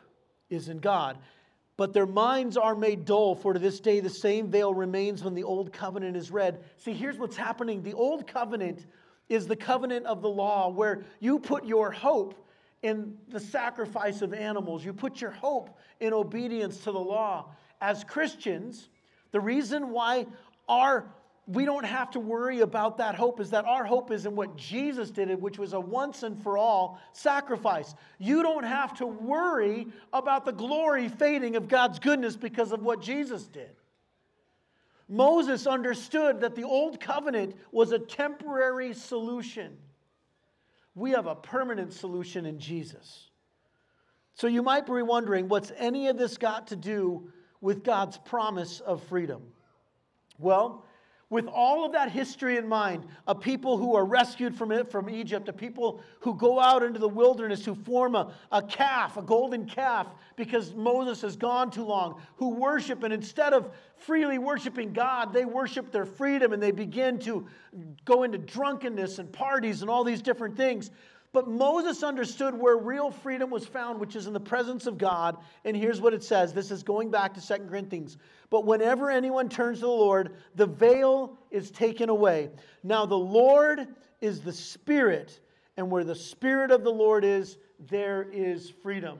is 0.49 0.69
in 0.69 0.79
God. 0.79 1.19
But 1.77 1.93
their 1.93 2.07
minds 2.07 2.57
are 2.57 2.77
made 2.77 3.05
dull, 3.05 3.35
for 3.35 3.53
to 3.53 3.59
this 3.59 3.81
day 3.81 3.99
the 3.99 4.09
same 4.09 4.49
veil 4.49 4.73
remains 4.73 5.25
when 5.25 5.35
the 5.35 5.43
old 5.43 5.73
covenant 5.73 6.17
is 6.17 6.31
read. 6.31 6.61
See, 6.77 6.93
here's 6.93 7.19
what's 7.19 7.37
happening 7.37 7.83
the 7.83 7.95
old 7.95 8.29
covenant 8.29 8.87
is 9.29 9.49
the 9.49 9.57
covenant 9.57 10.07
of 10.07 10.23
the 10.23 10.31
law, 10.31 10.69
where 10.69 11.03
you 11.19 11.41
put 11.41 11.65
your 11.65 11.91
hope 11.91 12.37
in 12.85 13.19
the 13.31 13.41
sacrifice 13.41 14.23
of 14.23 14.33
animals, 14.33 14.85
you 14.85 14.93
put 14.93 15.21
your 15.21 15.33
hope 15.33 15.77
in 15.99 16.13
obedience 16.13 16.79
to 16.85 16.93
the 16.93 17.01
law. 17.01 17.47
As 17.81 18.05
Christians, 18.05 18.89
the 19.33 19.41
reason 19.41 19.91
why 19.91 20.27
our 20.69 21.07
we 21.49 21.65
don't 21.65 21.85
have 21.85 22.11
to 22.11 22.21
worry 22.21 22.61
about 22.61 22.99
that 22.99 23.15
hope 23.15 23.39
is 23.39 23.51
that 23.51 23.65
our 23.67 23.85
hope 23.85 24.11
is 24.11 24.27
in 24.27 24.35
what 24.35 24.57
Jesus 24.57 25.11
did, 25.13 25.41
which 25.41 25.59
was 25.59 25.75
a 25.75 25.81
once 25.81 26.25
and 26.25 26.43
for 26.43 26.59
all 26.59 26.99
sacrifice. 27.13 27.95
You 28.19 28.43
don't 28.43 28.65
have 28.65 28.95
to 28.95 29.07
worry 29.07 29.87
about 30.13 30.45
the 30.45 30.53
glory 30.53 31.09
fading 31.09 31.55
of 31.55 31.69
God's 31.69 32.01
goodness 32.01 32.35
because 32.35 32.73
of 32.73 32.83
what 32.83 33.01
Jesus 33.01 33.45
did. 33.45 33.71
Moses 35.09 35.69
understood 35.69 36.41
that 36.41 36.57
the 36.57 36.65
old 36.65 36.99
covenant 36.99 37.55
was 37.71 37.93
a 37.93 37.99
temporary 38.01 38.93
solution. 38.93 39.77
We 40.97 41.13
have 41.13 41.27
a 41.27 41.37
permanent 41.37 41.93
solution 41.93 42.45
in 42.45 42.59
Jesus. 42.59 43.31
So 44.35 44.49
you 44.49 44.65
might 44.65 44.85
be 44.85 45.03
wondering 45.03 45.49
what's 45.49 45.71
any 45.77 46.09
of 46.09 46.19
this 46.19 46.37
got 46.39 46.67
to 46.69 46.77
do 46.77 47.31
with 47.61 47.85
God's 47.85 48.19
promise 48.19 48.81
of 48.81 49.01
freedom? 49.05 49.43
Well, 50.39 50.85
with 51.29 51.49
all 51.49 51.85
of 51.85 51.93
that 51.93 52.13
history 52.13 52.57
in 52.57 52.69
mind, 52.69 53.05
a 53.27 53.35
people 53.35 53.79
who 53.79 53.97
are 53.97 54.05
rescued 54.05 54.55
from 54.55 54.71
it 54.71 54.89
from 54.89 55.11
Egypt, 55.11 55.49
a 55.49 55.53
people 55.53 56.01
who 56.21 56.35
go 56.35 56.61
out 56.61 56.85
into 56.85 57.01
the 57.01 57.09
wilderness, 57.09 57.65
who 57.65 57.75
form 57.75 58.15
a, 58.15 58.33
a 58.53 58.63
calf, 58.63 59.17
a 59.17 59.23
golden 59.23 59.67
calf, 59.67 60.07
because 60.37 60.73
Moses 60.75 61.23
has 61.23 61.35
gone 61.37 61.73
too 61.73 61.85
long, 61.85 62.21
who 62.37 62.51
worship, 62.51 63.03
and 63.03 63.13
instead 63.13 63.53
of 63.53 63.73
freely 63.97 64.39
worshiping 64.39 64.93
God, 64.93 65.33
they 65.33 65.45
worship 65.45 65.91
their 65.91 66.07
freedom 66.07 66.53
and 66.53 66.63
they 66.63 66.71
begin 66.71 67.19
to 67.21 67.47
go 68.05 68.23
into 68.23 68.39
drunkenness 68.39 69.19
and 69.19 69.33
parties 69.33 69.83
and 69.83 69.91
all 69.91 70.05
these 70.05 70.23
different 70.23 70.57
things. 70.57 70.93
But 71.33 71.49
Moses 71.49 72.03
understood 72.03 72.55
where 72.55 72.77
real 72.77 73.11
freedom 73.11 73.51
was 73.51 73.67
found, 73.67 74.01
which 74.01 74.17
is 74.17 74.27
in 74.27 74.33
the 74.33 74.41
presence 74.41 74.87
of 74.87 74.99
God. 74.99 75.37
And 75.65 75.77
here's 75.77 76.01
what 76.01 76.15
it 76.15 76.23
says 76.23 76.53
this 76.53 76.71
is 76.71 76.83
going 76.83 77.11
back 77.11 77.35
to 77.35 77.41
Second 77.41 77.69
Corinthians. 77.69 78.17
But 78.51 78.65
whenever 78.65 79.11
anyone 79.11 79.49
turns 79.49 79.81
to 79.81 79.87
the 79.87 79.91
Lord, 79.91 80.37
the 80.55 80.67
veil 80.67 81.37
is 81.51 81.71
taken 81.71 82.09
away. 82.09 82.51
Now, 82.83 83.07
the 83.07 83.19
Lord 83.19 83.89
is 84.21 84.41
the 84.41 84.53
Spirit, 84.53 85.41
and 85.77 85.91
where 85.91 86.05
the 86.05 86.15
Spirit 86.15 86.71
of 86.71 86.85
the 86.85 86.93
Lord 86.93 87.25
is, 87.25 87.59
there 87.91 88.27
is 88.33 88.71
freedom. 88.83 89.19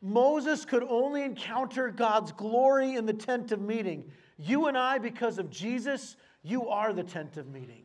Moses 0.00 0.64
could 0.64 0.82
only 0.82 1.22
encounter 1.22 1.88
God's 1.88 2.32
glory 2.32 2.96
in 2.96 3.06
the 3.06 3.14
tent 3.14 3.52
of 3.52 3.60
meeting. 3.60 4.10
You 4.36 4.66
and 4.66 4.76
I, 4.76 4.98
because 4.98 5.38
of 5.38 5.50
Jesus, 5.50 6.16
you 6.42 6.68
are 6.68 6.92
the 6.92 7.04
tent 7.04 7.36
of 7.36 7.48
meeting. 7.48 7.84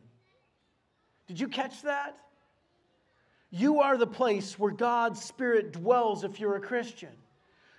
Did 1.26 1.40
you 1.40 1.48
catch 1.48 1.82
that? 1.82 2.18
You 3.50 3.80
are 3.80 3.96
the 3.96 4.06
place 4.06 4.58
where 4.58 4.72
God's 4.72 5.22
Spirit 5.22 5.72
dwells 5.72 6.24
if 6.24 6.38
you're 6.38 6.56
a 6.56 6.60
Christian. 6.60 7.10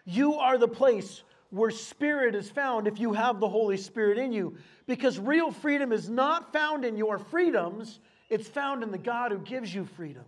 You 0.06 0.36
are 0.36 0.58
the 0.58 0.68
place 0.68 1.24
where 1.50 1.72
Spirit 1.72 2.36
is 2.36 2.50
found 2.50 2.88
if 2.88 3.00
you 3.00 3.14
have 3.14 3.40
the 3.40 3.48
Holy 3.48 3.78
Spirit 3.78 4.18
in 4.18 4.32
you. 4.32 4.56
Because 4.86 5.20
real 5.20 5.52
freedom 5.52 5.92
is 5.92 6.10
not 6.10 6.52
found 6.52 6.84
in 6.84 6.98
your 6.98 7.18
freedoms, 7.18 8.00
it's 8.30 8.48
found 8.48 8.84
in 8.84 8.92
the 8.92 8.98
God 8.98 9.32
who 9.32 9.40
gives 9.40 9.74
you 9.74 9.86
freedom. 9.86 10.26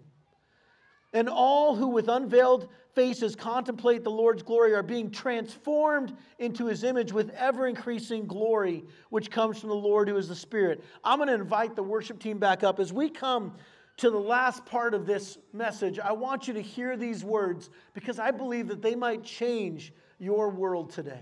And 1.13 1.29
all 1.29 1.75
who 1.75 1.89
with 1.89 2.07
unveiled 2.07 2.69
faces 2.95 3.35
contemplate 3.35 4.03
the 4.03 4.11
Lord's 4.11 4.41
glory 4.41 4.73
are 4.73 4.83
being 4.83 5.11
transformed 5.11 6.15
into 6.39 6.65
his 6.65 6.83
image 6.83 7.13
with 7.13 7.29
ever 7.31 7.67
increasing 7.67 8.25
glory, 8.25 8.83
which 9.09 9.29
comes 9.29 9.59
from 9.59 9.69
the 9.69 9.75
Lord 9.75 10.07
who 10.07 10.17
is 10.17 10.27
the 10.27 10.35
Spirit. 10.35 10.83
I'm 11.03 11.19
going 11.19 11.27
to 11.27 11.35
invite 11.35 11.75
the 11.75 11.83
worship 11.83 12.19
team 12.19 12.39
back 12.39 12.63
up. 12.63 12.79
As 12.79 12.91
we 12.91 13.09
come 13.09 13.53
to 13.97 14.09
the 14.09 14.17
last 14.17 14.65
part 14.65 14.93
of 14.93 15.05
this 15.05 15.37
message, 15.53 15.99
I 15.99 16.11
want 16.13 16.47
you 16.47 16.53
to 16.55 16.61
hear 16.61 16.97
these 16.97 17.23
words 17.23 17.69
because 17.93 18.19
I 18.19 18.31
believe 18.31 18.67
that 18.69 18.81
they 18.81 18.95
might 18.95 19.23
change 19.23 19.93
your 20.19 20.49
world 20.49 20.91
today. 20.91 21.21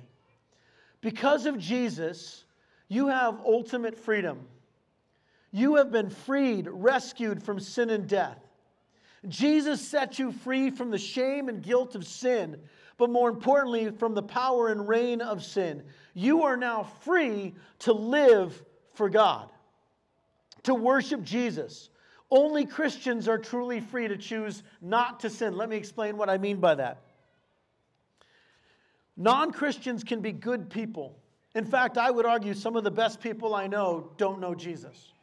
Because 1.01 1.45
of 1.45 1.57
Jesus, 1.57 2.45
you 2.87 3.07
have 3.07 3.41
ultimate 3.45 3.97
freedom. 3.97 4.47
You 5.51 5.75
have 5.75 5.91
been 5.91 6.09
freed, 6.09 6.67
rescued 6.69 7.43
from 7.43 7.59
sin 7.59 7.89
and 7.89 8.07
death. 8.07 8.39
Jesus 9.27 9.85
set 9.85 10.17
you 10.17 10.31
free 10.31 10.69
from 10.69 10.89
the 10.89 10.97
shame 10.97 11.49
and 11.49 11.61
guilt 11.61 11.95
of 11.95 12.07
sin, 12.07 12.57
but 12.97 13.09
more 13.09 13.29
importantly, 13.29 13.91
from 13.91 14.13
the 14.13 14.23
power 14.23 14.69
and 14.69 14.87
reign 14.87 15.21
of 15.21 15.43
sin. 15.43 15.83
You 16.13 16.43
are 16.43 16.57
now 16.57 16.83
free 17.01 17.53
to 17.79 17.93
live 17.93 18.63
for 18.93 19.09
God, 19.09 19.51
to 20.63 20.73
worship 20.73 21.23
Jesus. 21.23 21.89
Only 22.31 22.65
Christians 22.65 23.27
are 23.27 23.37
truly 23.37 23.81
free 23.81 24.07
to 24.07 24.15
choose 24.15 24.63
not 24.81 25.19
to 25.19 25.29
sin. 25.29 25.57
Let 25.57 25.67
me 25.67 25.75
explain 25.75 26.15
what 26.15 26.29
I 26.29 26.37
mean 26.37 26.61
by 26.61 26.75
that. 26.75 27.01
Non 29.17 29.51
Christians 29.51 30.05
can 30.05 30.21
be 30.21 30.31
good 30.31 30.69
people. 30.69 31.19
In 31.53 31.65
fact, 31.65 31.97
I 31.97 32.09
would 32.09 32.25
argue 32.25 32.53
some 32.53 32.77
of 32.77 32.85
the 32.85 32.91
best 32.91 33.19
people 33.19 33.53
I 33.53 33.67
know 33.67 34.11
don't 34.15 34.39
know 34.39 34.55
Jesus. 34.55 35.13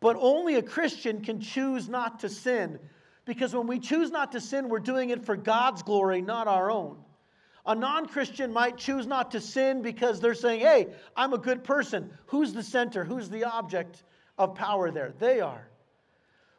But 0.00 0.16
only 0.18 0.56
a 0.56 0.62
Christian 0.62 1.22
can 1.22 1.40
choose 1.40 1.88
not 1.88 2.20
to 2.20 2.28
sin 2.28 2.80
because 3.24 3.54
when 3.54 3.68
we 3.68 3.78
choose 3.78 4.10
not 4.10 4.32
to 4.32 4.40
sin, 4.40 4.68
we're 4.68 4.80
doing 4.80 5.10
it 5.10 5.24
for 5.24 5.36
God's 5.36 5.84
glory, 5.84 6.20
not 6.20 6.48
our 6.48 6.68
own. 6.68 6.96
A 7.64 7.76
non 7.76 8.06
Christian 8.06 8.52
might 8.52 8.76
choose 8.76 9.06
not 9.06 9.30
to 9.30 9.40
sin 9.40 9.82
because 9.82 10.18
they're 10.18 10.34
saying, 10.34 10.60
hey, 10.60 10.88
I'm 11.16 11.32
a 11.32 11.38
good 11.38 11.62
person. 11.62 12.10
Who's 12.26 12.52
the 12.52 12.64
center? 12.64 13.04
Who's 13.04 13.30
the 13.30 13.44
object 13.44 14.02
of 14.36 14.56
power 14.56 14.90
there? 14.90 15.14
They 15.20 15.40
are. 15.40 15.68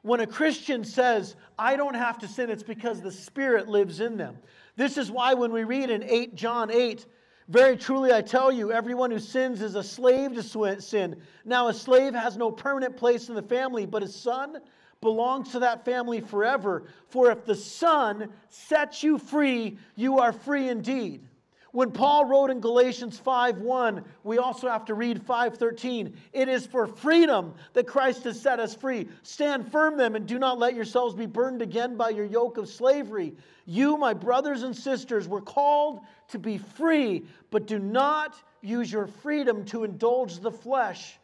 When 0.04 0.20
a 0.20 0.28
Christian 0.28 0.84
says, 0.84 1.36
I 1.58 1.76
don't 1.76 1.96
have 1.96 2.20
to 2.20 2.28
sin, 2.28 2.50
it's 2.50 2.64
because 2.64 3.02
the 3.02 3.12
Spirit 3.12 3.68
lives 3.68 4.00
in 4.00 4.18
them. 4.18 4.38
This 4.76 4.98
is 4.98 5.10
why 5.10 5.34
when 5.34 5.52
we 5.52 5.64
read 5.64 5.90
in 5.90 6.04
8 6.04 6.36
John 6.36 6.70
8, 6.70 7.06
very 7.50 7.76
truly, 7.76 8.14
I 8.14 8.22
tell 8.22 8.52
you, 8.52 8.72
everyone 8.72 9.12
who 9.12 9.20
sins 9.20 9.62
is 9.62 9.76
a 9.76 9.84
slave 9.84 10.34
to 10.34 10.82
sin. 10.82 11.22
Now, 11.46 11.68
a 11.68 11.74
slave 11.74 12.14
has 12.14 12.38
no 12.38 12.52
permanent 12.52 12.96
place 12.96 13.30
in 13.30 13.36
the 13.36 13.42
family, 13.42 13.86
but 13.86 14.04
a 14.04 14.08
son 14.08 14.60
belongs 15.04 15.52
to 15.52 15.60
that 15.60 15.86
family 15.86 16.22
forever. 16.22 16.84
For 17.10 17.30
if 17.30 17.46
the 17.46 17.56
Son 17.56 18.30
sets 18.50 19.04
you 19.04 19.20
free, 19.20 19.78
you 19.96 20.20
are 20.20 20.32
free 20.32 20.70
indeed. 20.70 21.28
When 21.74 21.90
Paul 21.90 22.26
wrote 22.26 22.52
in 22.52 22.60
Galatians 22.60 23.20
5:1, 23.20 24.06
we 24.24 24.38
also 24.38 24.70
have 24.70 24.86
to 24.86 24.94
read 24.94 25.24
5:13. 25.24 26.16
It 26.32 26.48
is 26.48 26.68
for 26.68 26.86
freedom 26.86 27.56
that 27.74 27.88
Christ 27.88 28.26
has 28.26 28.40
set 28.40 28.60
us 28.60 28.76
free. 28.76 29.10
Stand 29.24 29.72
firm 29.72 29.98
then 29.98 30.16
and 30.16 30.28
do 30.28 30.38
not 30.38 30.60
let 30.60 30.76
yourselves 30.76 31.16
be 31.16 31.26
burdened 31.26 31.64
again 31.64 31.98
by 31.98 32.10
your 32.10 32.26
yoke 32.26 32.60
of 32.60 32.70
slavery. 32.70 33.36
You, 33.66 33.98
my 33.98 34.14
brothers 34.14 34.62
and 34.62 34.78
sisters, 34.78 35.28
were 35.28 35.42
called 35.42 36.02
to 36.28 36.38
be 36.38 36.60
free, 36.60 37.26
but 37.50 37.66
do 37.66 37.80
not 37.80 38.36
use 38.62 38.92
your 38.92 39.08
freedom 39.08 39.66
to 39.66 39.84
indulge 39.84 40.42
the 40.42 40.52
flesh. 40.52 41.20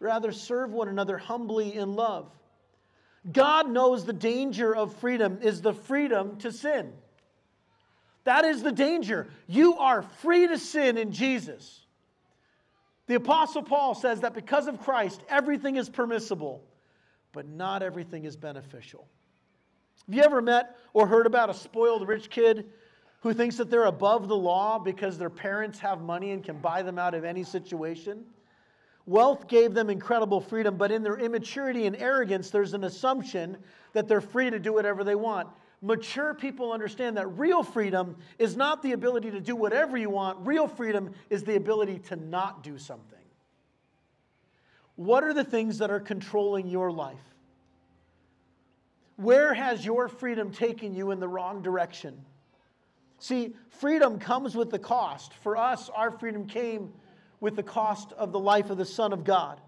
Rather 0.00 0.32
serve 0.32 0.72
one 0.72 0.88
another 0.88 1.16
humbly 1.16 1.76
in 1.76 1.94
love. 1.94 2.28
God 3.30 3.70
knows 3.70 4.04
the 4.04 4.12
danger 4.12 4.74
of 4.74 4.96
freedom 4.96 5.38
is 5.42 5.62
the 5.62 5.74
freedom 5.74 6.38
to 6.38 6.50
sin. 6.50 6.92
That 8.24 8.44
is 8.44 8.62
the 8.62 8.72
danger. 8.72 9.28
You 9.46 9.78
are 9.78 10.02
free 10.02 10.46
to 10.46 10.58
sin 10.58 10.96
in 10.96 11.12
Jesus. 11.12 11.80
The 13.06 13.16
Apostle 13.16 13.62
Paul 13.62 13.94
says 13.94 14.20
that 14.20 14.32
because 14.32 14.68
of 14.68 14.80
Christ, 14.80 15.22
everything 15.28 15.76
is 15.76 15.88
permissible, 15.88 16.62
but 17.32 17.48
not 17.48 17.82
everything 17.82 18.24
is 18.24 18.36
beneficial. 18.36 19.06
Have 20.06 20.14
you 20.14 20.22
ever 20.22 20.40
met 20.40 20.76
or 20.92 21.06
heard 21.06 21.26
about 21.26 21.50
a 21.50 21.54
spoiled 21.54 22.06
rich 22.06 22.30
kid 22.30 22.66
who 23.20 23.32
thinks 23.32 23.56
that 23.56 23.70
they're 23.70 23.84
above 23.84 24.28
the 24.28 24.36
law 24.36 24.78
because 24.78 25.18
their 25.18 25.30
parents 25.30 25.78
have 25.80 26.00
money 26.00 26.30
and 26.30 26.44
can 26.44 26.58
buy 26.58 26.82
them 26.82 26.98
out 26.98 27.14
of 27.14 27.24
any 27.24 27.42
situation? 27.42 28.24
Wealth 29.04 29.48
gave 29.48 29.74
them 29.74 29.90
incredible 29.90 30.40
freedom, 30.40 30.76
but 30.76 30.92
in 30.92 31.02
their 31.02 31.18
immaturity 31.18 31.86
and 31.86 31.96
arrogance, 31.96 32.50
there's 32.50 32.72
an 32.72 32.84
assumption 32.84 33.56
that 33.94 34.06
they're 34.06 34.20
free 34.20 34.48
to 34.48 34.60
do 34.60 34.72
whatever 34.72 35.02
they 35.02 35.16
want 35.16 35.48
mature 35.82 36.32
people 36.32 36.72
understand 36.72 37.16
that 37.16 37.26
real 37.38 37.62
freedom 37.62 38.16
is 38.38 38.56
not 38.56 38.82
the 38.82 38.92
ability 38.92 39.32
to 39.32 39.40
do 39.40 39.56
whatever 39.56 39.96
you 39.96 40.08
want, 40.08 40.46
real 40.46 40.68
freedom 40.68 41.10
is 41.28 41.42
the 41.42 41.56
ability 41.56 41.98
to 41.98 42.16
not 42.16 42.62
do 42.62 42.78
something. 42.78 43.18
What 44.96 45.24
are 45.24 45.34
the 45.34 45.44
things 45.44 45.78
that 45.78 45.90
are 45.90 46.00
controlling 46.00 46.68
your 46.68 46.92
life? 46.92 47.18
Where 49.16 49.52
has 49.52 49.84
your 49.84 50.08
freedom 50.08 50.52
taken 50.52 50.94
you 50.94 51.10
in 51.10 51.20
the 51.20 51.28
wrong 51.28 51.62
direction? 51.62 52.24
See, 53.18 53.54
freedom 53.68 54.18
comes 54.18 54.54
with 54.54 54.70
the 54.70 54.78
cost. 54.78 55.34
For 55.42 55.56
us, 55.56 55.88
our 55.94 56.10
freedom 56.10 56.46
came 56.46 56.92
with 57.40 57.56
the 57.56 57.62
cost 57.62 58.12
of 58.12 58.32
the 58.32 58.38
life 58.38 58.70
of 58.70 58.78
the 58.78 58.84
Son 58.84 59.12
of 59.12 59.24
God. 59.24 59.60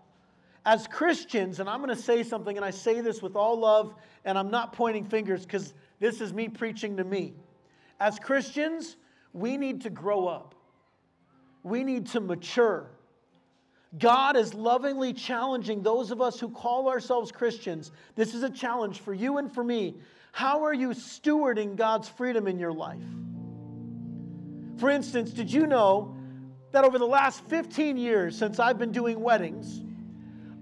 As 0.64 0.86
Christians, 0.86 1.60
and 1.60 1.68
I'm 1.68 1.82
going 1.82 1.94
to 1.94 2.02
say 2.02 2.22
something, 2.22 2.56
and 2.56 2.64
I 2.64 2.70
say 2.70 3.00
this 3.00 3.20
with 3.20 3.36
all 3.36 3.58
love, 3.58 3.94
and 4.24 4.38
I'm 4.38 4.50
not 4.50 4.72
pointing 4.72 5.04
fingers 5.04 5.44
because 5.44 5.74
this 6.04 6.20
is 6.20 6.34
me 6.34 6.50
preaching 6.50 6.98
to 6.98 7.04
me. 7.04 7.32
As 7.98 8.18
Christians, 8.18 8.96
we 9.32 9.56
need 9.56 9.80
to 9.80 9.90
grow 9.90 10.28
up, 10.28 10.54
we 11.62 11.82
need 11.82 12.08
to 12.08 12.20
mature. 12.20 12.90
God 13.98 14.36
is 14.36 14.52
lovingly 14.52 15.14
challenging 15.14 15.82
those 15.82 16.10
of 16.10 16.20
us 16.20 16.38
who 16.38 16.50
call 16.50 16.90
ourselves 16.90 17.32
Christians. 17.32 17.90
This 18.16 18.34
is 18.34 18.42
a 18.42 18.50
challenge 18.50 19.00
for 19.00 19.14
you 19.14 19.38
and 19.38 19.50
for 19.50 19.64
me. 19.64 19.94
How 20.32 20.64
are 20.64 20.74
you 20.74 20.90
stewarding 20.90 21.74
God's 21.74 22.10
freedom 22.10 22.48
in 22.48 22.58
your 22.58 22.72
life? 22.72 23.00
For 24.76 24.90
instance, 24.90 25.30
did 25.30 25.50
you 25.50 25.66
know 25.66 26.14
that 26.72 26.84
over 26.84 26.98
the 26.98 27.06
last 27.06 27.42
15 27.46 27.96
years 27.96 28.36
since 28.36 28.58
I've 28.58 28.78
been 28.78 28.92
doing 28.92 29.20
weddings, 29.20 29.80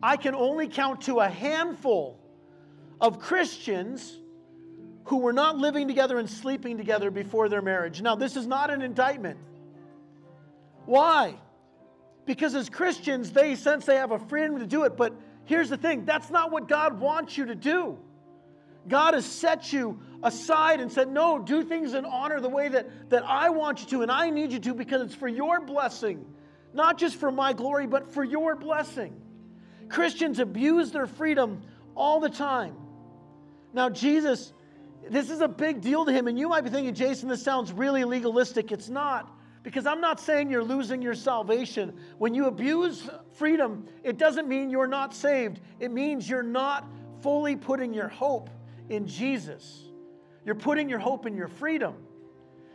I 0.04 0.18
can 0.18 0.36
only 0.36 0.68
count 0.68 1.00
to 1.02 1.18
a 1.18 1.28
handful 1.28 2.20
of 3.00 3.18
Christians 3.18 4.20
who 5.04 5.18
were 5.18 5.32
not 5.32 5.58
living 5.58 5.88
together 5.88 6.18
and 6.18 6.28
sleeping 6.28 6.76
together 6.76 7.10
before 7.10 7.48
their 7.48 7.62
marriage. 7.62 8.00
Now, 8.00 8.14
this 8.14 8.36
is 8.36 8.46
not 8.46 8.70
an 8.70 8.82
indictment. 8.82 9.38
Why? 10.86 11.34
Because 12.24 12.54
as 12.54 12.68
Christians, 12.68 13.32
they 13.32 13.56
sense 13.56 13.84
they 13.84 13.96
have 13.96 14.12
a 14.12 14.18
freedom 14.18 14.58
to 14.60 14.66
do 14.66 14.84
it, 14.84 14.96
but 14.96 15.14
here's 15.44 15.70
the 15.70 15.76
thing 15.76 16.04
that's 16.04 16.30
not 16.30 16.50
what 16.50 16.68
God 16.68 17.00
wants 17.00 17.36
you 17.36 17.46
to 17.46 17.54
do. 17.54 17.98
God 18.88 19.14
has 19.14 19.24
set 19.24 19.72
you 19.72 20.00
aside 20.22 20.80
and 20.80 20.90
said, 20.90 21.08
No, 21.08 21.38
do 21.38 21.62
things 21.62 21.94
in 21.94 22.04
honor 22.04 22.40
the 22.40 22.48
way 22.48 22.68
that, 22.68 23.10
that 23.10 23.24
I 23.24 23.50
want 23.50 23.80
you 23.80 23.86
to, 23.88 24.02
and 24.02 24.10
I 24.10 24.30
need 24.30 24.52
you 24.52 24.58
to 24.60 24.74
because 24.74 25.02
it's 25.02 25.14
for 25.14 25.28
your 25.28 25.60
blessing, 25.60 26.24
not 26.74 26.98
just 26.98 27.16
for 27.16 27.30
my 27.30 27.52
glory, 27.52 27.86
but 27.86 28.12
for 28.12 28.24
your 28.24 28.56
blessing. 28.56 29.20
Christians 29.88 30.38
abuse 30.38 30.90
their 30.90 31.06
freedom 31.06 31.62
all 31.94 32.20
the 32.20 32.30
time. 32.30 32.74
Now, 33.72 33.88
Jesus 33.90 34.52
this 35.10 35.30
is 35.30 35.40
a 35.40 35.48
big 35.48 35.80
deal 35.80 36.04
to 36.04 36.12
him. 36.12 36.28
And 36.28 36.38
you 36.38 36.48
might 36.48 36.62
be 36.62 36.70
thinking, 36.70 36.94
Jason, 36.94 37.28
this 37.28 37.42
sounds 37.42 37.72
really 37.72 38.04
legalistic. 38.04 38.72
It's 38.72 38.88
not. 38.88 39.30
Because 39.62 39.86
I'm 39.86 40.00
not 40.00 40.18
saying 40.18 40.50
you're 40.50 40.64
losing 40.64 41.02
your 41.02 41.14
salvation. 41.14 41.96
When 42.18 42.34
you 42.34 42.46
abuse 42.46 43.08
freedom, 43.34 43.86
it 44.02 44.18
doesn't 44.18 44.48
mean 44.48 44.70
you're 44.70 44.88
not 44.88 45.14
saved. 45.14 45.60
It 45.78 45.92
means 45.92 46.28
you're 46.28 46.42
not 46.42 46.88
fully 47.22 47.54
putting 47.54 47.94
your 47.94 48.08
hope 48.08 48.50
in 48.88 49.06
Jesus. 49.06 49.84
You're 50.44 50.56
putting 50.56 50.88
your 50.88 50.98
hope 50.98 51.26
in 51.26 51.36
your 51.36 51.46
freedom. 51.48 51.94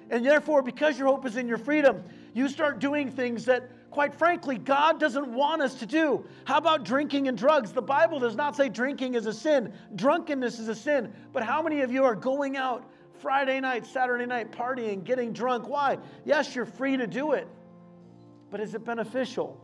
And 0.09 0.25
therefore, 0.25 0.61
because 0.61 0.97
your 0.97 1.07
hope 1.07 1.25
is 1.25 1.35
in 1.35 1.47
your 1.47 1.57
freedom, 1.57 2.03
you 2.33 2.47
start 2.47 2.79
doing 2.79 3.11
things 3.11 3.43
that 3.45 3.69
quite 3.91 4.13
frankly, 4.13 4.57
God 4.57 4.99
doesn't 4.99 5.27
want 5.27 5.61
us 5.61 5.75
to 5.75 5.85
do. 5.85 6.25
How 6.45 6.57
about 6.57 6.83
drinking 6.83 7.27
and 7.27 7.37
drugs? 7.37 7.71
The 7.71 7.81
Bible 7.81 8.19
does 8.19 8.35
not 8.35 8.55
say 8.55 8.69
drinking 8.69 9.15
is 9.15 9.25
a 9.25 9.33
sin, 9.33 9.73
drunkenness 9.95 10.59
is 10.59 10.67
a 10.67 10.75
sin. 10.75 11.13
But 11.33 11.43
how 11.43 11.61
many 11.61 11.81
of 11.81 11.91
you 11.91 12.03
are 12.03 12.15
going 12.15 12.57
out 12.57 12.89
Friday 13.21 13.59
night, 13.59 13.85
Saturday 13.85 14.25
night, 14.25 14.51
partying, 14.51 15.03
getting 15.03 15.33
drunk? 15.33 15.67
Why? 15.67 15.97
Yes, 16.25 16.55
you're 16.55 16.65
free 16.65 16.97
to 16.97 17.07
do 17.07 17.33
it, 17.33 17.47
but 18.51 18.59
is 18.59 18.75
it 18.75 18.85
beneficial? 18.85 19.61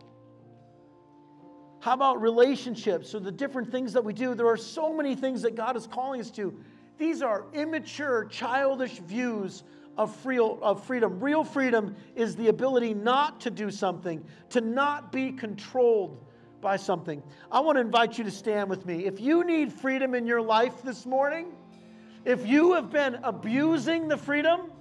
How 1.79 1.93
about 1.93 2.21
relationships 2.21 3.13
or 3.13 3.19
the 3.19 3.31
different 3.31 3.69
things 3.69 3.91
that 3.91 4.05
we 4.05 4.13
do? 4.13 4.35
There 4.35 4.47
are 4.47 4.55
so 4.55 4.93
many 4.93 5.15
things 5.15 5.41
that 5.41 5.55
God 5.55 5.75
is 5.75 5.85
calling 5.85 6.21
us 6.21 6.31
to. 6.31 6.57
These 6.97 7.21
are 7.21 7.45
immature, 7.53 8.25
childish 8.25 8.99
views 8.99 9.63
of, 9.97 10.15
free, 10.17 10.39
of 10.39 10.83
freedom. 10.85 11.19
Real 11.19 11.43
freedom 11.43 11.95
is 12.15 12.35
the 12.35 12.47
ability 12.47 12.93
not 12.93 13.41
to 13.41 13.51
do 13.51 13.69
something, 13.71 14.23
to 14.49 14.61
not 14.61 15.11
be 15.11 15.31
controlled 15.31 16.25
by 16.61 16.77
something. 16.77 17.21
I 17.51 17.59
want 17.59 17.75
to 17.75 17.81
invite 17.81 18.17
you 18.17 18.23
to 18.23 18.31
stand 18.31 18.69
with 18.69 18.85
me. 18.85 19.05
If 19.05 19.19
you 19.19 19.43
need 19.43 19.71
freedom 19.73 20.15
in 20.15 20.25
your 20.25 20.41
life 20.41 20.81
this 20.81 21.05
morning, 21.05 21.47
If 22.25 22.47
you 22.47 22.73
have 22.73 22.89
been 22.89 23.15
abusing 23.23 24.07
the 24.07 24.17
freedom, 24.17 24.71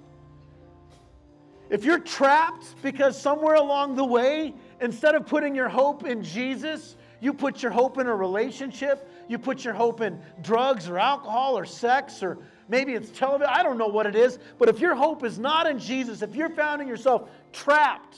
if 1.69 1.83
you're 1.83 1.99
trapped 1.99 2.81
because 2.81 3.21
somewhere 3.21 3.55
along 3.55 3.95
the 3.95 4.05
way, 4.05 4.53
instead 4.79 5.15
of 5.15 5.25
putting 5.25 5.53
your 5.53 5.67
hope 5.67 6.05
in 6.05 6.23
Jesus, 6.23 6.95
you 7.19 7.33
put 7.33 7.61
your 7.61 7.71
hope 7.71 7.97
in 7.97 8.07
a 8.07 8.15
relationship, 8.15 9.09
you 9.27 9.37
put 9.37 9.65
your 9.65 9.73
hope 9.73 9.99
in 10.01 10.21
drugs 10.41 10.87
or 10.87 10.97
alcohol 10.99 11.57
or 11.57 11.65
sex 11.65 12.23
or 12.23 12.37
maybe 12.73 12.93
it's 12.93 13.11
television, 13.11 13.53
I 13.53 13.61
don't 13.61 13.77
know 13.77 13.87
what 13.87 14.07
it 14.07 14.15
is, 14.15 14.39
but 14.57 14.67
if 14.67 14.79
your 14.79 14.95
hope 14.95 15.23
is 15.23 15.37
not 15.37 15.67
in 15.67 15.77
Jesus, 15.77 16.23
if 16.23 16.35
you're 16.35 16.49
finding 16.49 16.87
yourself 16.87 17.29
trapped, 17.51 18.17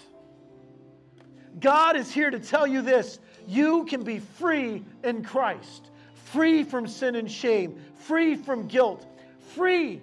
God 1.60 1.98
is 1.98 2.10
here 2.10 2.32
to 2.32 2.40
tell 2.40 2.66
you 2.66 2.82
this 2.82 3.20
you 3.46 3.84
can 3.84 4.04
be 4.04 4.20
free 4.20 4.82
in 5.04 5.26
Christ, 5.26 5.92
free 6.32 6.64
from 6.64 6.88
sin 6.88 7.16
and 7.16 7.30
shame, 7.30 7.78
free 7.98 8.36
from 8.36 8.68
guilt, 8.68 9.06
free 9.56 10.02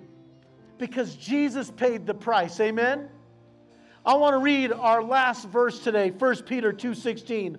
because 0.76 1.14
Jesus 1.14 1.70
paid 1.70 2.07
the 2.07 2.12
price. 2.12 2.61
Amen. 2.61 3.09
I 4.05 4.14
want 4.14 4.34
to 4.34 4.38
read 4.38 4.70
our 4.70 5.03
last 5.03 5.48
verse 5.48 5.82
today, 5.82 6.11
1 6.11 6.44
Peter 6.44 6.74
2:16. 6.74 7.57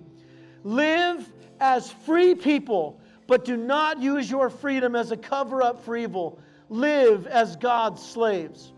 Live 0.62 1.32
as 1.58 1.90
free 1.90 2.36
people, 2.36 3.00
but 3.26 3.44
do 3.44 3.56
not 3.56 4.00
use 4.00 4.30
your 4.30 4.48
freedom 4.48 4.94
as 4.94 5.10
a 5.10 5.16
cover 5.16 5.60
up 5.60 5.84
for 5.84 5.96
evil. 5.96 6.38
Live 6.68 7.26
as 7.26 7.56
God's 7.56 8.04
slaves. 8.04 8.72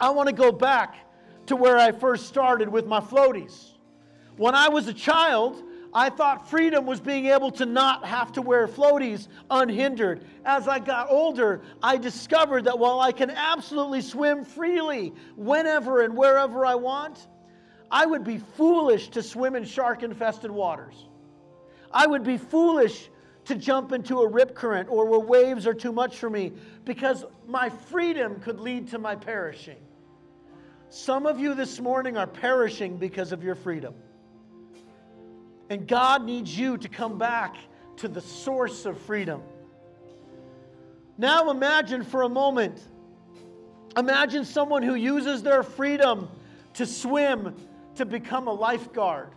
I 0.00 0.10
want 0.10 0.28
to 0.28 0.34
go 0.34 0.52
back 0.52 0.96
to 1.46 1.56
where 1.56 1.78
I 1.78 1.92
first 1.92 2.26
started 2.26 2.68
with 2.68 2.86
my 2.86 3.00
floaties. 3.00 3.72
When 4.36 4.54
I 4.54 4.68
was 4.68 4.86
a 4.86 4.94
child, 4.94 5.62
I 5.92 6.10
thought 6.10 6.48
freedom 6.48 6.84
was 6.84 7.00
being 7.00 7.26
able 7.26 7.50
to 7.52 7.66
not 7.66 8.04
have 8.04 8.32
to 8.32 8.42
wear 8.42 8.68
floaties 8.68 9.28
unhindered. 9.50 10.24
As 10.44 10.68
I 10.68 10.78
got 10.78 11.10
older, 11.10 11.62
I 11.82 11.96
discovered 11.96 12.64
that 12.64 12.78
while 12.78 13.00
I 13.00 13.12
can 13.12 13.30
absolutely 13.30 14.02
swim 14.02 14.44
freely 14.44 15.14
whenever 15.36 16.02
and 16.02 16.16
wherever 16.16 16.66
I 16.66 16.74
want, 16.74 17.26
I 17.90 18.04
would 18.04 18.22
be 18.22 18.38
foolish 18.38 19.08
to 19.10 19.22
swim 19.22 19.56
in 19.56 19.64
shark 19.64 20.02
infested 20.02 20.50
waters. 20.50 21.08
I 21.90 22.06
would 22.06 22.22
be 22.22 22.36
foolish 22.36 23.08
to 23.48 23.54
jump 23.54 23.92
into 23.92 24.20
a 24.20 24.28
rip 24.28 24.54
current 24.54 24.90
or 24.90 25.06
where 25.06 25.18
waves 25.18 25.66
are 25.66 25.72
too 25.72 25.90
much 25.90 26.18
for 26.18 26.28
me 26.28 26.52
because 26.84 27.24
my 27.46 27.70
freedom 27.70 28.38
could 28.40 28.60
lead 28.60 28.88
to 28.88 28.98
my 28.98 29.16
perishing. 29.16 29.78
Some 30.90 31.24
of 31.24 31.40
you 31.40 31.54
this 31.54 31.80
morning 31.80 32.18
are 32.18 32.26
perishing 32.26 32.98
because 32.98 33.32
of 33.32 33.42
your 33.42 33.54
freedom. 33.54 33.94
And 35.70 35.88
God 35.88 36.24
needs 36.24 36.58
you 36.58 36.76
to 36.76 36.90
come 36.90 37.16
back 37.16 37.56
to 37.96 38.08
the 38.08 38.20
source 38.20 38.84
of 38.84 39.00
freedom. 39.00 39.40
Now 41.16 41.50
imagine 41.50 42.04
for 42.04 42.24
a 42.24 42.28
moment, 42.28 42.78
imagine 43.96 44.44
someone 44.44 44.82
who 44.82 44.94
uses 44.94 45.42
their 45.42 45.62
freedom 45.62 46.28
to 46.74 46.84
swim 46.84 47.56
to 47.94 48.04
become 48.04 48.46
a 48.46 48.52
lifeguard. 48.52 49.30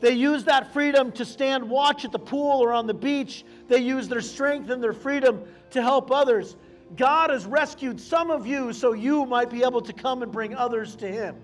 They 0.00 0.12
use 0.12 0.44
that 0.44 0.72
freedom 0.72 1.12
to 1.12 1.24
stand 1.24 1.68
watch 1.68 2.04
at 2.04 2.12
the 2.12 2.18
pool 2.18 2.62
or 2.62 2.72
on 2.72 2.86
the 2.86 2.94
beach. 2.94 3.44
They 3.68 3.78
use 3.78 4.08
their 4.08 4.20
strength 4.20 4.70
and 4.70 4.82
their 4.82 4.92
freedom 4.92 5.42
to 5.70 5.82
help 5.82 6.10
others. 6.10 6.56
God 6.96 7.30
has 7.30 7.46
rescued 7.46 8.00
some 8.00 8.30
of 8.30 8.46
you 8.46 8.72
so 8.72 8.92
you 8.92 9.24
might 9.26 9.50
be 9.50 9.62
able 9.62 9.80
to 9.80 9.92
come 9.92 10.22
and 10.22 10.30
bring 10.30 10.54
others 10.54 10.94
to 10.96 11.08
Him. 11.08 11.36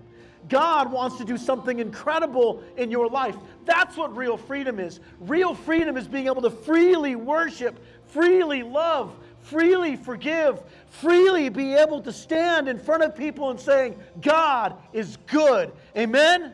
God 0.49 0.91
wants 0.91 1.17
to 1.17 1.25
do 1.25 1.37
something 1.37 1.79
incredible 1.79 2.63
in 2.77 2.89
your 2.89 3.07
life. 3.07 3.35
That's 3.65 3.95
what 3.95 4.15
real 4.15 4.37
freedom 4.37 4.79
is. 4.79 4.99
Real 5.19 5.53
freedom 5.53 5.97
is 5.97 6.07
being 6.07 6.27
able 6.27 6.41
to 6.41 6.49
freely 6.49 7.15
worship, 7.15 7.79
freely 8.07 8.63
love, 8.63 9.13
freely 9.41 9.95
forgive, 9.95 10.61
freely 10.89 11.49
be 11.49 11.73
able 11.73 12.01
to 12.01 12.11
stand 12.11 12.67
in 12.67 12.79
front 12.79 13.03
of 13.03 13.15
people 13.15 13.51
and 13.51 13.59
saying, 13.59 13.97
God 14.21 14.75
is 14.93 15.17
good. 15.27 15.71
Amen? 15.95 16.53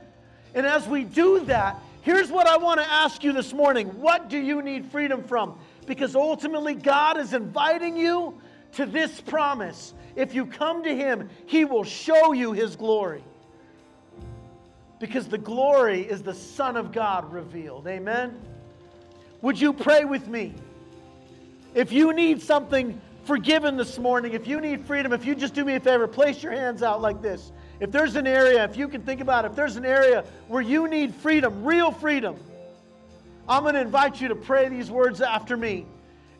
And 0.54 0.66
as 0.66 0.88
we 0.88 1.04
do 1.04 1.42
that, 1.46 1.80
here's 2.08 2.32
what 2.32 2.48
I 2.48 2.56
want 2.56 2.80
to 2.80 2.90
ask 2.90 3.22
you 3.22 3.34
this 3.34 3.52
morning 3.52 3.88
What 4.00 4.30
do 4.30 4.38
you 4.38 4.62
need 4.62 4.86
freedom 4.86 5.24
from? 5.24 5.60
Because 5.86 6.16
ultimately, 6.16 6.74
God 6.74 7.18
is 7.18 7.34
inviting 7.34 7.98
you 7.98 8.40
to 8.74 8.86
this 8.86 9.20
promise. 9.20 9.94
If 10.16 10.34
you 10.34 10.46
come 10.46 10.84
to 10.84 10.96
Him, 10.96 11.30
He 11.46 11.66
will 11.66 11.84
show 11.84 12.32
you 12.32 12.54
His 12.54 12.78
glory 12.78 13.24
because 15.00 15.28
the 15.28 15.38
glory 15.38 16.02
is 16.02 16.24
the 16.24 16.34
Son 16.34 16.78
of 16.78 16.92
God 16.94 17.32
revealed. 17.32 17.86
Amen? 17.88 18.40
Would 19.42 19.60
you 19.60 19.74
pray 19.74 20.06
with 20.06 20.28
me? 20.28 20.56
If 21.76 21.92
you 21.92 22.14
need 22.14 22.42
something 22.42 23.00
forgiven 23.26 23.76
this 23.76 24.00
morning, 24.00 24.34
if 24.34 24.48
you 24.48 24.62
need 24.62 24.86
freedom, 24.86 25.12
if 25.12 25.26
you 25.26 25.36
just 25.36 25.54
do 25.54 25.66
me 25.66 25.76
a 25.76 25.80
favor, 25.80 26.08
place 26.08 26.42
your 26.42 26.54
hands 26.54 26.82
out 26.82 27.02
like 27.02 27.22
this. 27.22 27.52
If 27.80 27.92
there's 27.92 28.16
an 28.16 28.26
area, 28.26 28.64
if 28.64 28.76
you 28.76 28.88
can 28.88 29.02
think 29.02 29.22
about 29.22 29.46
it, 29.46 29.50
if 29.50 29.56
there's 29.56 29.76
an 29.76 29.86
area 29.86 30.24
where 30.48 30.62
you 30.62 30.88
need 30.88 31.14
freedom, 31.14 31.64
real 31.64 31.92
freedom, 31.92 32.36
I'm 33.48 33.64
going 33.64 33.76
to 33.76 33.82
invite 33.82 34.20
you 34.20 34.28
to 34.30 34.36
pray 34.36 34.68
these 34.68 34.90
words 34.90 35.22
after 35.22 35.56
me. 35.56 35.86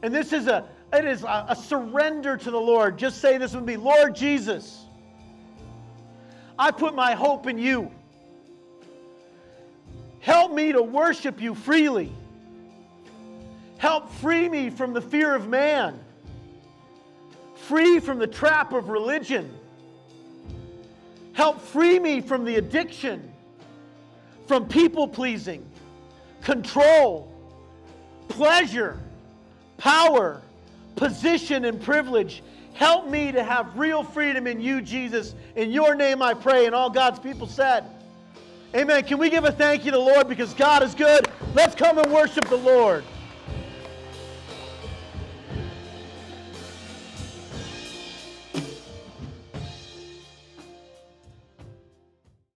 And 0.02 0.14
this 0.14 0.34
is 0.34 0.48
a 0.48 0.68
it 0.94 1.06
is 1.06 1.24
a, 1.24 1.46
a 1.50 1.56
surrender 1.56 2.38
to 2.38 2.52
the 2.52 2.60
Lord. 2.60 2.98
Just 2.98 3.20
say 3.20 3.38
this 3.38 3.54
with 3.54 3.66
me, 3.66 3.76
Lord 3.76 4.16
Jesus, 4.16 4.86
I 6.58 6.72
put 6.72 6.96
my 6.96 7.14
hope 7.14 7.46
in 7.48 7.58
you. 7.58 7.92
Help 10.20 10.54
me 10.54 10.72
to 10.72 10.82
worship 10.82 11.42
you 11.42 11.56
freely. 11.56 12.12
Help 13.78 14.12
free 14.14 14.50
me 14.50 14.70
from 14.70 14.94
the 14.94 15.02
fear 15.02 15.36
of 15.36 15.48
man, 15.48 16.00
free 17.56 18.00
from 18.00 18.18
the 18.18 18.28
trap 18.28 18.74
of 18.74 18.90
religion. 18.90 19.57
Help 21.38 21.62
free 21.62 22.00
me 22.00 22.20
from 22.20 22.46
the 22.46 22.56
addiction, 22.56 23.32
from 24.48 24.68
people 24.68 25.08
pleasing, 25.08 25.64
control, 26.42 27.32
pleasure, 28.28 28.98
power, 29.78 30.42
position, 30.96 31.66
and 31.66 31.80
privilege. 31.80 32.42
Help 32.74 33.08
me 33.08 33.32
to 33.32 33.44
have 33.44 33.78
real 33.78 34.04
freedom 34.04 34.48
in 34.48 34.60
you, 34.60 34.82
Jesus. 34.82 35.36
In 35.56 35.70
your 35.70 35.94
name 35.94 36.24
I 36.24 36.34
pray. 36.34 36.66
And 36.66 36.74
all 36.74 36.90
God's 36.90 37.20
people 37.20 37.46
said, 37.46 37.86
Amen. 38.74 39.04
Can 39.04 39.20
we 39.20 39.30
give 39.30 39.44
a 39.44 39.52
thank 39.52 39.86
you 39.86 39.92
to 39.92 39.98
the 39.98 40.04
Lord 40.04 40.28
because 40.28 40.56
God 40.56 40.82
is 40.82 40.96
good? 40.96 41.30
Let's 41.54 41.76
come 41.76 42.00
and 42.00 42.12
worship 42.12 42.50
the 42.50 42.58
Lord. 42.58 43.04